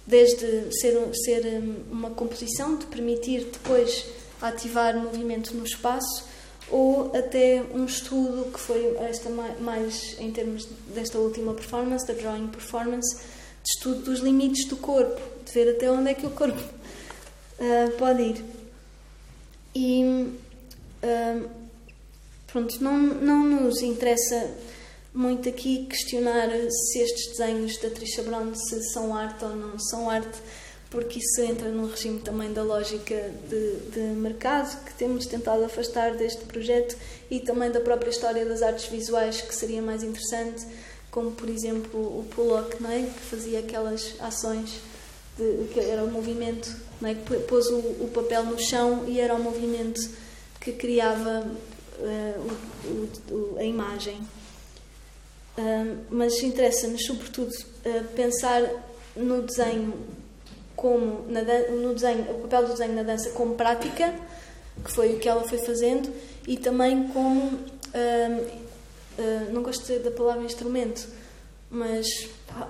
desde 0.07 0.73
ser, 0.79 0.97
ser 1.25 1.45
hum, 1.61 1.75
uma 1.91 2.11
composição, 2.11 2.77
de 2.77 2.85
permitir 2.85 3.49
depois 3.51 4.05
ativar 4.41 4.95
movimento 4.95 5.53
no 5.53 5.65
espaço, 5.65 6.23
ou 6.69 7.15
até 7.15 7.63
um 7.73 7.85
estudo 7.85 8.51
que 8.51 8.59
foi 8.59 8.95
esta 8.97 9.29
mais 9.59 10.15
em 10.19 10.31
termos 10.31 10.67
desta 10.93 11.17
última 11.17 11.53
performance, 11.53 12.05
da 12.07 12.13
drawing 12.13 12.47
performance, 12.47 13.15
de 13.17 13.69
estudo 13.75 14.01
dos 14.01 14.19
limites 14.19 14.65
do 14.65 14.77
corpo, 14.77 15.21
de 15.45 15.51
ver 15.51 15.75
até 15.75 15.91
onde 15.91 16.09
é 16.09 16.13
que 16.13 16.25
o 16.25 16.31
corpo 16.31 16.59
uh, 16.59 17.91
pode 17.97 18.21
ir. 18.21 18.43
E 19.75 20.33
pronto, 22.47 22.81
não, 22.81 22.97
não 22.97 23.43
nos 23.43 23.81
interessa 23.81 24.49
muito 25.13 25.49
aqui 25.49 25.85
questionar 25.85 26.49
se 26.69 26.99
estes 26.99 27.37
desenhos 27.37 27.77
da 27.77 27.89
Trisha 27.89 28.23
Brown 28.23 28.53
se 28.55 28.81
são 28.93 29.15
arte 29.15 29.43
ou 29.43 29.55
não 29.55 29.77
são 29.77 30.09
arte, 30.09 30.37
porque 30.95 31.19
isso 31.19 31.41
entra 31.41 31.67
no 31.67 31.87
regime 31.87 32.21
também 32.21 32.53
da 32.53 32.63
lógica 32.63 33.29
de, 33.49 33.75
de 33.91 33.99
mercado 34.15 34.81
que 34.85 34.93
temos 34.93 35.25
tentado 35.25 35.61
afastar 35.65 36.15
deste 36.15 36.45
projeto 36.45 36.95
e 37.29 37.41
também 37.41 37.69
da 37.69 37.81
própria 37.81 38.09
história 38.09 38.45
das 38.45 38.61
artes 38.61 38.85
visuais, 38.85 39.41
que 39.41 39.53
seria 39.53 39.81
mais 39.81 40.03
interessante, 40.03 40.65
como 41.11 41.31
por 41.31 41.49
exemplo 41.49 41.99
o 41.99 42.25
Pollock, 42.33 42.81
não 42.81 42.89
é? 42.89 43.01
que 43.01 43.19
fazia 43.29 43.59
aquelas 43.59 44.15
ações, 44.21 44.79
de, 45.37 45.67
que 45.73 45.81
era 45.81 46.01
o 46.01 46.09
movimento, 46.09 46.73
não 47.01 47.09
é? 47.09 47.13
que 47.13 47.39
pôs 47.39 47.67
o, 47.67 47.77
o 47.77 48.09
papel 48.13 48.45
no 48.45 48.57
chão 48.57 49.03
e 49.05 49.19
era 49.19 49.35
o 49.35 49.43
movimento 49.43 49.99
que 50.61 50.71
criava 50.71 51.45
uh, 51.99 52.51
o, 53.29 53.33
o, 53.33 53.57
a 53.59 53.63
imagem. 53.65 54.15
Uh, 55.57 55.97
mas 56.09 56.41
interessa-nos, 56.41 57.05
sobretudo, 57.05 57.51
uh, 57.51 58.03
pensar 58.15 58.63
no 59.13 59.41
desenho 59.41 59.93
como 60.75 61.25
no 61.29 61.93
desenho, 61.93 62.23
o 62.31 62.41
papel 62.41 62.63
do 62.63 62.71
desenho 62.71 62.93
na 62.93 63.03
dança 63.03 63.29
como 63.31 63.55
prática, 63.55 64.13
que 64.83 64.91
foi 64.91 65.15
o 65.15 65.19
que 65.19 65.29
ela 65.29 65.47
foi 65.47 65.57
fazendo, 65.57 66.13
e 66.47 66.57
também 66.57 67.07
como 67.09 67.59
não 69.51 69.63
gosto 69.63 69.97
da 69.99 70.11
palavra 70.11 70.43
instrumento, 70.43 71.07
mas 71.69 72.05
pá, 72.47 72.69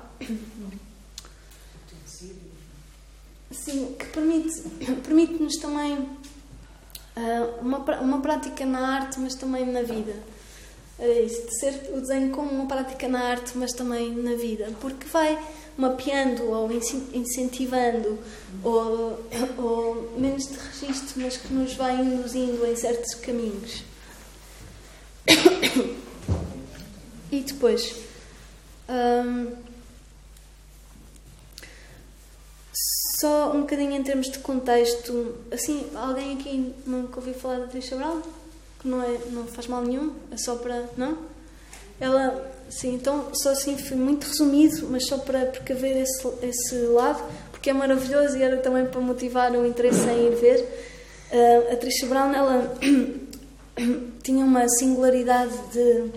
assim, 3.52 3.96
que 3.98 4.06
permite, 4.08 4.62
permite-nos 5.04 5.56
também 5.58 5.98
uh, 5.98 7.62
uma, 7.62 7.80
uma 8.02 8.22
prática 8.22 8.66
na 8.66 8.96
arte, 8.96 9.20
mas 9.20 9.36
também 9.36 9.66
na 9.66 9.82
vida. 9.82 10.14
É 10.98 11.22
isso, 11.24 11.46
de 11.46 11.60
ser 11.60 11.92
o 11.94 12.00
desenho 12.00 12.32
como 12.32 12.50
uma 12.52 12.68
prática 12.68 13.08
na 13.08 13.22
arte, 13.22 13.58
mas 13.58 13.74
também 13.74 14.12
na 14.16 14.36
vida, 14.36 14.72
porque 14.80 15.06
vai 15.08 15.38
mapeando 15.78 16.44
ou 16.44 16.70
incentivando 16.72 18.18
ou, 18.64 19.20
ou 19.58 20.14
menos 20.18 20.48
de 20.48 20.56
registro, 20.56 21.22
mas 21.22 21.38
que 21.38 21.54
nos 21.54 21.74
vai 21.74 22.00
induzindo 22.00 22.66
em 22.66 22.76
certos 22.76 23.14
caminhos. 23.16 23.84
E 27.32 27.42
depois, 27.42 27.96
hum, 28.88 29.52
só 33.20 33.52
um 33.54 33.62
bocadinho 33.62 33.94
em 33.94 34.04
termos 34.04 34.30
de 34.30 34.40
contexto, 34.40 35.36
assim, 35.52 35.86
alguém 35.96 36.38
aqui 36.38 36.74
nunca 36.86 37.20
ouviu 37.20 37.34
falar 37.34 37.60
da 37.60 37.68
Trisha 37.68 37.96
Brown? 37.96 38.22
Que 38.80 38.88
não, 38.88 39.02
é, 39.02 39.18
não 39.32 39.48
faz 39.48 39.68
mal 39.68 39.82
nenhum, 39.82 40.14
é 40.32 40.38
só 40.38 40.56
para. 40.56 40.88
Não? 40.96 41.18
Ela, 42.00 42.55
sim, 42.70 42.94
então, 42.94 43.30
só 43.34 43.52
assim, 43.52 43.78
foi 43.78 43.98
muito 43.98 44.28
resumido, 44.28 44.88
mas 44.90 45.08
só 45.08 45.18
para 45.18 45.46
precaver 45.46 45.98
esse, 45.98 46.28
esse 46.42 46.76
lado, 46.88 47.24
porque 47.52 47.70
é 47.70 47.74
maravilhoso 47.74 48.38
e 48.38 48.44
era 48.44 48.58
também 48.58 48.86
para 48.86 49.02
motivar 49.02 49.52
o 49.52 49.66
interesse 49.66 50.08
em 50.10 50.28
ir 50.28 50.36
ver. 50.36 50.62
Uh, 51.32 51.74
a 51.74 51.76
Trisha 51.76 52.06
Brown, 52.06 52.34
ela 52.34 52.76
tinha 54.24 54.46
uma 54.46 54.68
singularidade 54.70 55.54
de 55.72 56.12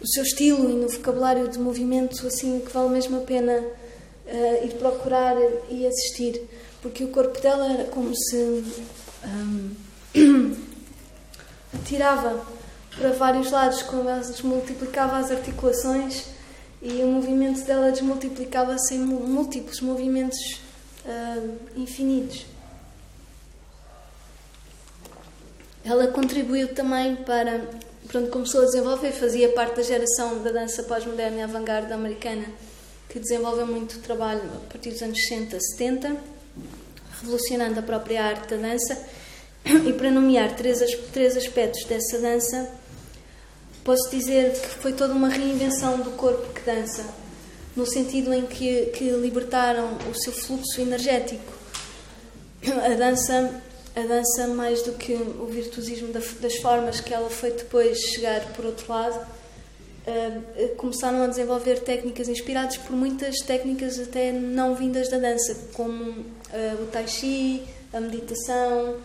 o 0.00 0.06
seu 0.06 0.22
estilo 0.22 0.70
e 0.70 0.74
no 0.74 0.88
vocabulário 0.88 1.48
de 1.48 1.58
movimento 1.58 2.26
assim 2.26 2.60
que 2.60 2.70
vale 2.70 2.90
mesmo 2.90 3.16
a 3.16 3.20
pena 3.20 3.58
uh, 3.58 4.66
ir 4.66 4.74
procurar 4.78 5.36
e 5.70 5.86
assistir 5.86 6.42
porque 6.82 7.02
o 7.02 7.08
corpo 7.08 7.40
dela 7.40 7.72
era 7.72 7.84
como 7.84 8.14
se 8.14 8.62
um, 9.24 9.70
atirava 11.74 12.46
para 12.96 13.10
vários 13.12 13.50
lados 13.50 13.82
quando 13.82 14.08
ela 14.08 14.20
desmultiplicava 14.20 15.18
as 15.18 15.30
articulações 15.30 16.24
e 16.80 17.02
o 17.02 17.06
movimento 17.06 17.64
dela 17.64 17.90
desmultiplicava-se 17.90 18.94
em 18.94 18.98
múltiplos 18.98 19.80
movimentos 19.80 20.60
uh, 21.04 21.58
infinitos. 21.76 22.46
Ela 25.84 26.08
contribuiu 26.08 26.74
também 26.74 27.16
para 27.16 27.60
pronto, 28.08 28.30
começou 28.30 28.62
a 28.62 28.64
desenvolver, 28.64 29.12
fazia 29.12 29.48
parte 29.50 29.76
da 29.76 29.82
geração 29.82 30.42
da 30.42 30.50
dança 30.50 30.82
pós-moderna 30.84 31.38
e 31.38 31.42
avant-garde 31.42 31.92
americana, 31.92 32.44
que 33.08 33.18
desenvolveu 33.18 33.66
muito 33.66 33.98
trabalho 34.00 34.42
a 34.42 34.72
partir 34.72 34.90
dos 34.90 35.02
anos 35.02 35.18
60, 35.18 35.58
70, 35.60 36.16
revolucionando 37.20 37.78
a 37.78 37.82
própria 37.82 38.24
arte 38.24 38.48
da 38.48 38.56
dança. 38.56 39.06
E 39.64 39.92
para 39.92 40.10
nomear 40.10 40.54
três, 40.54 40.78
três 41.12 41.36
aspectos 41.36 41.84
dessa 41.84 42.20
dança, 42.20 42.70
posso 43.86 44.10
dizer 44.10 44.52
que 44.52 44.68
foi 44.80 44.92
toda 44.92 45.14
uma 45.14 45.28
reinvenção 45.28 46.00
do 46.00 46.10
corpo 46.10 46.52
que 46.52 46.60
dança, 46.62 47.06
no 47.76 47.86
sentido 47.86 48.34
em 48.34 48.44
que, 48.44 48.86
que 48.86 49.08
libertaram 49.10 49.96
o 50.10 50.14
seu 50.14 50.32
fluxo 50.32 50.80
energético. 50.80 51.52
A 52.84 52.94
dança 52.94 53.62
a 53.94 54.00
dança 54.02 54.48
mais 54.48 54.82
do 54.82 54.92
que 54.92 55.14
o 55.14 55.46
virtuosismo 55.46 56.12
das 56.12 56.56
formas 56.56 57.00
que 57.00 57.14
ela 57.14 57.30
foi 57.30 57.50
depois 57.52 57.98
chegar 57.98 58.52
por 58.52 58.66
outro 58.66 58.92
lado 58.92 59.16
uh, 59.16 60.68
começaram 60.76 61.22
a 61.22 61.26
desenvolver 61.26 61.80
técnicas 61.80 62.28
inspiradas 62.28 62.76
por 62.76 62.94
muitas 62.94 63.36
técnicas 63.38 63.98
até 63.98 64.32
não 64.32 64.74
vindas 64.74 65.08
da 65.08 65.16
dança 65.16 65.68
como 65.72 66.02
uh, 66.02 66.82
o 66.82 66.86
tai 66.92 67.08
chi 67.08 67.62
a 67.90 67.98
meditação 67.98 68.96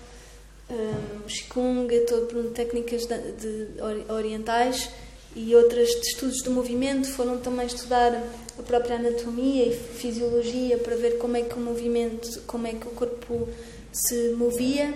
o 0.71 1.27
qigong 1.27 1.87
todo 2.07 2.51
técnicas 2.51 3.05
de, 3.05 3.31
de 3.33 3.81
orientais 4.11 4.89
e 5.35 5.55
outras 5.55 5.89
de 5.89 6.07
estudos 6.07 6.41
do 6.43 6.51
movimento 6.51 7.07
foram 7.09 7.37
também 7.37 7.65
estudar 7.65 8.23
a 8.57 8.63
própria 8.63 8.95
anatomia 8.95 9.65
e 9.65 9.75
fisiologia 9.75 10.77
para 10.77 10.95
ver 10.95 11.17
como 11.17 11.37
é 11.37 11.41
que 11.41 11.55
o 11.55 11.59
movimento 11.59 12.41
como 12.47 12.67
é 12.67 12.71
que 12.73 12.87
o 12.87 12.91
corpo 12.91 13.47
se 13.91 14.33
movia. 14.37 14.93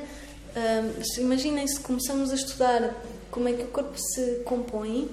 Um, 0.55 1.21
imaginem 1.21 1.67
se 1.67 1.79
começamos 1.79 2.31
a 2.31 2.35
estudar 2.35 2.95
como 3.29 3.49
é 3.49 3.53
que 3.53 3.63
o 3.63 3.67
corpo 3.67 3.97
se 3.97 4.41
compõe 4.45 5.09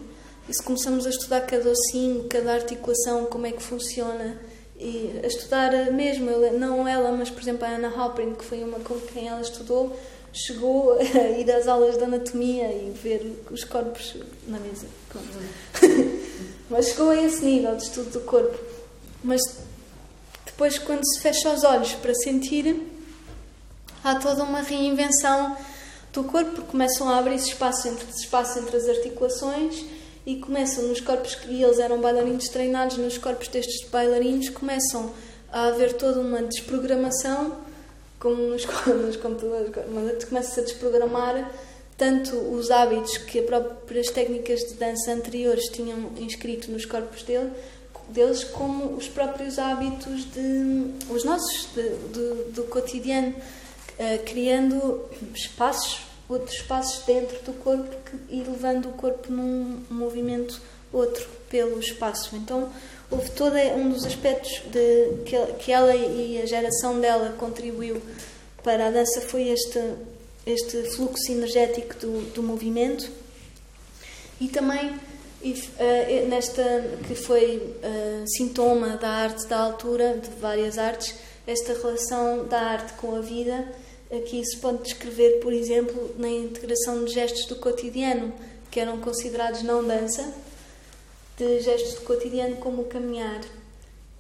e 0.49 0.55
se 0.55 0.63
começamos 0.63 1.07
a 1.07 1.11
estudar 1.11 1.41
cada 1.43 1.69
ossinho, 1.71 2.25
cada 2.29 2.55
articulação, 2.55 3.27
como 3.27 3.47
é 3.47 3.53
que 3.53 3.63
funciona 3.63 4.41
e 4.83 5.21
a 5.23 5.27
estudar 5.27 5.71
mesmo, 5.93 6.29
não 6.59 6.89
ela, 6.89 7.13
mas 7.13 7.31
por 7.31 7.41
exemplo 7.41 7.65
a 7.65 7.71
Anna 7.71 7.89
Halprin, 7.89 8.35
que 8.35 8.45
foi 8.45 8.65
uma 8.65 8.81
com 8.81 8.99
quem 9.01 9.29
ela 9.29 9.41
estudou, 9.41 9.97
chegou 10.33 10.99
a 10.99 11.29
ir 11.39 11.51
às 11.53 11.69
aulas 11.69 11.97
de 11.97 12.03
anatomia 12.03 12.67
e 12.67 12.91
ver 12.91 13.45
os 13.51 13.63
corpos 13.63 14.17
na 14.49 14.59
mesa. 14.59 14.87
mas 16.69 16.89
chegou 16.89 17.11
a 17.11 17.23
esse 17.23 17.45
nível 17.45 17.77
de 17.77 17.85
estudo 17.85 18.11
do 18.11 18.21
corpo. 18.23 18.59
Mas 19.23 19.41
depois, 20.45 20.79
quando 20.79 21.05
se 21.05 21.21
fecha 21.21 21.53
os 21.53 21.63
olhos 21.63 21.93
para 21.93 22.15
sentir, 22.15 22.83
há 24.03 24.17
toda 24.17 24.43
uma 24.43 24.63
reinvenção 24.63 25.57
do 26.13 26.25
corpo, 26.25 26.51
porque 26.51 26.71
começam 26.73 27.09
a 27.09 27.19
abrir 27.19 27.37
espaço 27.37 27.87
entre, 27.87 28.11
espaço 28.11 28.59
entre 28.59 28.77
as 28.77 28.89
articulações 28.89 29.85
e 30.25 30.37
começam 30.37 30.85
nos 30.85 31.01
corpos 31.01 31.35
que 31.35 31.63
eles 31.63 31.79
eram 31.79 32.01
bailarinos 32.01 32.49
treinados, 32.49 32.97
nos 32.97 33.19
corpos 33.19 33.49
destes 33.49 33.89
bailarinos 33.89 34.49
começam 34.51 35.13
a 35.53 35.67
haver 35.67 35.95
toda 35.95 36.21
uma 36.21 36.43
desprogramação, 36.43 37.57
como 38.19 38.37
nos, 38.37 38.65
nos 38.87 39.17
computadores, 39.17 39.71
mas 39.93 40.25
começa 40.25 40.61
a 40.61 40.65
desprogramar 40.65 41.51
tanto 41.97 42.37
os 42.37 42.71
hábitos 42.71 43.19
que 43.19 43.41
as 43.41 43.45
próprias 43.47 44.09
técnicas 44.09 44.61
de 44.61 44.75
dança 44.75 45.13
anteriores 45.13 45.65
tinham 45.67 46.11
inscrito 46.19 46.71
nos 46.71 46.85
corpos 46.85 47.23
dele, 47.23 47.51
deles, 48.09 48.45
como 48.45 48.95
os 48.97 49.09
próprios 49.09 49.59
hábitos 49.59 50.25
de 50.33 50.93
os 51.11 51.25
nossos 51.25 51.69
de, 51.75 51.83
de, 51.83 52.51
do 52.53 52.65
cotidiano. 52.65 53.35
Eh, 53.99 54.19
criando 54.25 55.05
espaços, 55.35 56.01
outros 56.33 56.57
espaços 56.57 57.05
dentro 57.05 57.39
do 57.43 57.53
corpo 57.53 57.95
que, 58.05 58.35
e 58.35 58.43
levando 58.43 58.89
o 58.89 58.93
corpo 58.93 59.31
num 59.33 59.83
movimento 59.91 60.61
outro 60.93 61.27
pelo 61.49 61.79
espaço. 61.79 62.35
Então, 62.37 62.71
houve 63.11 63.31
todo 63.31 63.57
um 63.77 63.91
dos 63.91 64.05
aspectos 64.05 64.63
de, 64.71 65.23
que, 65.25 65.37
que 65.59 65.73
ela 65.73 65.95
e 65.95 66.41
a 66.43 66.47
geração 66.47 66.99
dela 67.01 67.35
contribuiu 67.39 68.01
para 68.63 68.89
a 68.89 68.91
dança 68.91 69.21
foi 69.21 69.49
este, 69.49 69.81
este 70.47 70.83
fluxo 70.91 71.31
energético 71.31 71.95
do, 71.99 72.33
do 72.33 72.43
movimento 72.43 73.11
e 74.41 74.49
também 74.49 74.95
e, 75.43 75.53
uh, 75.53 76.29
nesta 76.29 76.63
que 77.07 77.15
foi 77.17 77.57
uh, 77.57 78.25
sintoma 78.37 78.97
da 78.97 79.09
arte 79.09 79.47
da 79.47 79.59
altura 79.59 80.19
de 80.19 80.31
várias 80.41 80.79
artes 80.79 81.15
esta 81.47 81.73
relação 81.73 82.47
da 82.47 82.61
arte 82.61 82.93
com 82.95 83.17
a 83.17 83.21
vida, 83.21 83.67
aqui 84.13 84.45
se 84.45 84.59
pode 84.59 84.83
descrever, 84.83 85.41
por 85.41 85.53
exemplo, 85.53 86.15
na 86.19 86.29
integração 86.29 87.05
de 87.05 87.15
gestos 87.15 87.47
do 87.47 87.57
cotidiano, 87.57 88.33
que 88.71 88.79
eram 88.79 89.01
considerados 89.01 89.63
não 89.63 89.83
dança, 89.85 90.33
de 91.37 91.61
gestos 91.61 91.95
do 91.95 92.03
cotidiano 92.03 92.57
como 92.57 92.83
o 92.83 92.85
caminhar. 92.85 93.41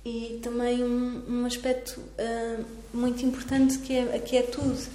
E 0.05 0.41
também 0.43 0.83
um, 0.83 1.23
um 1.29 1.47
aspecto 1.47 2.01
uh, 2.01 2.65
muito 2.93 3.25
importante 3.25 3.79
que 3.79 3.95
é 3.95 4.17
a 4.17 4.19
quietude, 4.19 4.89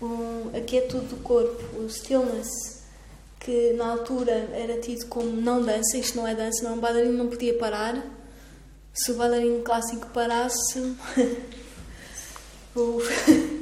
um, 0.00 0.56
a 0.56 0.60
quietude 0.60 1.06
do 1.06 1.16
corpo, 1.16 1.60
o 1.78 1.88
stillness, 1.88 2.82
que 3.40 3.72
na 3.72 3.90
altura 3.90 4.48
era 4.52 4.78
tido 4.78 5.06
como 5.06 5.28
não 5.28 5.64
dança, 5.64 5.96
isto 5.96 6.16
não 6.16 6.28
é 6.28 6.34
dança, 6.34 6.62
não, 6.62 6.76
um 6.76 6.80
bailarino 6.80 7.14
não 7.14 7.28
podia 7.28 7.54
parar, 7.54 8.00
se 8.94 9.10
o 9.10 9.14
bailarino 9.14 9.62
clássico 9.62 10.06
parasse. 10.08 10.94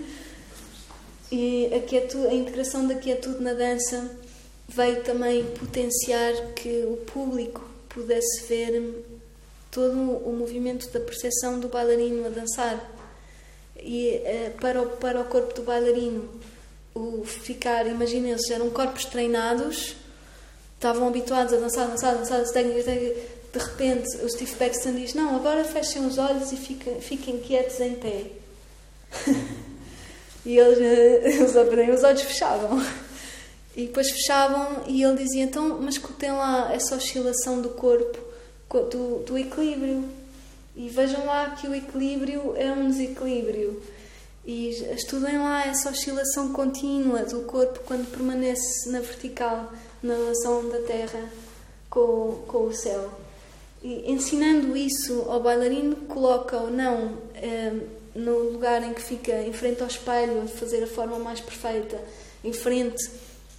e 1.30 1.70
a, 1.72 2.28
a 2.28 2.34
integração 2.34 2.86
da 2.86 2.94
quietude 2.94 3.42
na 3.42 3.54
dança 3.54 4.10
veio 4.68 5.02
também 5.02 5.44
potenciar 5.44 6.32
que 6.54 6.84
o 6.86 6.96
público 6.98 7.68
pudesse 7.88 8.44
ver 8.48 9.04
todo 9.70 9.94
o 9.98 10.32
movimento 10.32 10.90
da 10.90 11.00
percepção 11.00 11.58
do 11.60 11.68
bailarino 11.68 12.26
a 12.26 12.28
dançar. 12.28 12.92
E 13.76 14.20
eh, 14.24 14.52
para, 14.60 14.82
o, 14.82 14.86
para 14.96 15.20
o 15.20 15.24
corpo 15.24 15.54
do 15.54 15.62
bailarino, 15.62 16.28
o 16.94 17.24
ficar, 17.24 17.86
imaginem, 17.86 18.32
eles 18.32 18.50
eram 18.50 18.68
corpos 18.70 19.04
treinados, 19.04 19.96
estavam 20.74 21.08
habituados 21.08 21.54
a 21.54 21.56
dançar, 21.56 21.88
dançar, 21.88 22.16
dançar, 22.16 22.40
as 22.40 22.50
técnicas, 22.50 22.84
técnicas 22.84 23.40
de 23.52 23.58
repente 23.58 24.16
o 24.18 24.28
Steve 24.28 24.54
Paxton 24.54 24.94
diz: 24.94 25.14
Não, 25.14 25.34
agora 25.34 25.64
fechem 25.64 26.06
os 26.06 26.18
olhos 26.18 26.52
e 26.52 26.56
fiquem, 26.56 27.00
fiquem 27.00 27.38
quietos 27.38 27.80
em 27.80 27.94
pé. 27.94 28.26
e 30.44 30.58
eles, 30.58 30.78
eles 31.24 31.96
os 31.96 32.04
olhos 32.04 32.22
fechavam. 32.22 32.84
E 33.76 33.86
depois 33.86 34.10
fechavam 34.10 34.82
e 34.86 35.02
ele 35.02 35.22
dizia: 35.22 35.44
Então, 35.44 35.80
mas 35.80 35.94
escutem 35.94 36.32
lá 36.32 36.72
essa 36.72 36.96
oscilação 36.96 37.60
do 37.60 37.70
corpo 37.70 38.18
do, 38.90 39.24
do 39.24 39.38
equilíbrio. 39.38 40.04
E 40.76 40.88
vejam 40.88 41.26
lá 41.26 41.50
que 41.50 41.66
o 41.66 41.74
equilíbrio 41.74 42.54
é 42.56 42.70
um 42.72 42.88
desequilíbrio. 42.88 43.82
E 44.44 44.70
estudem 44.94 45.38
lá 45.38 45.66
essa 45.66 45.90
oscilação 45.90 46.52
contínua 46.52 47.24
do 47.24 47.40
corpo 47.42 47.80
quando 47.84 48.10
permanece 48.10 48.88
na 48.90 49.00
vertical, 49.00 49.72
na 50.02 50.14
relação 50.14 50.68
da 50.68 50.78
Terra 50.78 51.28
com, 51.90 52.42
com 52.46 52.66
o 52.66 52.72
céu. 52.72 53.10
E 53.82 54.10
ensinando 54.10 54.76
isso 54.76 55.26
ao 55.28 55.40
bailarino, 55.40 55.96
coloca-o 55.96 56.70
não 56.70 57.18
eh, 57.34 57.74
no 58.14 58.38
lugar 58.50 58.82
em 58.82 58.92
que 58.92 59.02
fica 59.02 59.42
em 59.42 59.52
frente 59.52 59.82
ao 59.82 59.88
espelho, 59.88 60.42
a 60.42 60.46
fazer 60.46 60.82
a 60.82 60.86
forma 60.86 61.18
mais 61.18 61.40
perfeita, 61.40 62.00
em 62.42 62.52
frente, 62.52 63.10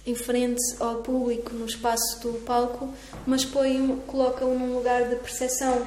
em 0.06 0.14
frente 0.14 0.62
ao 0.80 0.96
público, 0.96 1.54
no 1.54 1.66
espaço 1.66 2.20
do 2.20 2.34
palco, 2.44 2.92
mas 3.26 3.44
coloca-o 3.44 4.58
num 4.58 4.74
lugar 4.74 5.08
de 5.08 5.16
percepção. 5.16 5.86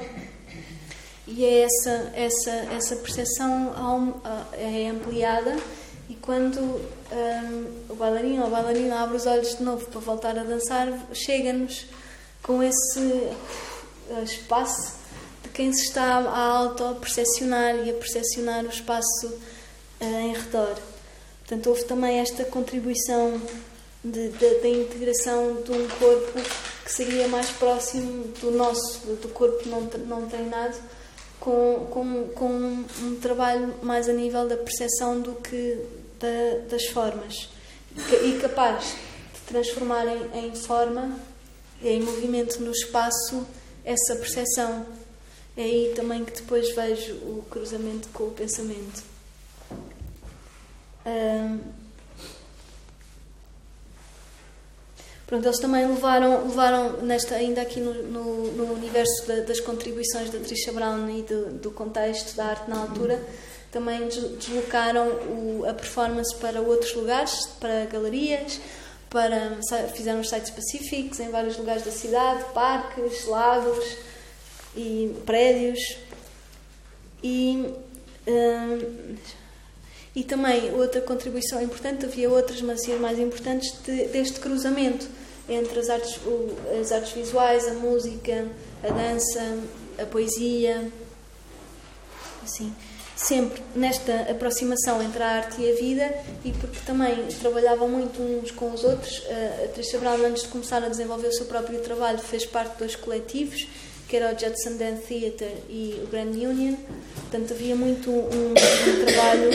E 1.26 1.44
é 1.44 1.62
essa, 1.62 2.12
essa, 2.14 2.50
essa 2.50 2.96
percepção 2.96 4.20
é 4.52 4.88
ampliada 4.88 5.56
e 6.08 6.14
quando 6.14 6.60
um, 6.60 7.92
o 7.92 7.96
bailarino 7.96 8.42
ou 8.42 8.46
a 8.46 8.50
bailarina 8.50 9.02
abre 9.02 9.16
os 9.16 9.26
olhos 9.26 9.56
de 9.56 9.62
novo 9.64 9.86
para 9.86 10.00
voltar 10.00 10.38
a 10.38 10.44
dançar, 10.44 10.88
chega-nos 11.12 11.86
com 12.42 12.62
esse 12.62 13.00
uh, 13.00 14.22
espaço 14.22 15.05
quem 15.56 15.72
se 15.72 15.84
está 15.84 16.18
a 16.18 16.38
auto-percepcionar 16.38 17.76
e 17.76 17.88
a 17.88 17.94
percepcionar 17.94 18.62
o 18.66 18.68
espaço 18.68 19.26
uh, 19.26 20.04
em 20.04 20.34
redor. 20.34 20.76
Portanto, 21.38 21.66
houve 21.68 21.84
também 21.84 22.18
esta 22.18 22.44
contribuição 22.44 23.40
da 24.04 24.68
integração 24.68 25.62
de 25.62 25.72
um 25.72 25.88
corpo 25.88 26.40
que 26.84 26.92
seria 26.92 27.26
mais 27.28 27.48
próximo 27.48 28.24
do 28.40 28.50
nosso, 28.50 28.98
do 28.98 29.28
corpo 29.30 29.66
não, 29.66 29.80
não 30.06 30.28
treinado, 30.28 30.76
com, 31.40 31.86
com, 31.90 32.28
com 32.34 32.84
um 33.02 33.18
trabalho 33.20 33.74
mais 33.82 34.10
a 34.10 34.12
nível 34.12 34.46
da 34.46 34.58
percepção 34.58 35.20
do 35.22 35.36
que 35.36 35.80
da, 36.20 36.68
das 36.68 36.84
formas 36.88 37.48
e 38.22 38.38
capaz 38.42 38.94
de 39.34 39.40
transformar 39.46 40.06
em, 40.06 40.48
em 40.48 40.54
forma, 40.54 41.18
em 41.82 42.02
movimento 42.02 42.60
no 42.60 42.72
espaço, 42.72 43.46
essa 43.84 44.16
percepção. 44.16 44.86
É 45.56 45.62
aí 45.62 45.92
também 45.96 46.24
que 46.24 46.32
depois 46.32 46.74
vejo 46.74 47.14
o 47.14 47.44
cruzamento 47.50 48.08
com 48.10 48.24
o 48.24 48.30
pensamento. 48.30 49.02
Pronto, 55.26 55.44
eles 55.44 55.58
também 55.58 55.84
levaram, 55.86 56.46
levaram 56.46 57.02
nesta, 57.02 57.34
ainda 57.34 57.60
aqui 57.60 57.80
no, 57.80 57.94
no, 57.94 58.52
no 58.52 58.72
universo 58.74 59.26
da, 59.26 59.40
das 59.40 59.58
contribuições 59.58 60.30
da 60.30 60.38
Trisha 60.38 60.72
Brown 60.72 61.08
e 61.10 61.22
do, 61.22 61.52
do, 61.54 61.70
contexto 61.72 62.36
da 62.36 62.46
arte 62.46 62.70
na 62.70 62.78
altura, 62.78 63.20
também 63.72 64.06
deslocaram 64.06 65.08
o, 65.08 65.64
a 65.68 65.74
performance 65.74 66.32
para 66.36 66.60
outros 66.60 66.94
lugares, 66.94 67.44
para 67.58 67.86
galerias, 67.86 68.60
para, 69.10 69.58
fizeram 69.94 70.22
sites 70.22 70.50
pacíficos 70.50 71.18
em 71.18 71.28
vários 71.28 71.56
lugares 71.56 71.82
da 71.82 71.90
cidade, 71.90 72.44
parques, 72.54 73.24
lagos 73.26 74.05
e 74.76 75.16
prédios. 75.24 75.80
E, 77.22 77.66
hum, 78.26 79.16
e 80.14 80.24
também 80.24 80.72
outra 80.74 81.00
contribuição 81.00 81.60
importante, 81.60 82.06
havia 82.06 82.30
outras, 82.30 82.62
mas 82.62 82.88
as 82.88 83.00
mais 83.00 83.18
importantes, 83.18 83.72
de, 83.84 84.06
deste 84.06 84.40
cruzamento 84.40 85.06
entre 85.48 85.78
as 85.78 85.90
artes, 85.90 86.16
o, 86.24 86.56
as 86.80 86.90
artes 86.90 87.12
visuais, 87.12 87.68
a 87.68 87.74
música, 87.74 88.48
a 88.82 88.88
dança, 88.88 89.58
a 89.98 90.06
poesia, 90.06 90.90
assim, 92.42 92.74
sempre 93.16 93.62
nesta 93.74 94.30
aproximação 94.30 95.02
entre 95.02 95.22
a 95.22 95.28
arte 95.28 95.60
e 95.60 95.70
a 95.70 95.74
vida 95.74 96.14
e 96.44 96.52
porque 96.52 96.78
também 96.84 97.26
trabalhavam 97.40 97.88
muito 97.88 98.20
uns 98.20 98.50
com 98.50 98.70
os 98.72 98.84
outros. 98.84 99.22
A 99.64 99.68
Trisha 99.68 99.98
Brown, 99.98 100.24
antes 100.24 100.42
de 100.42 100.48
começar 100.48 100.82
a 100.84 100.88
desenvolver 100.88 101.28
o 101.28 101.32
seu 101.32 101.46
próprio 101.46 101.80
trabalho, 101.80 102.18
fez 102.18 102.44
parte 102.44 102.72
de 102.72 102.78
dois 102.78 102.96
coletivos, 102.96 103.66
que 104.08 104.16
era 104.16 104.34
o 104.34 104.38
Judson 104.38 104.76
Dan 104.76 104.96
Theatre 104.96 105.54
e 105.68 106.00
o 106.02 106.06
Grand 106.06 106.30
Union. 106.30 106.76
Portanto, 107.14 107.52
havia 107.52 107.74
muito 107.74 108.10
um, 108.10 108.50
um 108.50 109.04
trabalho 109.04 109.50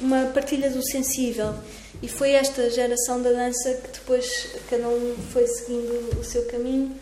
uma 0.00 0.26
partilha 0.26 0.70
do 0.70 0.82
sensível. 0.82 1.54
E 2.02 2.08
foi 2.08 2.32
esta 2.32 2.68
geração 2.70 3.22
da 3.22 3.30
dança 3.30 3.74
que 3.74 3.98
depois 3.98 4.54
cada 4.68 4.88
um 4.88 5.16
foi 5.32 5.46
seguindo 5.46 6.20
o 6.20 6.24
seu 6.24 6.44
caminho 6.46 6.94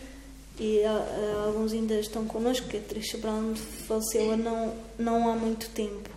e 0.57 0.79
uh, 0.85 1.47
alguns 1.47 1.73
ainda 1.73 1.95
estão 1.95 2.25
connosco, 2.25 2.67
que 2.67 2.77
a 2.77 2.79
Trisha 2.79 3.17
Brown 3.17 3.55
faleceu 3.55 4.37
não, 4.37 4.73
não 4.97 5.29
há 5.29 5.35
muito 5.35 5.69
tempo. 5.71 6.09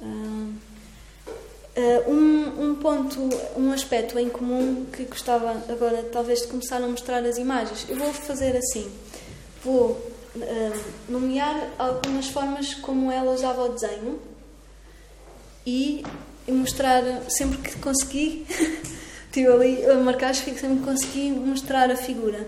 Uh, 0.00 0.52
uh, 1.76 2.10
um, 2.10 2.70
um 2.70 2.74
ponto, 2.74 3.20
um 3.56 3.70
aspecto 3.70 4.18
em 4.18 4.28
comum 4.28 4.86
que 4.92 5.04
gostava 5.04 5.52
agora 5.68 6.02
talvez 6.12 6.40
de 6.40 6.48
começar 6.48 6.78
a 6.78 6.88
mostrar 6.88 7.24
as 7.24 7.38
imagens. 7.38 7.86
Eu 7.88 7.96
vou 7.96 8.12
fazer 8.12 8.56
assim, 8.56 8.90
vou 9.66 10.00
nomear 11.08 11.70
algumas 11.76 12.28
formas 12.28 12.74
como 12.74 13.10
ela 13.10 13.32
usava 13.32 13.64
o 13.64 13.68
desenho 13.70 14.20
e 15.66 16.04
mostrar 16.48 17.02
sempre 17.28 17.58
que 17.58 17.76
consegui, 17.78 18.46
estive 19.26 19.48
ali 19.48 19.84
a 19.84 19.94
marcar 19.94 20.34
sempre 20.34 20.60
que 20.60 20.84
consegui 20.84 21.30
mostrar 21.32 21.90
a 21.90 21.96
figura. 21.96 22.46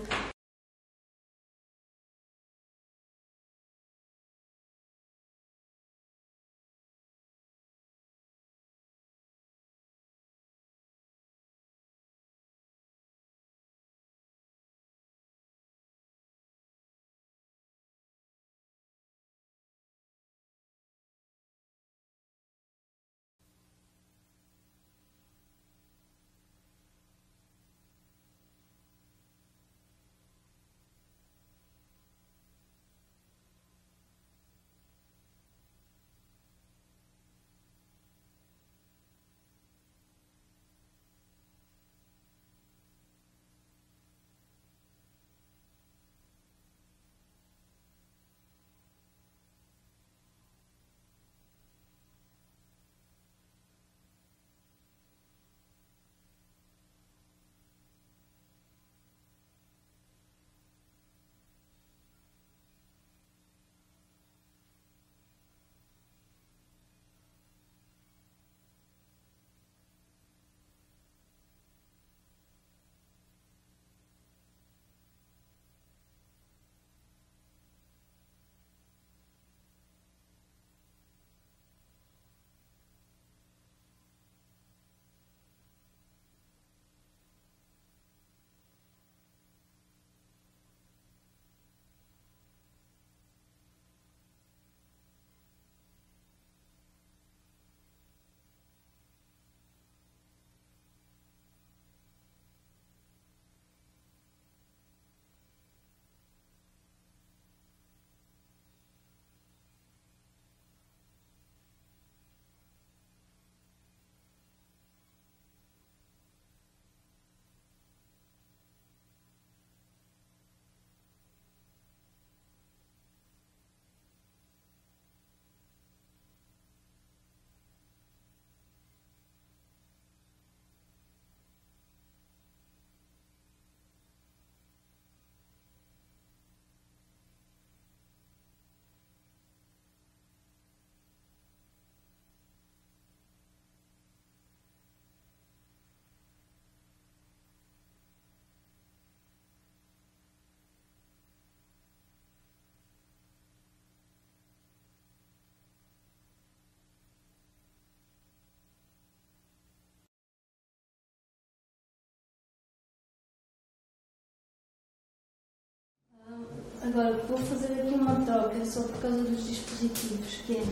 Agora, 166.89 167.21
vou 167.27 167.37
fazer 167.37 167.81
aqui 167.81 167.93
uma 167.93 168.15
troca 168.25 168.65
só 168.65 168.81
por 168.81 168.99
causa 168.99 169.19
dos 169.19 169.45
dispositivos, 169.45 170.41
que 170.43 170.57
é 170.57 170.63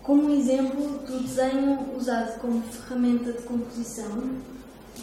como 0.00 0.30
exemplo 0.30 0.98
do 0.98 1.24
desenho 1.24 1.92
usado 1.96 2.38
como 2.38 2.62
ferramenta 2.62 3.32
de 3.32 3.42
composição. 3.42 4.30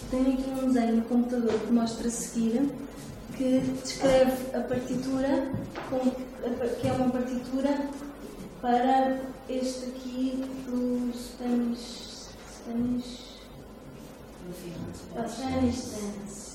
Tenho 0.09 0.33
aqui 0.35 0.49
um 0.51 0.71
desenho 0.71 0.95
no 0.95 1.01
computador 1.01 1.59
que 1.59 1.73
mostra 1.73 2.07
a 2.07 2.11
seguir, 2.11 2.71
que 3.35 3.59
descreve 3.83 4.55
a 4.55 4.61
partitura, 4.61 5.51
que 6.79 6.87
é 6.87 6.91
uma 6.93 7.09
partitura 7.09 7.89
para 8.61 9.19
este 9.49 9.89
aqui 9.89 10.45
do 10.65 11.11
Spanish. 11.13 12.29
Spanish. 12.49 13.33
Spanish 15.27 15.91
Dance. 15.91 16.52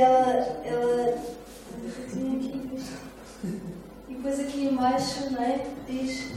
Ela. 0.00 0.30
ela 0.64 1.18
tinha 2.10 2.36
aqui 2.36 2.60
E 4.08 4.14
depois 4.14 4.40
aqui 4.40 4.64
embaixo, 4.64 5.30
não 5.30 5.42
é? 5.42 5.66
Diz 5.86 6.32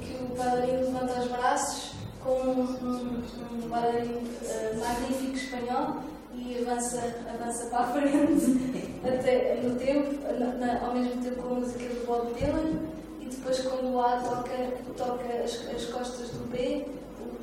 que 0.00 0.16
o 0.22 0.36
bailarino 0.36 0.86
levanta 0.86 1.20
os 1.20 1.28
braços 1.28 1.92
com 2.22 2.30
um, 2.30 2.60
um, 2.60 3.22
uh, 3.66 4.80
magnífico 4.80 5.36
espanhol 5.36 6.02
e 6.34 6.58
avança, 6.62 7.14
avança 7.32 7.66
para 7.66 7.78
a 7.78 7.92
frente 7.92 9.00
até 9.06 9.60
no 9.62 9.76
tempo, 9.76 10.20
na, 10.38 10.46
na, 10.54 10.86
ao 10.86 10.94
mesmo 10.94 11.22
tempo 11.22 11.42
com 11.42 11.54
a 11.54 11.58
música 11.60 11.84
do 11.84 12.06
Bob 12.06 12.34
Dylan 12.34 12.80
e 13.20 13.26
depois 13.26 13.60
quando 13.60 13.94
o 13.94 14.00
A 14.00 14.16
toca, 14.18 14.72
toca 14.96 15.24
as, 15.44 15.66
as 15.74 15.84
costas 15.86 16.30
do 16.30 16.50
B 16.50 16.86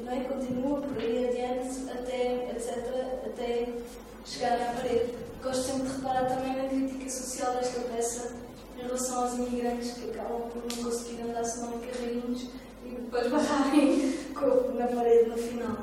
não 0.05 0.13
é? 0.13 0.19
continua 0.21 0.81
por 0.81 0.97
aí 1.01 1.27
adiante 1.27 1.89
até, 1.89 2.51
etc, 2.51 2.77
até 3.25 3.67
chegar 4.25 4.53
à 4.53 4.73
parede. 4.73 5.13
Gosto 5.43 5.63
sempre 5.63 5.87
de 5.87 5.95
reparar 5.95 6.25
também 6.25 6.55
na 6.55 6.67
crítica 6.67 7.09
social 7.09 7.53
desta 7.53 7.79
peça 7.81 8.33
em 8.77 8.81
relação 8.81 9.23
aos 9.23 9.33
imigrantes 9.35 9.91
que 9.93 10.09
acabam 10.09 10.49
por 10.49 10.63
não 10.63 10.83
conseguir 10.83 11.21
andar 11.21 11.43
senão 11.43 11.75
em 11.75 11.79
carreirinhos 11.79 12.49
e 12.83 12.89
depois 12.89 13.29
barrarem 13.31 14.19
na 14.73 14.87
parede 14.87 15.29
no 15.29 15.37
final. 15.37 15.77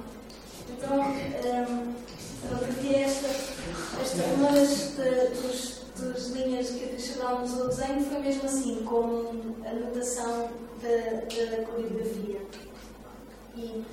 Então, 0.68 0.98
um, 0.98 1.94
aqui 2.68 2.94
esta, 2.96 3.28
esta 4.00 4.22
uma 4.34 4.50
das, 4.50 4.94
das 5.96 6.26
linhas 6.30 6.70
que 6.70 6.84
acrescentámos 6.84 7.60
ao 7.60 7.68
desenho 7.68 8.04
foi 8.04 8.18
mesmo 8.18 8.44
assim, 8.44 8.82
como 8.84 9.56
a 9.64 9.72
notação 9.74 10.50
da, 10.82 11.20
da 11.20 11.64
coreografia. 11.64 12.40
E, 13.54 13.84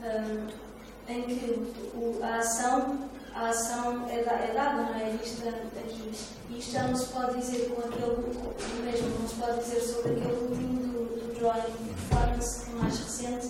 um, 0.00 0.62
em 1.08 1.22
que 1.22 2.22
a 2.22 2.38
ação 2.38 3.10
a 3.34 3.48
ação 3.48 4.08
é, 4.08 4.22
da, 4.22 4.32
é 4.32 4.52
dada, 4.54 4.82
não 4.82 4.94
é? 4.94 5.10
Vista 5.10 5.48
aqui. 5.48 6.12
E 6.50 6.58
isto 6.58 6.72
já 6.72 6.86
não 6.86 6.96
se 6.96 7.06
pode 7.06 7.38
dizer 7.38 7.70
com 7.70 7.80
aquele, 7.80 8.84
mesmo 8.84 9.08
não 9.20 9.28
se 9.28 9.34
pode 9.36 9.58
dizer 9.60 9.80
sobre 9.80 10.12
aquele 10.12 10.32
último 10.32 10.80
do, 10.80 11.04
do 11.16 11.38
drawing 11.38 11.94
performance, 11.94 12.70
é 12.70 12.74
mais 12.74 12.98
recente, 12.98 13.48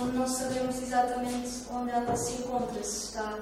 onde 0.00 0.16
não 0.16 0.26
sabemos 0.26 0.80
exatamente 0.80 1.50
onde 1.70 1.90
ela 1.90 2.16
se 2.16 2.34
encontra, 2.34 2.82
se 2.82 3.06
está, 3.06 3.38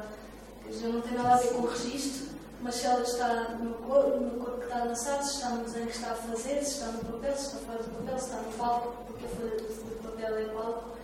já 0.70 0.88
não 0.88 1.00
tem 1.02 1.12
nada 1.12 1.34
a 1.34 1.36
ver 1.36 1.48
com 1.48 1.62
o 1.62 1.66
registro, 1.68 2.28
mas 2.60 2.74
se 2.74 2.86
ela 2.86 3.02
está 3.02 3.56
no 3.60 3.74
corpo, 3.74 4.20
no 4.20 4.44
corpo 4.44 4.58
que 4.58 4.64
está 4.64 4.84
lançado, 4.84 5.22
se 5.22 5.34
está 5.34 5.50
no 5.50 5.64
desenho 5.64 5.86
que 5.86 5.92
está 5.92 6.12
a 6.12 6.14
fazer, 6.14 6.64
se 6.64 6.72
está 6.72 6.86
no 6.86 6.98
papel, 7.04 7.36
se 7.36 7.46
está 7.46 7.58
fora 7.58 7.82
do 7.82 7.90
papel, 7.90 8.18
se 8.18 8.24
está 8.24 8.36
no 8.40 8.52
palco, 8.54 9.04
porque 9.06 9.26
a 9.26 9.28
folha 9.28 9.56
do 9.56 10.02
papel 10.02 10.38
é 10.38 10.44
palco, 10.44 10.96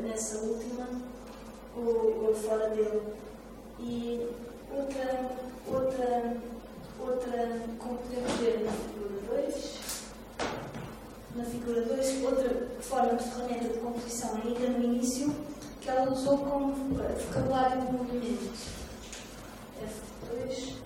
nessa 0.00 0.38
última, 0.38 0.88
ou, 1.76 2.26
ou 2.26 2.34
fora 2.34 2.70
dele. 2.70 3.02
E 3.86 4.26
outra, 4.72 5.30
outra, 5.66 6.36
outra, 6.98 7.60
como 7.78 7.98
podemos 7.98 8.32
ver 8.40 8.64
na 8.64 8.72
figura 8.72 9.42
2, 9.42 9.80
na 11.36 11.44
figura 11.44 11.82
2, 11.82 12.24
outra 12.24 12.66
forma 12.80 13.14
de 13.16 13.24
ferramenta 13.24 13.68
de 13.68 13.78
composição 13.80 14.40
ainda 14.42 14.68
no 14.70 14.84
início, 14.84 15.34
que 15.82 15.90
ela 15.90 16.10
usou 16.10 16.38
como 16.38 16.72
vocabulário 16.72 17.82
de 17.82 17.92
movimento. 17.92 18.52
F2, 19.82 20.76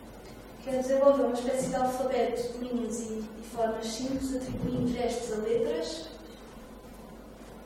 que 0.64 0.68
ela 0.68 0.82
desenvolveu 0.82 1.26
uma 1.26 1.34
espécie 1.34 1.68
de 1.68 1.76
alfabeto 1.76 2.58
de 2.58 2.64
linhas 2.64 2.98
e, 2.98 3.12
e 3.12 3.48
formas 3.54 3.86
simples, 3.86 4.34
atribuindo 4.34 4.88
gestos 4.88 5.34
a 5.34 5.36
letras. 5.42 6.08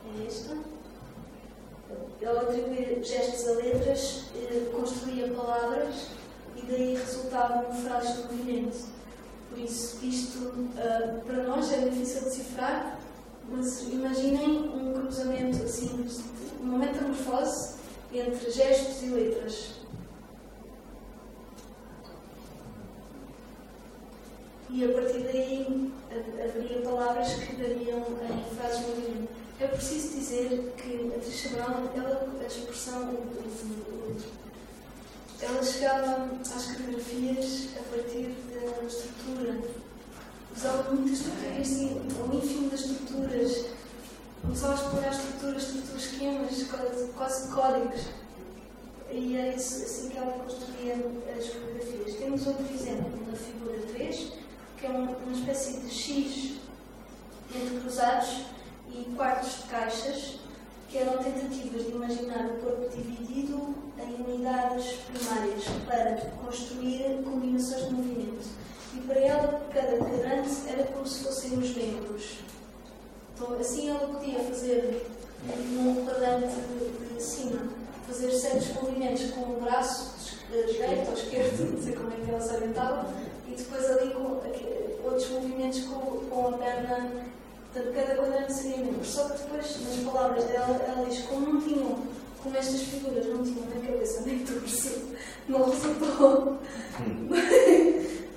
É 0.05 0.27
esta 0.27 0.55
ele 2.21 2.39
atribuía 2.39 3.03
gestos 3.03 3.47
a 3.47 3.51
letras, 3.53 4.25
eh, 4.35 4.69
construía 4.73 5.33
palavras 5.33 6.07
e 6.55 6.61
daí 6.65 6.95
resultavam 6.95 7.71
frases 7.83 8.15
de 8.15 8.33
movimento. 8.33 8.93
Por 9.49 9.59
isso, 9.59 10.03
isto 10.03 10.39
uh, 10.39 11.21
para 11.25 11.43
nós 11.43 11.71
é 11.71 11.89
difícil 11.89 12.19
de 12.19 12.25
decifrar, 12.25 12.99
mas 13.49 13.81
imaginem 13.83 14.71
um 14.73 14.93
cruzamento 14.93 15.63
assim, 15.63 16.07
uma 16.59 16.79
metamorfose 16.79 17.75
entre 18.11 18.49
gestos 18.49 19.03
e 19.03 19.07
letras. 19.07 19.73
E 24.69 24.85
a 24.85 24.93
partir 24.93 25.19
daí 25.19 25.91
haveria 26.43 26.81
palavras 26.81 27.33
que 27.35 27.55
dariam 27.55 27.99
em 27.99 28.55
frases 28.55 28.79
de 28.79 28.85
movimento. 28.89 29.42
É 29.63 29.67
preciso 29.67 30.19
dizer 30.19 30.73
que 30.75 31.09
a 31.15 31.19
Trisha 31.21 31.49
Brown, 31.51 31.87
ela, 31.95 32.27
a 32.37 32.45
expressão, 32.45 33.17
ela 35.39 35.63
chegava 35.63 36.29
às 36.41 36.65
coreografias 36.65 37.69
a 37.79 37.83
partir 37.83 38.35
da 38.51 38.83
estrutura. 38.85 39.61
Usava 40.53 40.91
muitas 40.91 41.19
estruturas, 41.19 41.59
assim, 41.61 41.95
o 41.95 42.35
ínfimo 42.35 42.69
das 42.69 42.81
estruturas. 42.81 43.65
Começava 44.41 44.73
a 44.73 44.75
explorar 44.75 45.11
estruturas, 45.11 45.63
estruturas, 45.63 46.03
esquemas, 46.03 46.63
quase, 46.63 47.07
quase 47.13 47.51
códigos. 47.53 48.01
E 49.09 49.37
é 49.37 49.55
isso, 49.55 49.81
assim 49.81 50.09
que 50.09 50.17
ela 50.17 50.43
construía 50.43 50.95
as 50.95 51.49
coreografias. 51.49 52.15
Temos 52.17 52.47
outro 52.47 52.65
exemplo 52.65 53.17
na 53.31 53.37
figura 53.37 53.79
3, 53.93 54.33
que 54.77 54.85
é 54.85 54.89
uma, 54.89 55.11
uma 55.11 55.31
espécie 55.31 55.79
de 55.79 55.89
X 55.89 56.55
entre 57.55 57.79
cruzados 57.79 58.53
e 58.93 59.15
quartos 59.15 59.63
de 59.63 59.63
caixas, 59.69 60.39
que 60.89 60.97
eram 60.97 61.17
tentativas 61.17 61.85
de 61.85 61.91
imaginar 61.91 62.45
o 62.45 62.57
corpo 62.59 62.89
dividido 62.95 63.75
em 63.97 64.31
unidades 64.31 64.99
primárias 65.11 65.63
para 65.87 66.17
construir 66.45 67.23
combinações 67.23 67.87
de 67.87 67.93
movimento. 67.93 68.47
E 68.95 68.99
para 69.01 69.19
ela, 69.19 69.67
cada 69.73 69.97
quadrante 69.97 70.51
era 70.67 70.83
como 70.83 71.07
se 71.07 71.23
fossem 71.23 71.57
os 71.57 71.75
membros. 71.75 72.37
Então, 73.33 73.53
assim 73.59 73.89
ela 73.89 74.07
podia 74.07 74.39
fazer 74.39 75.07
num 75.71 76.05
quadrante 76.05 76.55
de, 76.55 77.15
de 77.15 77.21
cima, 77.21 77.67
fazer 78.07 78.31
certos 78.31 78.73
movimentos 78.75 79.31
com 79.31 79.41
o 79.41 79.61
braço 79.61 80.13
direito 80.67 81.09
ou 81.09 81.13
esquerdo, 81.15 81.73
não 81.73 81.81
sei 81.81 81.93
como 81.93 82.13
é 82.13 82.15
que 82.17 82.29
ela 82.29 82.39
se 82.39 82.53
orientava, 82.53 83.11
e 83.47 83.55
depois 83.55 83.85
ali 83.89 84.13
com 84.13 84.39
outros 85.03 85.29
movimentos 85.31 85.79
com, 85.85 85.99
com 86.29 86.47
a 86.49 86.57
perna 86.57 87.32
Portanto, 87.73 87.95
cada 87.95 88.15
quadrante 88.15 88.53
seria 88.53 88.77
membro. 88.77 89.03
Só 89.03 89.29
que 89.29 89.41
depois, 89.41 89.81
nas 89.81 90.13
palavras 90.13 90.43
dela, 90.43 90.79
ela 90.87 91.09
diz 91.09 91.25
como 91.25 91.53
não 91.53 91.61
tinham, 91.61 91.97
como 92.43 92.55
estas 92.55 92.81
figuras 92.81 93.25
não 93.25 93.43
tinham 93.43 93.65
na 93.65 93.81
cabeça 93.87 94.21
nem 94.21 94.45
torso, 94.45 95.09
não 95.49 95.71
resultou, 95.71 96.59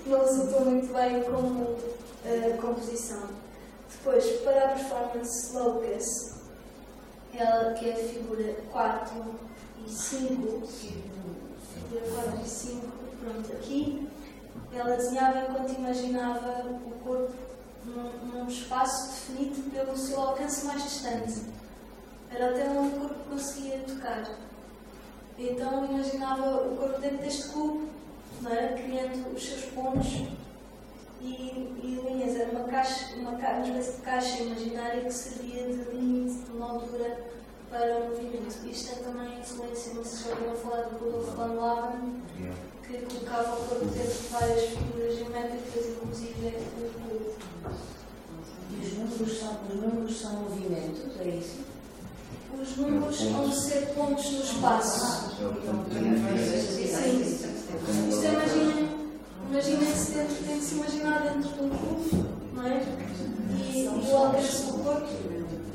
não 0.07 0.20
resultou 0.20 0.64
muito 0.64 0.91
bem 0.91 1.22
como 1.24 1.64
uh, 1.64 2.59
composição. 2.62 3.28
Depois, 3.93 4.24
para 4.41 4.64
a 4.64 4.68
performance 4.68 5.55
Locus, 5.55 6.37
ela, 7.34 7.74
que 7.74 7.91
é 7.91 7.93
a 7.93 7.97
figura 7.97 8.55
4 8.72 9.22
e 9.87 9.91
5, 9.91 10.66
figura 10.66 12.07
4 12.24 12.41
e 12.43 12.49
5, 12.49 12.87
pronto, 13.20 13.53
aqui, 13.53 14.09
ela 14.72 14.97
desenhava 14.97 15.41
enquanto 15.41 15.76
imaginava 15.76 16.64
o 16.70 16.91
corpo 17.05 17.56
num, 17.87 18.11
num 18.26 18.49
espaço 18.49 19.11
definido 19.11 19.70
pelo 19.70 19.97
seu 19.97 20.20
alcance 20.20 20.66
mais 20.66 20.82
distante. 20.82 21.43
Era 22.30 22.51
até 22.51 22.68
onde 22.68 22.97
o 22.97 23.01
corpo 23.01 23.30
conseguia 23.30 23.78
tocar. 23.78 24.24
Então 25.39 25.84
imaginava 25.84 26.66
o 26.66 26.76
corpo 26.76 27.01
dentro 27.01 27.18
deste 27.18 27.49
cubo, 27.49 27.89
não 28.41 28.51
era? 28.51 28.74
criando 28.74 29.34
os 29.34 29.45
seus 29.45 29.64
pontos 29.66 30.22
e, 31.20 31.24
e 31.24 32.03
linhas. 32.05 32.37
Era 32.37 32.51
uma, 32.51 32.64
caixa, 32.64 33.14
uma, 33.16 33.30
uma 33.30 33.62
espécie 33.62 33.97
de 33.97 34.03
caixa 34.03 34.43
imaginária 34.43 35.03
que 35.03 35.12
servia 35.12 35.66
de 35.66 35.91
limite, 35.91 36.39
de 36.45 36.53
moldura 36.53 37.24
para 37.70 37.99
o 37.99 38.09
movimento. 38.09 38.66
Isto 38.66 38.93
é 38.93 38.95
também 39.03 39.39
influência, 39.39 39.95
não 39.95 40.05
sei 40.05 40.18
se 40.18 40.24
já 40.24 40.30
ouviram 40.30 40.57
falar 40.57 40.82
do 40.82 40.99
Rudolf 40.99 41.37
van 41.37 41.53
Laven, 41.53 42.22
que 42.87 42.99
colocava 42.99 43.55
o 43.55 43.66
corpo 43.66 43.84
dentro 43.87 44.22
de 44.22 44.28
várias 44.28 44.64
figuras 44.70 45.16
geométricas, 45.16 45.87
inclusive 45.87 46.47
o 46.49 46.93
cubo. 46.95 47.16
E 48.71 48.85
os 48.85 48.93
números 48.95 49.39
são, 49.39 49.59
os 49.69 49.75
números 49.81 50.21
são 50.21 50.33
movimentos, 50.33 51.21
é 51.21 51.29
isso? 51.29 51.59
Os 52.61 52.77
números 52.77 53.21
vão 53.23 53.53
ser 53.53 53.87
pontos 53.95 54.31
no 54.33 54.43
espaço. 54.43 55.37
Sim. 56.97 57.21
Isto 58.09 58.25
imaginem, 58.25 58.89
imaginem-se 59.51 60.12
dentro, 60.12 60.35
tem 60.47 60.59
que 60.59 60.64
se 60.64 60.75
imaginar 60.75 61.23
dentro 61.23 61.51
de 61.51 61.61
um 61.62 61.69
cubo, 61.69 62.27
não 62.55 62.67
é? 62.67 62.83
E, 63.73 63.85
e 63.85 63.89
o 63.89 64.17
alcance 64.17 64.67
do 64.67 64.73
corpo 64.83 65.09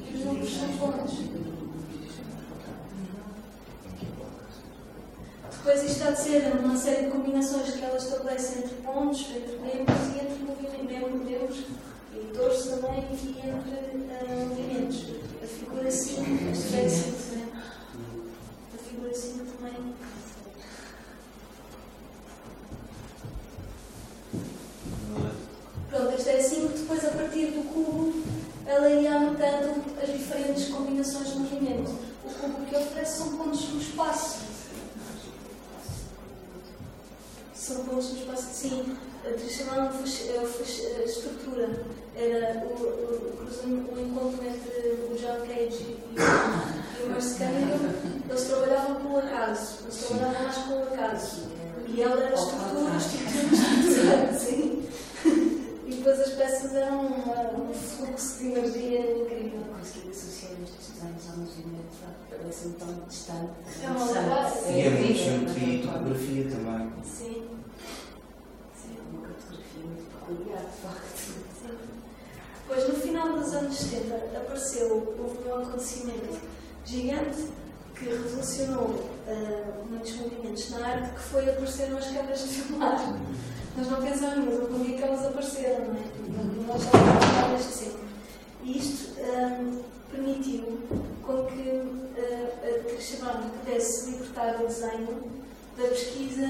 e 0.10 0.18
os 0.18 0.26
números 0.26 0.54
são 0.54 0.68
pontos. 0.78 1.41
Depois 5.64 5.84
isto 5.84 6.04
há 6.04 6.10
de 6.10 6.20
ser 6.20 6.52
uma 6.56 6.76
série 6.76 7.06
de 7.06 7.12
combinações 7.12 7.70
que 7.70 7.84
ela 7.84 7.96
estabelece 7.96 8.58
entre 8.58 8.74
pontos, 8.78 9.28
entre 9.30 9.58
membros 9.58 9.96
e 10.08 10.20
entre 10.20 10.44
movimentos, 10.44 10.82
membros 10.90 11.66
e 12.16 12.34
torce 12.36 12.70
também 12.70 13.06
e 13.12 13.38
entre 13.38 13.76
uh, 14.02 14.48
movimentos. 14.50 15.06
A 15.44 15.46
figura 15.46 15.92
5, 15.92 16.22
A 18.74 18.78
figura 18.90 19.14
5 19.14 19.46
também. 19.46 19.94
Pronto, 25.92 26.14
esta 26.16 26.32
é 26.32 26.42
5, 26.42 26.68
depois 26.70 27.06
a 27.06 27.10
partir 27.10 27.52
do 27.52 27.70
cubo 27.72 28.24
ela 28.66 28.90
ia 28.90 29.16
anotando 29.16 29.76
as 30.02 30.12
diferentes 30.12 30.70
combinações 30.70 31.28
de 31.28 31.38
movimentos. 31.38 31.94
O 32.26 32.30
cubo 32.30 32.66
que 32.66 32.76
oferece 32.76 33.18
são 33.20 33.38
pontos 33.38 33.70
no 33.70 33.80
espaço 33.80 34.51
São 37.62 37.84
pontos 37.86 38.14
no 38.14 38.18
espaço, 38.18 38.48
sim. 38.54 38.98
Chamavam 39.48 39.92
a 40.00 41.04
estrutura. 41.04 41.70
Era 42.16 42.66
o, 42.66 42.74
o, 42.74 43.38
o, 43.38 44.02
encontro 44.02 44.44
entre 44.44 44.90
o 44.90 45.16
John 45.16 45.46
Cage 45.46 45.96
e 46.12 47.04
o, 47.04 47.10
Merce 47.10 47.36
Cunningham. 47.36 47.94
Eles 48.28 48.44
trabalhavam 48.46 48.96
com 48.96 49.14
o 49.14 49.20
acaso. 49.20 49.84
Eles 49.84 49.96
trabalhavam 50.08 50.42
mais 50.42 50.58
com 50.58 50.74
o 50.74 50.84
acaso. 50.84 51.52
E 51.88 52.02
ela 52.02 52.24
era 52.24 52.34
estrutura, 52.34 52.98
estrutura, 52.98 53.54
estrutura. 53.54 54.34
Sim. 54.40 54.90
E 55.86 55.94
depois 55.94 56.20
as 56.20 56.30
peças 56.30 56.74
eram 56.74 57.06
um 57.06 57.74
fluxo 57.74 58.40
de 58.40 58.48
energia 58.48 59.02
incrível. 59.22 59.62
Desenhos 61.02 61.30
ao 61.32 61.38
movimento, 61.38 61.98
parece-me 62.30 62.74
tão 62.76 62.94
distante. 63.08 63.50
É 63.82 63.88
uma 63.90 64.36
base. 64.36 64.72
E 64.72 64.82
é 64.82 64.90
muito 64.92 65.14
geometria 65.16 65.74
e 65.74 65.82
topografia 65.82 66.44
também. 66.44 66.92
Sim. 67.04 67.48
Sim, 68.76 68.98
é 68.98 69.02
uma 69.10 69.28
cartografia 69.28 69.84
muito 69.84 70.12
peculiar, 70.12 70.62
de 70.62 70.78
facto. 70.78 71.22
Depois, 72.68 72.88
no 72.88 72.96
final 73.02 73.34
dos 73.34 73.54
anos 73.56 73.76
70, 73.76 74.16
apareceu, 74.38 75.16
houve 75.18 75.50
um 75.50 75.64
acontecimento 75.64 76.40
gigante 76.86 77.48
que 77.96 78.06
revolucionou 78.06 78.86
uh, 78.86 79.90
muitos 79.90 80.16
movimentos 80.18 80.70
na 80.70 80.86
arte, 80.86 81.16
que 81.16 81.20
foi 81.20 81.50
apareceram 81.50 81.98
as 81.98 82.06
câmaras 82.12 82.42
de 82.42 82.48
filmar. 82.48 83.20
Nós 83.76 83.88
não 83.90 84.02
pensamos, 84.04 84.46
mas 84.46 84.60
algum 84.60 84.84
dia 84.84 84.98
que 84.98 85.04
elas 85.04 85.26
apareceram, 85.26 85.86
não 85.86 85.96
é? 85.96 86.04
E 86.28 86.66
nós 86.68 86.84
já 86.84 87.48
desde 87.48 87.74
sempre. 87.74 88.11
E 88.64 88.78
isto 88.78 89.20
um, 89.22 89.82
permitiu 90.12 90.80
com 91.24 91.46
que 91.46 91.62
uh, 91.62 92.54
a 92.64 92.84
Krishnamurti 92.84 93.58
pudesse 93.60 94.12
libertar 94.12 94.62
o 94.62 94.68
desenho 94.68 95.32
da 95.78 95.88
pesquisa, 95.88 96.48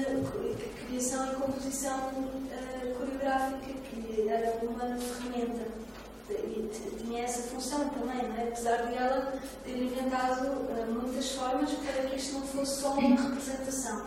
criação 0.86 1.32
e 1.32 1.36
composição 1.36 1.98
uh, 2.08 2.94
coreográfica, 2.98 3.72
que 3.90 4.28
era 4.28 4.58
uma 4.62 4.96
ferramenta. 4.98 5.82
E 6.30 6.70
tinha 6.98 7.24
essa 7.24 7.42
função 7.42 7.88
também, 7.90 8.28
não 8.28 8.36
é? 8.36 8.48
apesar 8.48 8.86
de 8.86 8.94
ela 8.94 9.34
ter 9.64 9.76
inventado 9.76 10.46
uh, 10.46 10.92
muitas 10.92 11.32
formas 11.32 11.70
para 11.70 12.08
que 12.08 12.16
isto 12.16 12.34
não 12.34 12.42
fosse 12.42 12.80
só 12.80 12.94
uma 12.94 13.20
representação 13.20 14.06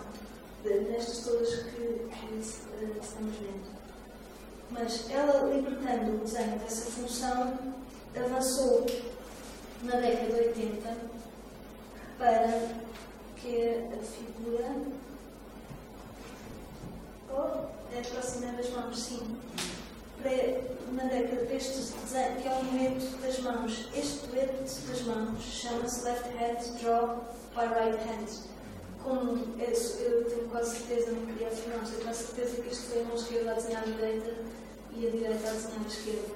nestas 0.66 1.20
todas 1.20 1.50
que, 1.56 2.08
que 2.10 2.40
estamos 3.02 3.36
vendo. 3.36 3.76
Mas 4.72 5.10
ela, 5.10 5.54
libertando 5.54 6.16
o 6.16 6.18
desenho 6.20 6.58
dessa 6.60 6.90
função, 6.92 7.54
avançou 8.20 8.86
na 9.84 9.98
década 9.98 10.34
de 10.34 10.48
80 10.48 10.98
para 12.18 12.70
que 13.36 13.88
a 13.94 14.04
figura. 14.04 14.76
Oh, 17.30 17.94
é 17.94 18.00
a 18.00 18.10
próxima 18.10 18.52
das 18.54 18.70
mãos, 18.70 19.00
sim. 19.00 19.38
Para, 20.22 20.62
na 20.94 21.04
década 21.04 21.46
deste 21.46 21.78
desenho, 21.78 22.42
que 22.42 22.48
é 22.48 22.52
o 22.52 22.64
movimento 22.64 23.22
das 23.22 23.40
mãos. 23.40 23.90
Este 23.96 24.26
movimento 24.26 24.88
das 24.88 25.02
mãos 25.02 25.44
chama-se 25.44 26.04
Left 26.04 26.30
Hand 26.38 26.82
Draw 26.82 27.26
by 27.54 27.66
Right 27.68 27.98
Hand 28.10 28.56
como 29.06 29.38
eu 29.60 30.26
tenho 30.26 30.48
quase 30.50 30.78
certeza, 30.78 31.12
não 31.12 31.26
queria 31.28 31.48
afirmar, 31.48 31.78
mas 31.78 31.90
tenho 31.92 32.04
quase 32.04 32.26
certeza 32.26 32.62
que 32.62 32.70
isto 32.70 32.90
foi 32.90 33.02
a 33.02 33.06
mão 33.06 33.16
esquerda 33.16 33.52
a 33.52 33.54
desenhar 33.54 33.84
a 33.84 33.86
direita 33.86 34.34
e 34.94 35.08
a 35.08 35.12
direita 35.12 35.48
a 35.48 35.52
desenhar 35.52 35.82
a 35.84 35.88
esquerda. 35.88 36.34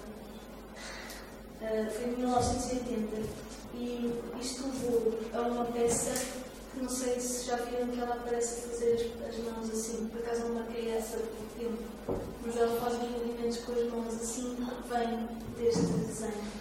Uh, 1.61 1.91
foi 1.91 2.05
em 2.05 2.15
1980 2.17 3.17
e 3.73 4.13
isto 4.39 4.63
levou 4.65 5.19
a 5.33 5.41
uma 5.41 5.65
peça 5.65 6.11
que 6.71 6.81
não 6.81 6.89
sei 6.89 7.19
se 7.19 7.47
já 7.47 7.57
viram 7.57 7.87
que 7.87 7.99
ela 7.99 8.15
aparece 8.15 8.59
a 8.59 8.69
fazer 8.69 9.13
as, 9.27 9.37
mãos 9.39 9.69
assim, 9.69 10.07
por 10.07 10.21
acaso 10.21 10.47
não 10.47 10.55
marquei 10.55 10.91
essa 10.91 11.17
por 11.17 11.59
tempo, 11.59 12.21
mas 12.45 12.55
ela 12.55 12.79
faz 12.79 12.93
os 12.93 13.09
movimentos 13.09 13.57
com 13.57 13.71
as 13.73 13.91
mãos 13.91 14.13
assim 14.15 14.55
que 14.55 14.89
vem 14.89 15.27
deste 15.57 15.81
desenho. 15.81 16.59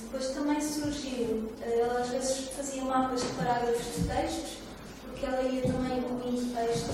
Depois 0.00 0.28
também 0.30 0.60
surgiu, 0.60 1.52
eh, 1.60 1.80
ela 1.80 2.00
às 2.00 2.08
vezes 2.08 2.48
fazia 2.48 2.82
mapas 2.82 3.20
de 3.20 3.28
parágrafos 3.34 3.84
de 3.84 4.08
textos, 4.08 4.58
porque 5.02 5.26
ela 5.26 5.42
ia 5.42 5.62
também 5.62 5.98
incluindo 5.98 6.54
texto 6.54 6.90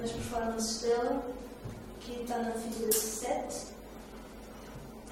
nas 0.00 0.12
performances 0.12 0.82
dela, 0.82 1.24
que 2.04 2.22
está 2.22 2.38
na 2.38 2.52
figura 2.52 2.92
7, 2.92 3.66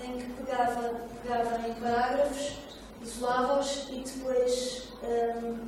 em 0.04 0.18
que 0.18 0.32
pegava, 0.42 1.00
pegava 1.22 1.68
em 1.68 1.74
parágrafos, 1.74 2.58
isolava-os 3.02 3.88
e 3.90 4.04
depois 4.04 4.88
um, 5.02 5.58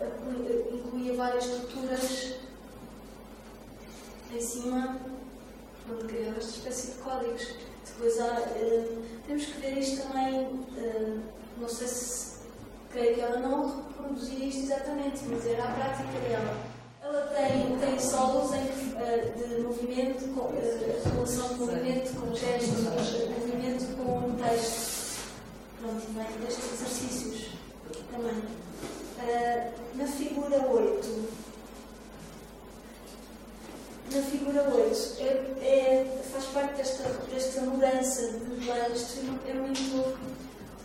ehm, 0.00 0.74
incluía 0.76 1.14
várias 1.14 1.44
estruturas 1.44 2.34
em 4.32 4.40
cima, 4.40 4.96
onde 5.90 6.04
criava 6.04 6.38
esta 6.38 6.50
espécie 6.50 6.92
de 6.92 6.98
códigos. 6.98 7.48
Depois 7.86 8.20
há, 8.20 8.40
uh, 8.40 9.02
temos 9.26 9.44
que 9.46 9.60
ver 9.60 9.78
isto 9.78 10.06
também, 10.06 10.46
uh, 10.46 11.22
não 11.58 11.68
sei 11.68 11.86
se 11.86 12.38
creio 12.90 13.14
que 13.14 13.20
ela 13.20 13.38
não 13.38 13.86
reproduzia 13.88 14.46
isto 14.46 14.62
exatamente, 14.62 15.24
mas 15.24 15.46
era 15.46 15.64
a 15.64 15.72
prática 15.72 16.18
dela. 16.20 16.73
Ela 17.14 17.26
tem, 17.26 17.78
tem 17.78 18.00
solos 18.00 18.52
em, 18.54 18.64
uh, 18.64 19.56
de 19.56 19.62
movimento, 19.62 20.34
com, 20.34 20.50
relação 21.14 21.48
de 21.50 21.54
movimento 21.60 22.20
com 22.20 22.34
gestos, 22.34 22.80
movimento 22.80 23.96
com 23.96 24.34
texto. 24.42 25.30
Pronto, 25.80 26.02
vem 26.08 26.26
destes 26.44 26.72
exercícios 26.72 27.50
também. 28.10 28.42
na 29.94 30.06
figura 30.08 30.66
8, 30.66 31.28
na 34.12 34.22
figura 34.22 34.62
8 34.74 35.16
é, 35.20 35.24
é, 35.62 36.22
faz 36.32 36.46
parte 36.46 36.74
desta, 36.74 37.04
desta 37.30 37.60
mudança 37.60 38.32
de 38.32 38.66
planos. 38.66 39.00
Isto 39.00 39.20
é 39.46 39.54
muito. 39.54 40.18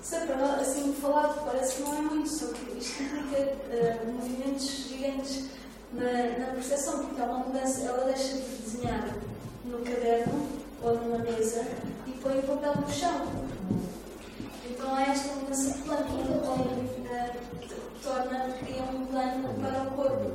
Sei, 0.04 0.20
para 0.28 0.46
assim 0.58 0.94
falado, 0.94 1.44
parece 1.44 1.78
que 1.78 1.82
não 1.82 1.98
é 1.98 2.02
muito, 2.02 2.30
só 2.30 2.46
que 2.54 2.78
isto 2.78 3.02
implica 3.02 3.42
uh, 3.42 4.12
movimentos 4.12 4.70
gigantes 4.88 5.50
na, 5.94 6.46
na 6.46 6.54
percepção, 6.54 7.06
porque 7.06 7.22
há 7.22 7.26
uma 7.26 7.46
mudança. 7.46 7.82
Ela 7.82 8.06
deixa 8.06 8.36
de 8.36 8.42
desenhar 8.42 9.16
no 9.66 9.80
caderno 9.80 10.48
ou 10.82 10.96
numa 10.96 11.18
mesa 11.20 11.66
e 12.08 12.12
põe 12.12 12.40
o 12.40 12.44
papel 12.44 12.76
no 12.76 12.90
chão. 12.90 13.28
Então 14.70 14.96
há 14.96 15.04
esta 15.04 15.36
mudança 15.36 15.72
de 15.72 15.82
plano 15.84 16.04
que 16.06 17.02
uh, 17.02 17.90
torna, 18.02 18.50
cria 18.60 18.84
um 18.84 19.06
plano 19.06 19.54
para 19.62 19.84
o 19.84 19.92
corpo. 19.92 20.32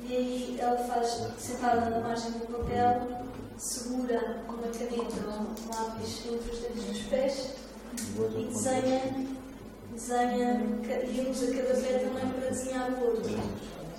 E 0.00 0.16
aí 0.16 0.56
ela 0.60 0.78
faz, 0.78 1.26
sentada 1.38 1.90
na 1.90 2.00
margem 2.00 2.32
do 2.32 2.46
papel, 2.46 3.26
segura 3.56 4.42
uma 4.48 4.68
caneta 4.68 5.26
ou 5.26 5.40
um 5.40 5.68
lápis 5.74 6.22
entre 6.26 6.50
os 6.50 6.58
dedos 6.60 6.84
dos 6.84 7.02
pés 7.02 7.54
e 8.36 8.44
desenha, 8.44 9.00
desenha 9.92 10.60
e 11.08 11.30
usa 11.30 11.46
cada 11.46 11.80
pé 11.80 11.98
também 11.98 12.28
para 12.28 12.50
desenhar 12.50 12.90
o 12.90 13.06
outro. 13.06 13.36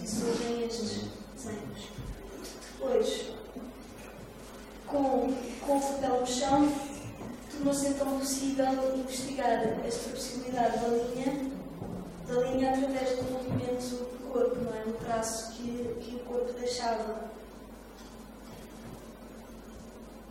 Surgem 0.07 0.63
estes 0.65 1.01
desenhos. 1.35 1.89
Depois, 2.79 3.25
com, 4.85 5.34
com 5.65 5.77
o 5.77 5.81
papel 5.81 6.21
no 6.21 6.25
chão, 6.25 6.71
tornou-se 7.51 7.88
então 7.89 8.17
possível 8.17 8.97
investigar 8.97 9.63
esta 9.85 10.09
possibilidade 10.11 10.79
da 10.79 10.88
linha, 10.88 11.51
da 12.25 12.34
linha 12.35 12.73
através 12.73 13.17
do 13.17 13.31
movimento 13.34 14.07
corpo, 14.31 14.55
não 14.63 14.73
é? 14.73 14.85
No 14.85 14.93
traço 14.93 15.51
que, 15.51 15.97
que 15.99 16.15
o 16.15 16.19
corpo 16.19 16.53
deixava. 16.53 17.29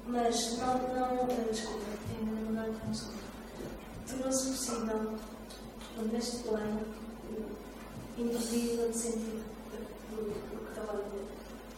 Mas 0.06 0.56
não, 0.56 0.78
não, 0.78 1.26
desculpa, 1.50 1.84
não, 2.22 2.90
desculpa. 2.90 3.18
Tornou-se 4.08 4.50
possível, 4.50 5.18
neste 6.10 6.38
plano, 6.44 6.80
induzir 8.16 8.78
no 8.78 8.94
sentido 8.94 9.55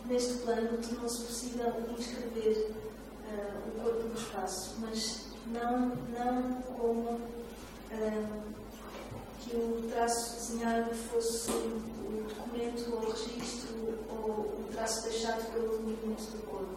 Neste 0.07 0.39
plano, 0.39 0.79
tornou-se 0.79 1.23
possível 1.25 1.73
inscrever 1.99 2.71
uh, 2.71 3.69
o 3.69 3.83
corpo 3.83 4.09
no 4.09 4.15
espaço, 4.15 4.77
mas 4.81 5.27
não, 5.47 5.97
não 6.09 6.63
como 6.63 7.11
uh, 7.11 8.43
que 9.41 9.55
o 9.55 9.89
traço 9.91 10.37
desenhado 10.37 10.95
fosse 10.95 11.51
o 11.51 12.25
documento 12.27 12.91
ou 12.91 13.03
o 13.03 13.11
registro 13.11 13.99
ou 14.09 14.31
o 14.31 14.69
traço 14.73 15.03
deixado 15.05 15.53
pelo 15.53 15.83
movimento 15.83 16.23
do 16.33 16.47
corpo. 16.47 16.77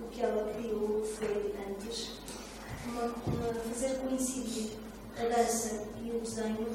O 0.00 0.08
que 0.08 0.22
ela 0.22 0.52
criou 0.52 1.04
foi 1.04 1.54
antes 1.68 2.12
uma, 2.86 3.04
uma, 3.26 3.54
fazer 3.54 3.98
coincidir 3.98 4.78
a 5.16 5.24
dança 5.24 5.84
e 6.02 6.10
o 6.10 6.20
desenho 6.20 6.66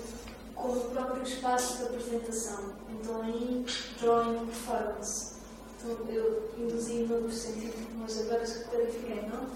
com 0.57 0.69
o 0.69 0.81
próprio 0.91 1.23
espaço 1.23 1.79
da 1.79 1.85
apresentação. 1.85 2.73
Então 2.89 3.21
aí, 3.21 3.65
drawing 4.01 4.45
performance. 4.45 5.37
Então 5.79 5.95
eu 6.09 6.49
induzi 6.57 7.03
no 7.03 7.31
sentido 7.31 7.87
mas 8.07 8.21
agora 8.21 8.45
clarifiquei, 8.69 9.21
não? 9.29 9.47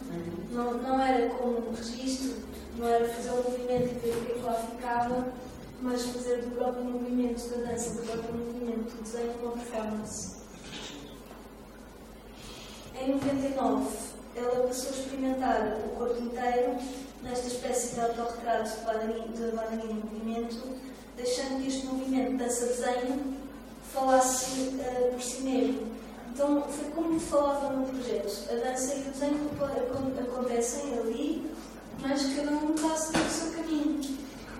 não? 0.51 0.73
Não 0.81 0.99
era 0.99 1.29
como 1.35 1.69
um 1.69 1.73
registro, 1.73 2.35
não 2.77 2.85
era 2.85 3.07
fazer 3.07 3.31
um 3.31 3.43
movimento 3.43 3.95
e 3.95 3.99
ver 3.99 4.17
o 4.17 4.25
que 4.25 4.31
é 4.31 4.35
que 4.35 4.41
lá 4.41 4.53
ficava, 4.55 5.27
mas 5.81 6.05
fazer 6.07 6.41
do 6.41 6.55
próprio 6.57 6.83
movimento 6.83 7.47
da 7.49 7.71
dança, 7.71 8.01
do 8.01 8.05
próprio 8.05 8.33
movimento 8.33 8.93
do 8.93 9.03
desenho, 9.03 9.31
uma 9.41 9.51
performance. 9.53 10.35
Em 12.99 13.13
99, 13.13 13.97
ela 14.35 14.67
passou 14.67 14.89
a 14.89 14.93
experimentar 14.93 15.77
o 15.85 15.89
corpo 15.95 16.21
inteiro 16.21 16.77
nesta 17.23 17.47
espécie 17.47 17.95
de 17.95 18.01
autorretrato 18.01 18.69
de 18.69 18.85
bailarina 18.85 19.83
em 19.83 19.93
movimento, 19.95 20.77
deixando 21.15 21.61
que 21.61 21.67
este 21.67 21.85
movimento 21.85 22.37
dança-desenho 22.37 23.37
falasse 23.93 24.69
uh, 24.69 25.11
por 25.11 25.21
si 25.21 25.41
mesmo. 25.41 25.91
Então, 26.33 26.63
foi 26.63 26.89
como 26.91 27.19
falava 27.19 27.73
no 27.73 27.85
projeto. 27.87 28.49
A 28.49 28.55
dança 28.55 28.95
e 28.95 29.01
o 29.01 29.11
desenho 29.11 29.49
acontecem 30.19 30.93
ali, 30.97 31.51
mas 31.99 32.33
cada 32.35 32.51
um 32.51 32.73
está 32.73 32.93
a 32.93 32.97
seguir 32.97 33.19
o 33.19 33.29
seu 33.29 33.51
caminho. 33.51 34.17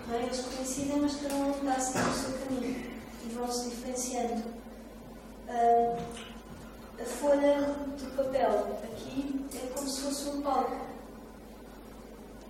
Não 0.08 0.16
é? 0.16 0.24
Eles 0.24 0.42
coincidem, 0.42 1.00
mas 1.00 1.16
cada 1.16 1.36
um 1.36 1.52
está 1.52 1.72
a 1.72 1.80
seguir 1.80 2.10
o 2.10 2.14
seu 2.14 2.40
caminho 2.40 2.92
e 3.24 3.30
vão 3.34 3.52
se 3.52 3.70
diferenciando. 3.70 4.44
Uh, 5.48 5.98
a 7.00 7.06
folha 7.06 7.76
de 7.98 8.06
papel 8.16 8.80
aqui 8.84 9.46
é 9.56 9.68
como 9.74 9.88
se 9.88 10.02
fosse 10.02 10.30
um 10.30 10.42
palco. 10.42 10.76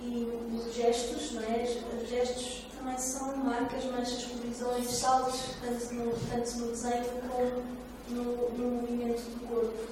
E 0.03 0.27
os 0.55 0.73
gestos, 0.73 1.31
não 1.33 1.43
é? 1.43 1.63
Os 2.01 2.09
gestos 2.09 2.65
também 2.77 2.97
são 2.97 3.37
marcas, 3.37 3.85
manchas, 3.85 4.25
colisões, 4.25 4.87
saltos, 4.87 5.39
tanto 5.61 5.93
no, 5.93 6.11
tanto 6.29 6.57
no 6.57 6.67
desenho 6.71 7.05
como 7.29 7.63
no, 8.09 8.49
no 8.57 8.81
movimento 8.81 9.21
do 9.21 9.47
corpo. 9.47 9.91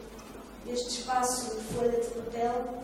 Este 0.68 1.02
espaço 1.02 1.56
de 1.56 1.62
folha 1.74 2.00
de 2.00 2.08
papel, 2.08 2.82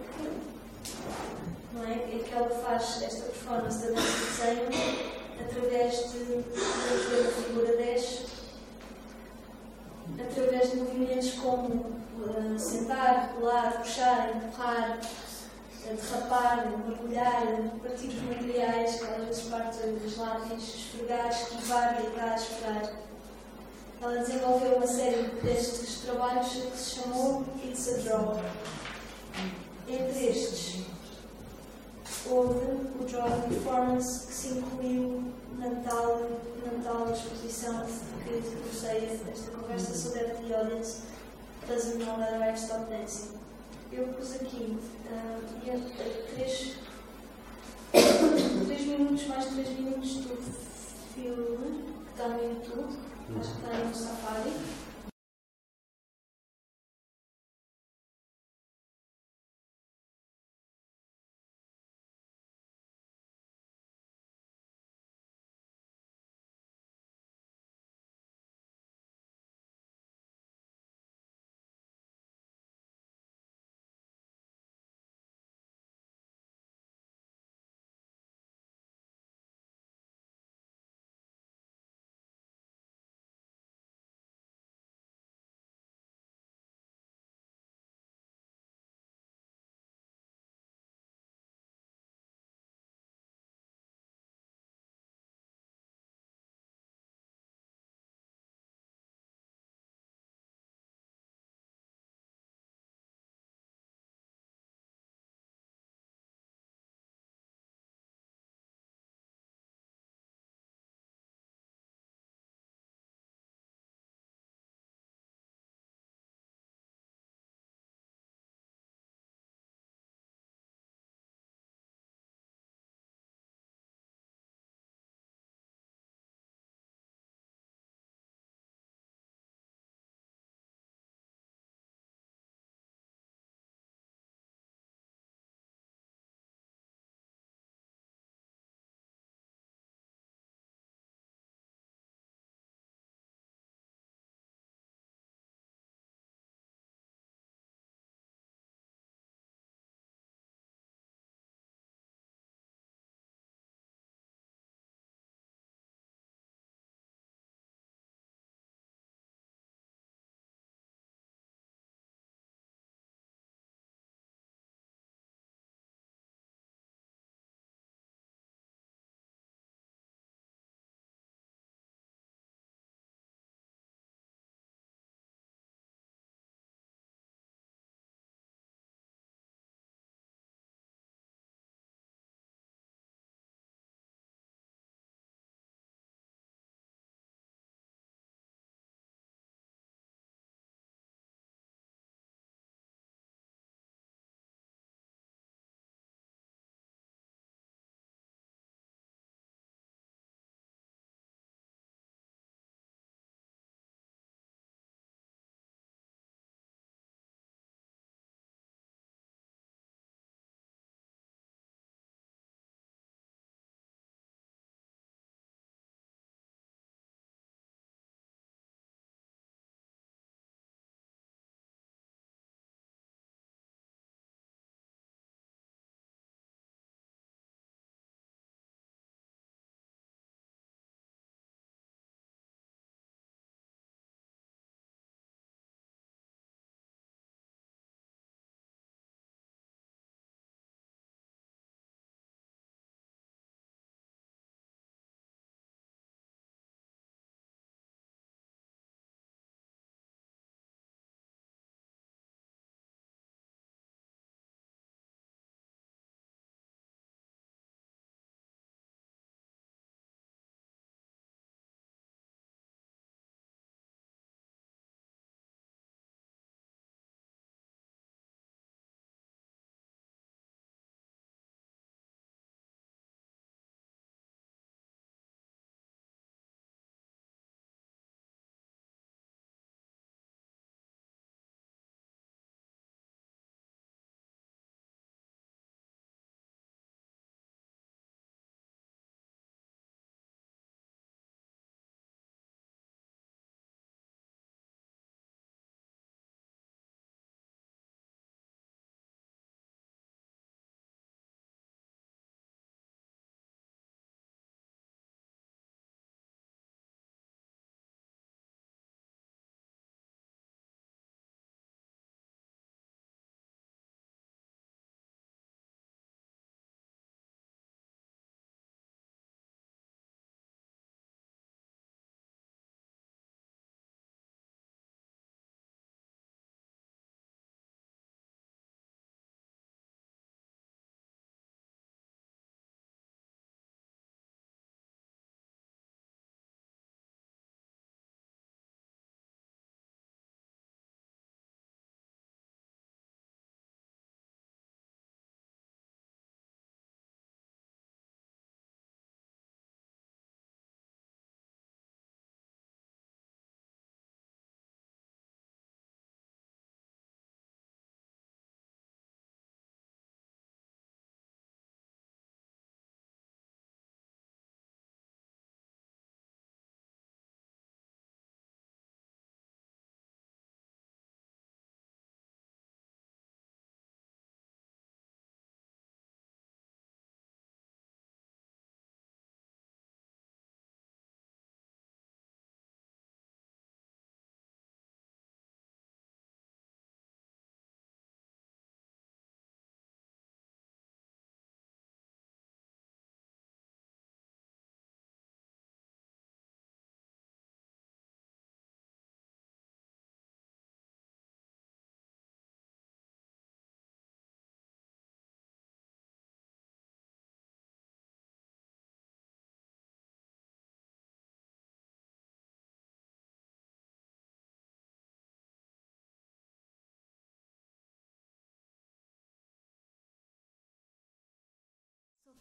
não 1.74 1.84
é? 1.84 1.94
É 1.94 2.24
que 2.24 2.34
ela 2.34 2.50
faz 2.50 3.02
esta 3.02 3.26
performance 3.26 3.80
da 3.80 3.88
dança 3.88 4.02
de 4.02 4.26
desenho 4.26 5.16
através 5.42 6.12
de, 6.12 6.26
de, 6.26 7.28
a 7.28 7.32
figura 7.32 7.76
10, 7.78 8.26
através 10.20 10.72
de 10.72 10.78
movimentos 10.78 11.32
como 11.34 11.68
uh, 11.68 12.60
sentar, 12.60 13.36
rolar, 13.36 13.82
puxar, 13.82 14.36
empurrar, 14.36 15.00
derrapar, 15.94 16.68
mergulhar, 16.88 17.44
partir 17.84 18.08
os 18.08 18.22
materiais, 18.24 18.96
que 18.96 19.06
às 19.06 19.26
vezes 19.26 19.44
partem 19.44 19.96
dos 19.96 20.18
lápis, 20.18 20.64
esfregar, 20.64 21.30
esquivar, 21.30 22.02
deitar, 22.02 22.36
esperar. 22.36 22.92
Ela 24.02 24.18
desenvolveu 24.18 24.78
uma 24.78 24.88
série 24.88 25.24
destes 25.42 26.02
trabalhos 26.02 26.48
que 26.48 26.78
se 26.78 26.96
chamou 27.02 27.46
It's 27.64 27.88
a 27.88 27.98
Draw. 27.98 28.42
Entre 29.88 30.26
estes, 30.26 30.86
houve 32.30 32.66
o 33.00 33.06
Draw 33.06 33.42
Performance 33.48 34.28
que 34.28 34.34
se 34.34 34.48
incluiu 34.50 35.24
na 35.58 35.70
tal, 35.90 36.22
na 36.66 36.84
tal 36.84 37.12
exposição 37.12 37.86
que 37.86 38.42
comecei 38.42 39.20
esta 39.32 39.52
conversa 39.52 39.96
sobre 39.96 40.20
the 40.20 40.56
audience 40.56 41.02
doesn't 41.68 42.00
know 42.00 42.18
that 42.18 42.42
I 42.42 42.54
stop 42.56 42.90
dancing 42.90 43.45
eu 43.98 44.08
pus 44.08 44.36
aqui 44.36 44.78
uh, 45.10 45.42
três, 46.36 46.76
três 48.68 48.82
minutos 48.86 49.28
mais 49.28 49.46
três 49.46 49.70
minutos 49.70 50.16
do 50.18 50.36
filme 51.14 51.84
que 52.04 52.12
está 52.12 52.28
no 52.28 52.44
YouTube, 52.44 52.94
acho 53.40 53.52
que 53.52 53.66
está 53.66 53.78
no 53.78 53.96
Safari. 53.96 54.54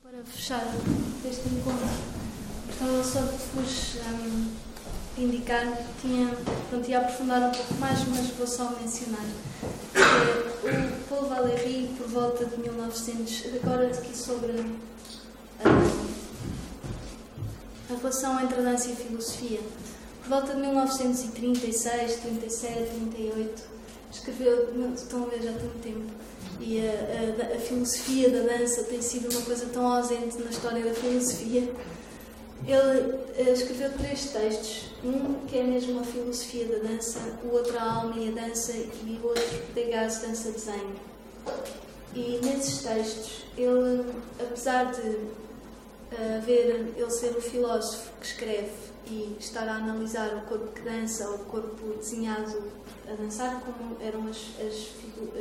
Para 0.04 0.22
fechar 0.22 0.62
este 1.26 1.48
encontro, 1.48 1.88
gostava 2.66 3.02
só 3.02 3.20
de 3.20 3.38
vos 3.54 3.96
um, 4.04 4.52
indicar, 5.16 5.66
tinha, 5.98 6.28
pronto, 6.68 6.90
ia 6.90 6.98
aprofundar 6.98 7.48
um 7.48 7.50
pouco 7.50 7.72
mais, 7.76 8.06
mas 8.08 8.26
vou 8.36 8.46
só 8.46 8.70
mencionar. 8.78 9.24
É, 9.94 10.94
o 10.94 11.08
Paul 11.08 11.26
Valéry, 11.26 11.88
por 11.96 12.06
volta 12.08 12.44
de 12.44 12.54
1900, 12.58 13.44
agora 13.54 13.86
aqui 13.86 14.14
sobre 14.14 14.52
a, 15.64 15.70
a 17.90 17.96
relação 17.96 18.38
entre 18.44 18.60
a 18.60 18.62
dança 18.62 18.90
e 18.90 18.92
a 18.92 18.96
filosofia. 18.96 19.60
Por 20.20 20.28
volta 20.28 20.52
de 20.52 20.60
1936, 20.60 22.16
37, 22.16 22.90
38, 22.90 23.62
escreveu, 24.12 24.92
estão 24.94 25.22
a 25.24 25.26
ver 25.28 25.42
já 25.44 25.50
há 25.50 25.54
tanto 25.54 25.78
tempo, 25.82 26.12
e 26.60 26.80
a, 26.80 27.52
a, 27.52 27.56
a, 27.56 27.58
filosofia 27.58 28.30
da 28.30 28.40
dança 28.40 28.84
tem 28.84 29.00
sido 29.02 29.30
uma 29.30 29.42
coisa 29.42 29.66
tão 29.66 29.86
ausente 29.86 30.38
na 30.42 30.50
história 30.50 30.84
da 30.84 30.94
filosofia. 30.94 31.70
Ele 32.66 33.18
eh, 33.36 33.52
escreveu 33.52 33.92
três 33.92 34.30
textos, 34.30 34.90
um 35.04 35.46
que 35.46 35.58
é 35.58 35.64
mesmo 35.64 36.00
a 36.00 36.04
filosofia 36.04 36.64
da 36.66 36.88
dança, 36.88 37.18
o 37.44 37.52
outro 37.52 37.78
a 37.78 37.82
alma 37.82 38.16
e 38.16 38.28
a 38.28 38.32
dança 38.32 38.72
e 38.72 39.20
o 39.22 39.26
outro 39.26 39.62
Degas 39.74 40.18
dança 40.20 40.50
desenho. 40.50 40.94
E 42.14 42.40
nesses 42.42 42.82
textos, 42.82 43.44
ele, 43.58 44.10
apesar 44.40 44.92
de 44.92 45.00
uh, 45.00 46.40
ver 46.46 46.94
ele 46.96 47.10
ser 47.10 47.36
o 47.36 47.42
filósofo 47.42 48.10
que 48.20 48.26
escreve 48.26 48.70
e 49.06 49.36
estar 49.38 49.68
a 49.68 49.76
analisar 49.76 50.34
o 50.36 50.40
corpo 50.42 50.68
que 50.72 50.80
dança, 50.82 51.28
o 51.30 51.38
corpo 51.40 51.94
desenhado 51.98 52.62
a 53.06 53.14
dançar, 53.14 53.60
como 53.60 54.00
eram 54.00 54.26
as, 54.28 54.38
as, 54.60 54.86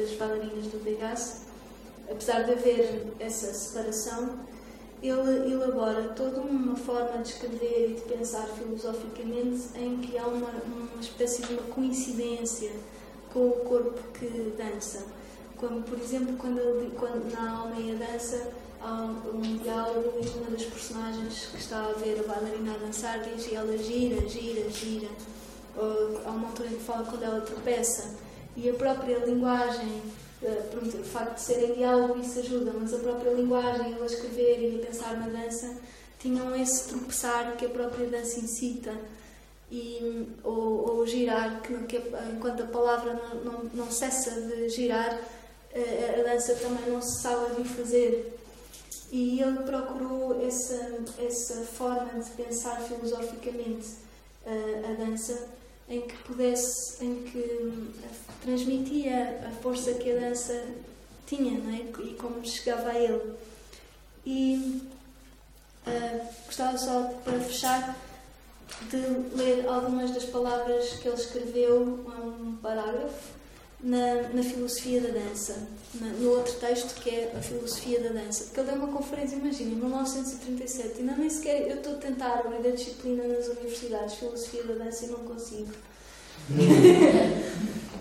as 0.02 0.12
bailarinas 0.18 0.68
do 0.68 0.84
Degas. 0.84 1.41
Apesar 2.10 2.44
de 2.44 2.52
haver 2.52 3.08
essa 3.20 3.54
separação, 3.54 4.40
ele 5.02 5.54
elabora 5.54 6.10
toda 6.10 6.41
uma 6.41 6.76
forma 6.76 7.22
de 7.22 7.30
escrever 7.30 7.91
e 7.91 7.94
de 7.95 8.02
pensar 8.02 8.45
filosoficamente 8.48 9.70
em 9.76 9.98
que 9.98 10.18
há 10.18 10.28
uma, 10.28 10.50
uma 10.66 11.02
espécie 11.02 11.41
de 11.41 11.54
uma 11.54 11.64
coincidência 11.64 12.72
com 13.32 13.48
o 13.48 13.52
corpo 13.52 14.00
que 14.14 14.54
dança. 14.58 15.06
Como, 15.58 15.82
por 15.84 15.98
exemplo, 15.98 16.36
quando, 16.38 16.60
ele, 16.60 16.91
quando 16.98 17.32
na 17.32 17.60
Alma 17.60 17.80
e 17.80 17.91
a 17.91 17.95
Dança 17.95 18.52
há 18.82 19.10
um, 19.34 19.58
diálogo 19.58 20.14
e 20.22 20.30
uma 20.40 20.52
das 20.52 20.64
personagens 20.64 21.48
que 21.48 21.58
está 21.58 21.86
a 21.86 21.94
ver 21.94 22.20
a 22.20 22.24
bailarina 22.24 22.76
a 22.76 22.78
dançar 22.78 23.22
diz 23.22 23.48
e 23.48 23.56
ela 23.56 23.78
gira, 23.78 24.28
gira, 24.28 24.70
gira 24.70 25.10
há 26.26 26.30
uma 26.30 26.48
altura 26.48 26.70
em 26.70 26.76
que 26.76 26.84
fala 26.84 27.06
quando 27.06 27.24
ela 27.24 27.41
tropeça, 27.41 28.16
e 28.55 28.69
a 28.69 28.73
própria 28.73 29.17
linguagem, 29.19 30.01
uh, 30.41 30.63
pronto, 30.71 30.97
o 30.97 31.03
facto 31.03 31.35
de 31.35 31.41
ser 31.41 31.69
em 31.69 31.73
diálogo 31.75 32.19
isso 32.19 32.39
ajuda, 32.39 32.71
mas 32.80 32.93
a 32.93 32.99
própria 32.99 33.31
linguagem, 33.31 33.91
ele 33.91 34.01
a 34.01 34.05
escrever 34.05 34.59
e 34.59 34.81
a 34.81 34.85
pensar 34.85 35.17
na 35.17 35.27
dança, 35.27 35.75
tinham 36.19 36.55
esse 36.55 36.88
tropeçar 36.88 37.55
que 37.57 37.65
a 37.65 37.69
própria 37.69 38.07
dança 38.07 38.39
incita. 38.39 38.93
E, 39.71 40.27
ou, 40.43 40.97
ou 40.97 41.07
girar, 41.07 41.61
que, 41.61 41.75
que, 41.85 41.97
enquanto 42.31 42.61
a 42.61 42.67
palavra 42.67 43.13
não, 43.13 43.43
não, 43.43 43.63
não 43.73 43.91
cessa 43.91 44.30
de 44.30 44.69
girar, 44.69 45.19
a, 45.73 46.19
a 46.19 46.23
dança 46.23 46.53
também 46.55 46.91
não 46.91 47.01
sabe 47.01 47.63
de 47.63 47.69
fazer. 47.69 48.38
E 49.11 49.41
ele 49.41 49.59
procurou 49.63 50.45
essa, 50.45 50.99
essa 51.19 51.61
forma 51.63 52.19
de 52.19 52.30
pensar 52.31 52.81
filosoficamente 52.81 53.88
a, 54.45 54.91
a 54.91 55.05
dança 55.05 55.47
em 55.94 56.02
que 56.02 56.15
pudesse, 56.24 57.03
em 57.03 57.24
que 57.24 57.38
hum, 57.38 57.88
transmitia 58.41 59.41
a 59.48 59.52
força 59.61 59.94
que 59.94 60.11
a 60.11 60.20
dança 60.20 60.65
tinha 61.26 61.60
não 61.60 61.74
é? 61.74 61.82
e 62.03 62.14
como 62.15 62.45
chegava 62.45 62.90
a 62.90 62.99
ele. 62.99 63.34
E 64.26 64.82
uh, 65.88 66.28
gostava 66.45 66.78
só, 66.78 67.03
para 67.24 67.40
fechar, 67.40 67.98
de 68.90 68.98
ler 69.36 69.68
algumas 69.68 70.11
das 70.11 70.26
palavras 70.26 70.94
que 70.94 71.07
ele 71.07 71.18
escreveu, 71.18 72.06
um 72.41 72.57
parágrafo, 72.61 73.34
na, 73.84 74.30
na 74.34 74.41
filosofia 74.41 75.01
da 75.01 75.10
dança, 75.10 75.68
na, 75.95 76.07
no 76.07 76.31
outro 76.31 76.53
texto 76.53 76.95
que 77.01 77.10
é 77.10 77.34
a 77.38 77.41
filosofia 77.41 77.99
da 77.99 78.10
dança. 78.10 78.45
Porque 78.45 78.61
ele 78.61 78.72
deu 78.72 78.80
uma 78.80 78.88
conferência, 78.88 79.35
imagina, 79.35 79.72
em 79.72 79.76
1937, 79.76 80.99
ainda 80.99 81.15
nem 81.18 81.30
sequer 81.30 81.69
eu 81.69 81.76
estou 81.76 81.93
a 81.93 81.97
tentar 81.97 82.39
abrir 82.39 82.65
a 82.65 82.72
disciplina 82.72 83.27
nas 83.27 83.47
universidades, 83.47 84.15
filosofia 84.15 84.64
da 84.64 84.85
dança, 84.85 85.05
e 85.05 85.10
não 85.10 85.19
consigo. 85.19 85.72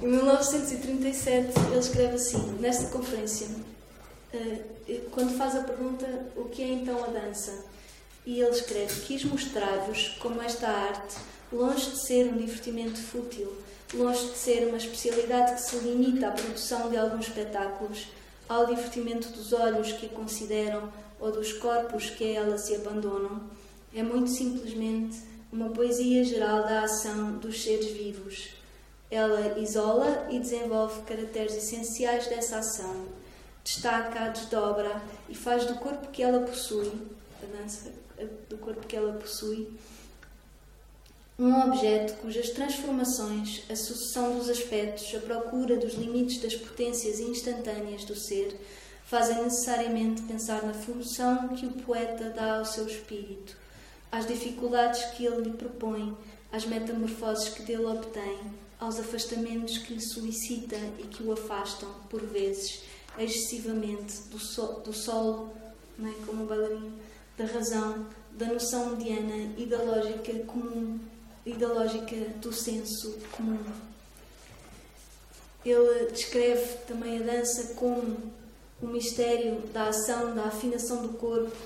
em 0.02 0.06
1937 0.06 1.52
ele 1.70 1.78
escreve 1.78 2.14
assim, 2.14 2.56
nesta 2.60 2.86
conferência, 2.86 3.48
uh, 4.34 5.10
quando 5.10 5.36
faz 5.36 5.56
a 5.56 5.60
pergunta 5.62 6.06
o 6.36 6.44
que 6.44 6.62
é 6.62 6.68
então 6.68 7.02
a 7.04 7.08
dança, 7.08 7.64
e 8.24 8.40
ele 8.40 8.50
escreve: 8.50 9.00
Quis 9.02 9.24
mostrar-vos 9.24 10.16
como 10.20 10.40
esta 10.40 10.68
arte, 10.68 11.16
longe 11.52 11.90
de 11.90 12.06
ser 12.06 12.32
um 12.32 12.36
divertimento 12.36 13.00
fútil, 13.00 13.52
longe 13.94 14.28
de 14.28 14.38
ser 14.38 14.66
uma 14.68 14.76
especialidade 14.76 15.54
que 15.54 15.60
se 15.60 15.76
limita 15.76 16.28
à 16.28 16.30
produção 16.30 16.90
de 16.90 16.96
alguns 16.96 17.28
espetáculos, 17.28 18.08
ao 18.48 18.66
divertimento 18.66 19.28
dos 19.30 19.52
olhos 19.52 19.92
que 19.92 20.06
a 20.06 20.08
consideram 20.08 20.92
ou 21.20 21.30
dos 21.30 21.52
corpos 21.52 22.10
que 22.10 22.24
a 22.24 22.40
ela 22.40 22.58
se 22.58 22.74
abandonam, 22.74 23.42
é 23.94 24.02
muito 24.02 24.30
simplesmente 24.30 25.20
uma 25.52 25.68
poesia 25.68 26.24
geral 26.24 26.62
da 26.62 26.82
ação 26.82 27.36
dos 27.38 27.62
seres 27.62 27.90
vivos. 27.90 28.48
Ela 29.10 29.58
isola 29.58 30.26
e 30.30 30.38
desenvolve 30.38 31.02
caracteres 31.02 31.54
essenciais 31.54 32.26
dessa 32.26 32.58
ação, 32.58 33.06
destaca, 33.62 34.30
desdobra 34.30 35.00
e 35.28 35.34
faz 35.34 35.66
do 35.66 35.74
corpo 35.74 36.08
que 36.08 36.22
ela 36.22 36.40
possui, 36.40 36.90
a 37.42 37.56
dança 37.56 37.92
do 38.48 38.56
corpo 38.56 38.86
que 38.86 38.96
ela 38.96 39.12
possui, 39.12 39.68
um 41.42 41.60
objeto 41.60 42.14
cujas 42.20 42.50
transformações, 42.50 43.64
a 43.68 43.74
sucessão 43.74 44.38
dos 44.38 44.48
aspectos, 44.48 45.12
a 45.12 45.18
procura 45.18 45.76
dos 45.76 45.94
limites 45.94 46.40
das 46.40 46.54
potências 46.54 47.18
instantâneas 47.18 48.04
do 48.04 48.14
ser, 48.14 48.56
fazem 49.04 49.42
necessariamente 49.42 50.22
pensar 50.22 50.62
na 50.62 50.72
função 50.72 51.48
que 51.48 51.66
o 51.66 51.72
poeta 51.72 52.30
dá 52.30 52.58
ao 52.58 52.64
seu 52.64 52.86
espírito, 52.86 53.56
às 54.12 54.24
dificuldades 54.24 55.04
que 55.16 55.26
ele 55.26 55.42
lhe 55.42 55.52
propõe, 55.56 56.16
às 56.52 56.64
metamorfoses 56.64 57.48
que 57.48 57.62
dele 57.62 57.86
obtém, 57.86 58.38
aos 58.78 59.00
afastamentos 59.00 59.78
que 59.78 59.94
lhe 59.94 60.00
solicita 60.00 60.76
e 61.00 61.08
que 61.08 61.24
o 61.24 61.32
afastam, 61.32 61.88
por 62.08 62.20
vezes, 62.20 62.82
excessivamente 63.18 64.28
do, 64.30 64.38
so, 64.38 64.80
do 64.84 64.92
solo, 64.92 65.52
é? 65.98 66.24
como 66.24 66.44
o 66.44 66.46
bailarino, 66.46 66.92
da 67.36 67.46
razão, 67.46 68.06
da 68.30 68.46
noção 68.46 68.90
mediana 68.90 69.54
e 69.58 69.66
da 69.66 69.82
lógica 69.82 70.32
comum 70.44 71.00
e 71.44 71.52
da 71.54 71.68
lógica 71.68 72.16
do 72.40 72.52
senso 72.52 73.18
comum. 73.32 73.58
Ele 75.64 76.10
descreve 76.10 76.78
também 76.88 77.18
a 77.18 77.22
dança 77.22 77.74
como 77.74 78.16
o 78.80 78.86
mistério 78.86 79.60
da 79.72 79.88
ação, 79.88 80.34
da 80.34 80.44
afinação 80.44 81.02
do 81.02 81.10
corpo, 81.10 81.56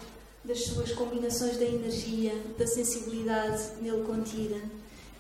das 0.44 0.64
suas 0.64 0.92
combinações 0.92 1.56
da 1.56 1.64
energia, 1.64 2.32
da 2.58 2.66
sensibilidade 2.66 3.62
nele 3.80 4.04
contida, 4.04 4.60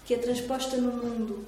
que 0.04 0.14
é 0.14 0.18
transposta 0.18 0.76
no 0.76 0.92
mundo, 0.92 1.44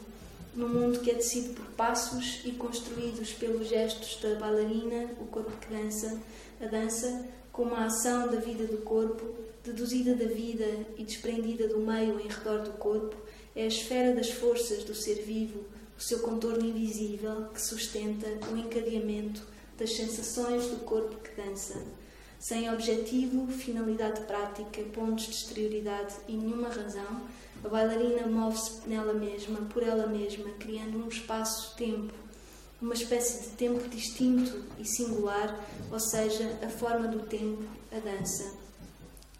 no 0.54 0.68
mundo 0.68 1.00
que 1.00 1.10
é 1.10 1.14
tecido 1.14 1.54
por 1.54 1.66
passos 1.72 2.40
e 2.44 2.52
construídos 2.52 3.32
pelos 3.32 3.68
gestos 3.68 4.18
da 4.20 4.34
bailarina, 4.34 5.10
o 5.20 5.26
corpo 5.26 5.52
que 5.58 5.72
dança, 5.72 6.18
a 6.60 6.66
dança, 6.66 7.26
como 7.52 7.74
a 7.74 7.84
ação 7.84 8.28
da 8.28 8.38
vida 8.38 8.64
do 8.64 8.78
corpo, 8.78 9.24
deduzida 9.68 10.14
da 10.14 10.24
vida 10.24 10.64
e 10.96 11.04
desprendida 11.04 11.68
do 11.68 11.78
meio 11.78 12.18
em 12.20 12.28
redor 12.28 12.62
do 12.62 12.72
corpo, 12.72 13.16
é 13.54 13.64
a 13.64 13.66
esfera 13.66 14.14
das 14.14 14.30
forças 14.30 14.82
do 14.84 14.94
ser 14.94 15.22
vivo, 15.22 15.64
o 15.96 16.02
seu 16.02 16.20
contorno 16.20 16.64
invisível 16.64 17.48
que 17.52 17.60
sustenta 17.60 18.26
o 18.50 18.56
encadeamento 18.56 19.42
das 19.76 19.94
sensações 19.94 20.66
do 20.68 20.84
corpo 20.84 21.16
que 21.16 21.40
dança. 21.40 21.82
Sem 22.38 22.72
objetivo, 22.72 23.48
finalidade 23.48 24.20
prática, 24.22 24.80
pontos 24.94 25.26
de 25.26 25.32
exterioridade 25.32 26.14
e 26.28 26.32
nenhuma 26.32 26.68
razão, 26.68 27.22
a 27.64 27.68
bailarina 27.68 28.26
move-se 28.26 28.88
nela 28.88 29.12
mesma, 29.12 29.58
por 29.72 29.82
ela 29.82 30.06
mesma, 30.06 30.48
criando 30.60 31.04
um 31.04 31.08
espaço-tempo, 31.08 32.14
uma 32.80 32.94
espécie 32.94 33.42
de 33.42 33.56
tempo 33.56 33.88
distinto 33.88 34.64
e 34.78 34.84
singular, 34.84 35.58
ou 35.90 35.98
seja, 35.98 36.58
a 36.62 36.68
forma 36.68 37.08
do 37.08 37.26
tempo, 37.26 37.64
a 37.90 37.98
dança. 37.98 38.67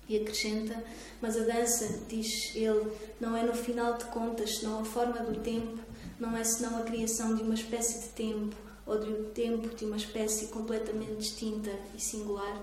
E 0.08 0.16
acrescenta: 0.16 0.82
Mas 1.20 1.36
a 1.36 1.44
dança, 1.44 2.00
diz 2.08 2.52
ele, 2.54 2.90
não 3.20 3.36
é 3.36 3.42
no 3.42 3.54
final 3.54 3.98
de 3.98 4.04
contas 4.06 4.58
senão 4.58 4.80
a 4.80 4.84
forma 4.84 5.20
do 5.20 5.40
tempo, 5.40 5.78
não 6.18 6.36
é 6.36 6.42
senão 6.44 6.78
a 6.78 6.82
criação 6.82 7.34
de 7.34 7.42
uma 7.42 7.54
espécie 7.54 8.00
de 8.00 8.08
tempo, 8.08 8.56
ou 8.86 8.98
de 8.98 9.10
um 9.10 9.24
tempo 9.30 9.74
de 9.74 9.84
uma 9.84 9.96
espécie 9.96 10.46
completamente 10.46 11.16
distinta 11.16 11.70
e 11.94 12.00
singular. 12.00 12.60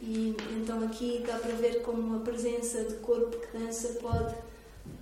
E 0.00 0.34
então 0.52 0.82
aqui 0.84 1.22
dá 1.26 1.38
para 1.38 1.54
ver 1.54 1.82
como 1.82 2.16
a 2.16 2.20
presença 2.20 2.84
de 2.84 2.94
corpo 2.94 3.36
que 3.38 3.58
dança 3.58 3.88
pode 4.00 4.34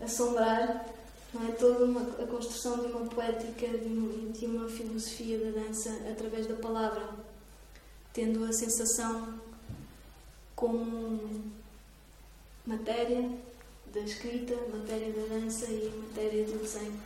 assombrar 0.03 0.87
não 1.32 1.49
é? 1.49 1.53
toda 1.53 1.85
uma, 1.85 2.01
a 2.23 2.27
construção 2.27 2.81
de 2.81 2.87
uma 2.87 3.07
poética 3.07 3.66
e 3.66 4.32
de, 4.32 4.47
uma 4.47 4.69
filosofia 4.69 5.39
da 5.39 5.61
dança 5.61 5.91
através 6.11 6.47
da 6.47 6.55
palavra, 6.55 7.09
tendo 8.12 8.45
a 8.45 8.53
sensação 8.53 9.41
como 10.61 11.51
matéria 12.66 13.31
da 13.95 14.01
escrita, 14.01 14.55
matéria 14.70 15.11
da 15.11 15.23
dança 15.35 15.65
e 15.65 15.91
matéria 15.97 16.45
do 16.45 16.59
desenho. 16.59 17.01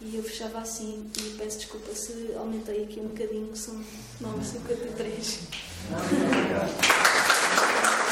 E 0.00 0.16
eu 0.16 0.22
fechava 0.22 0.60
assim 0.60 1.10
e 1.18 1.36
peço 1.38 1.58
desculpa 1.58 1.94
se 1.94 2.32
aumentei 2.36 2.84
aqui 2.84 3.00
um 3.00 3.08
bocadinho, 3.08 3.54
são 3.54 3.74
9,53. 4.22 5.40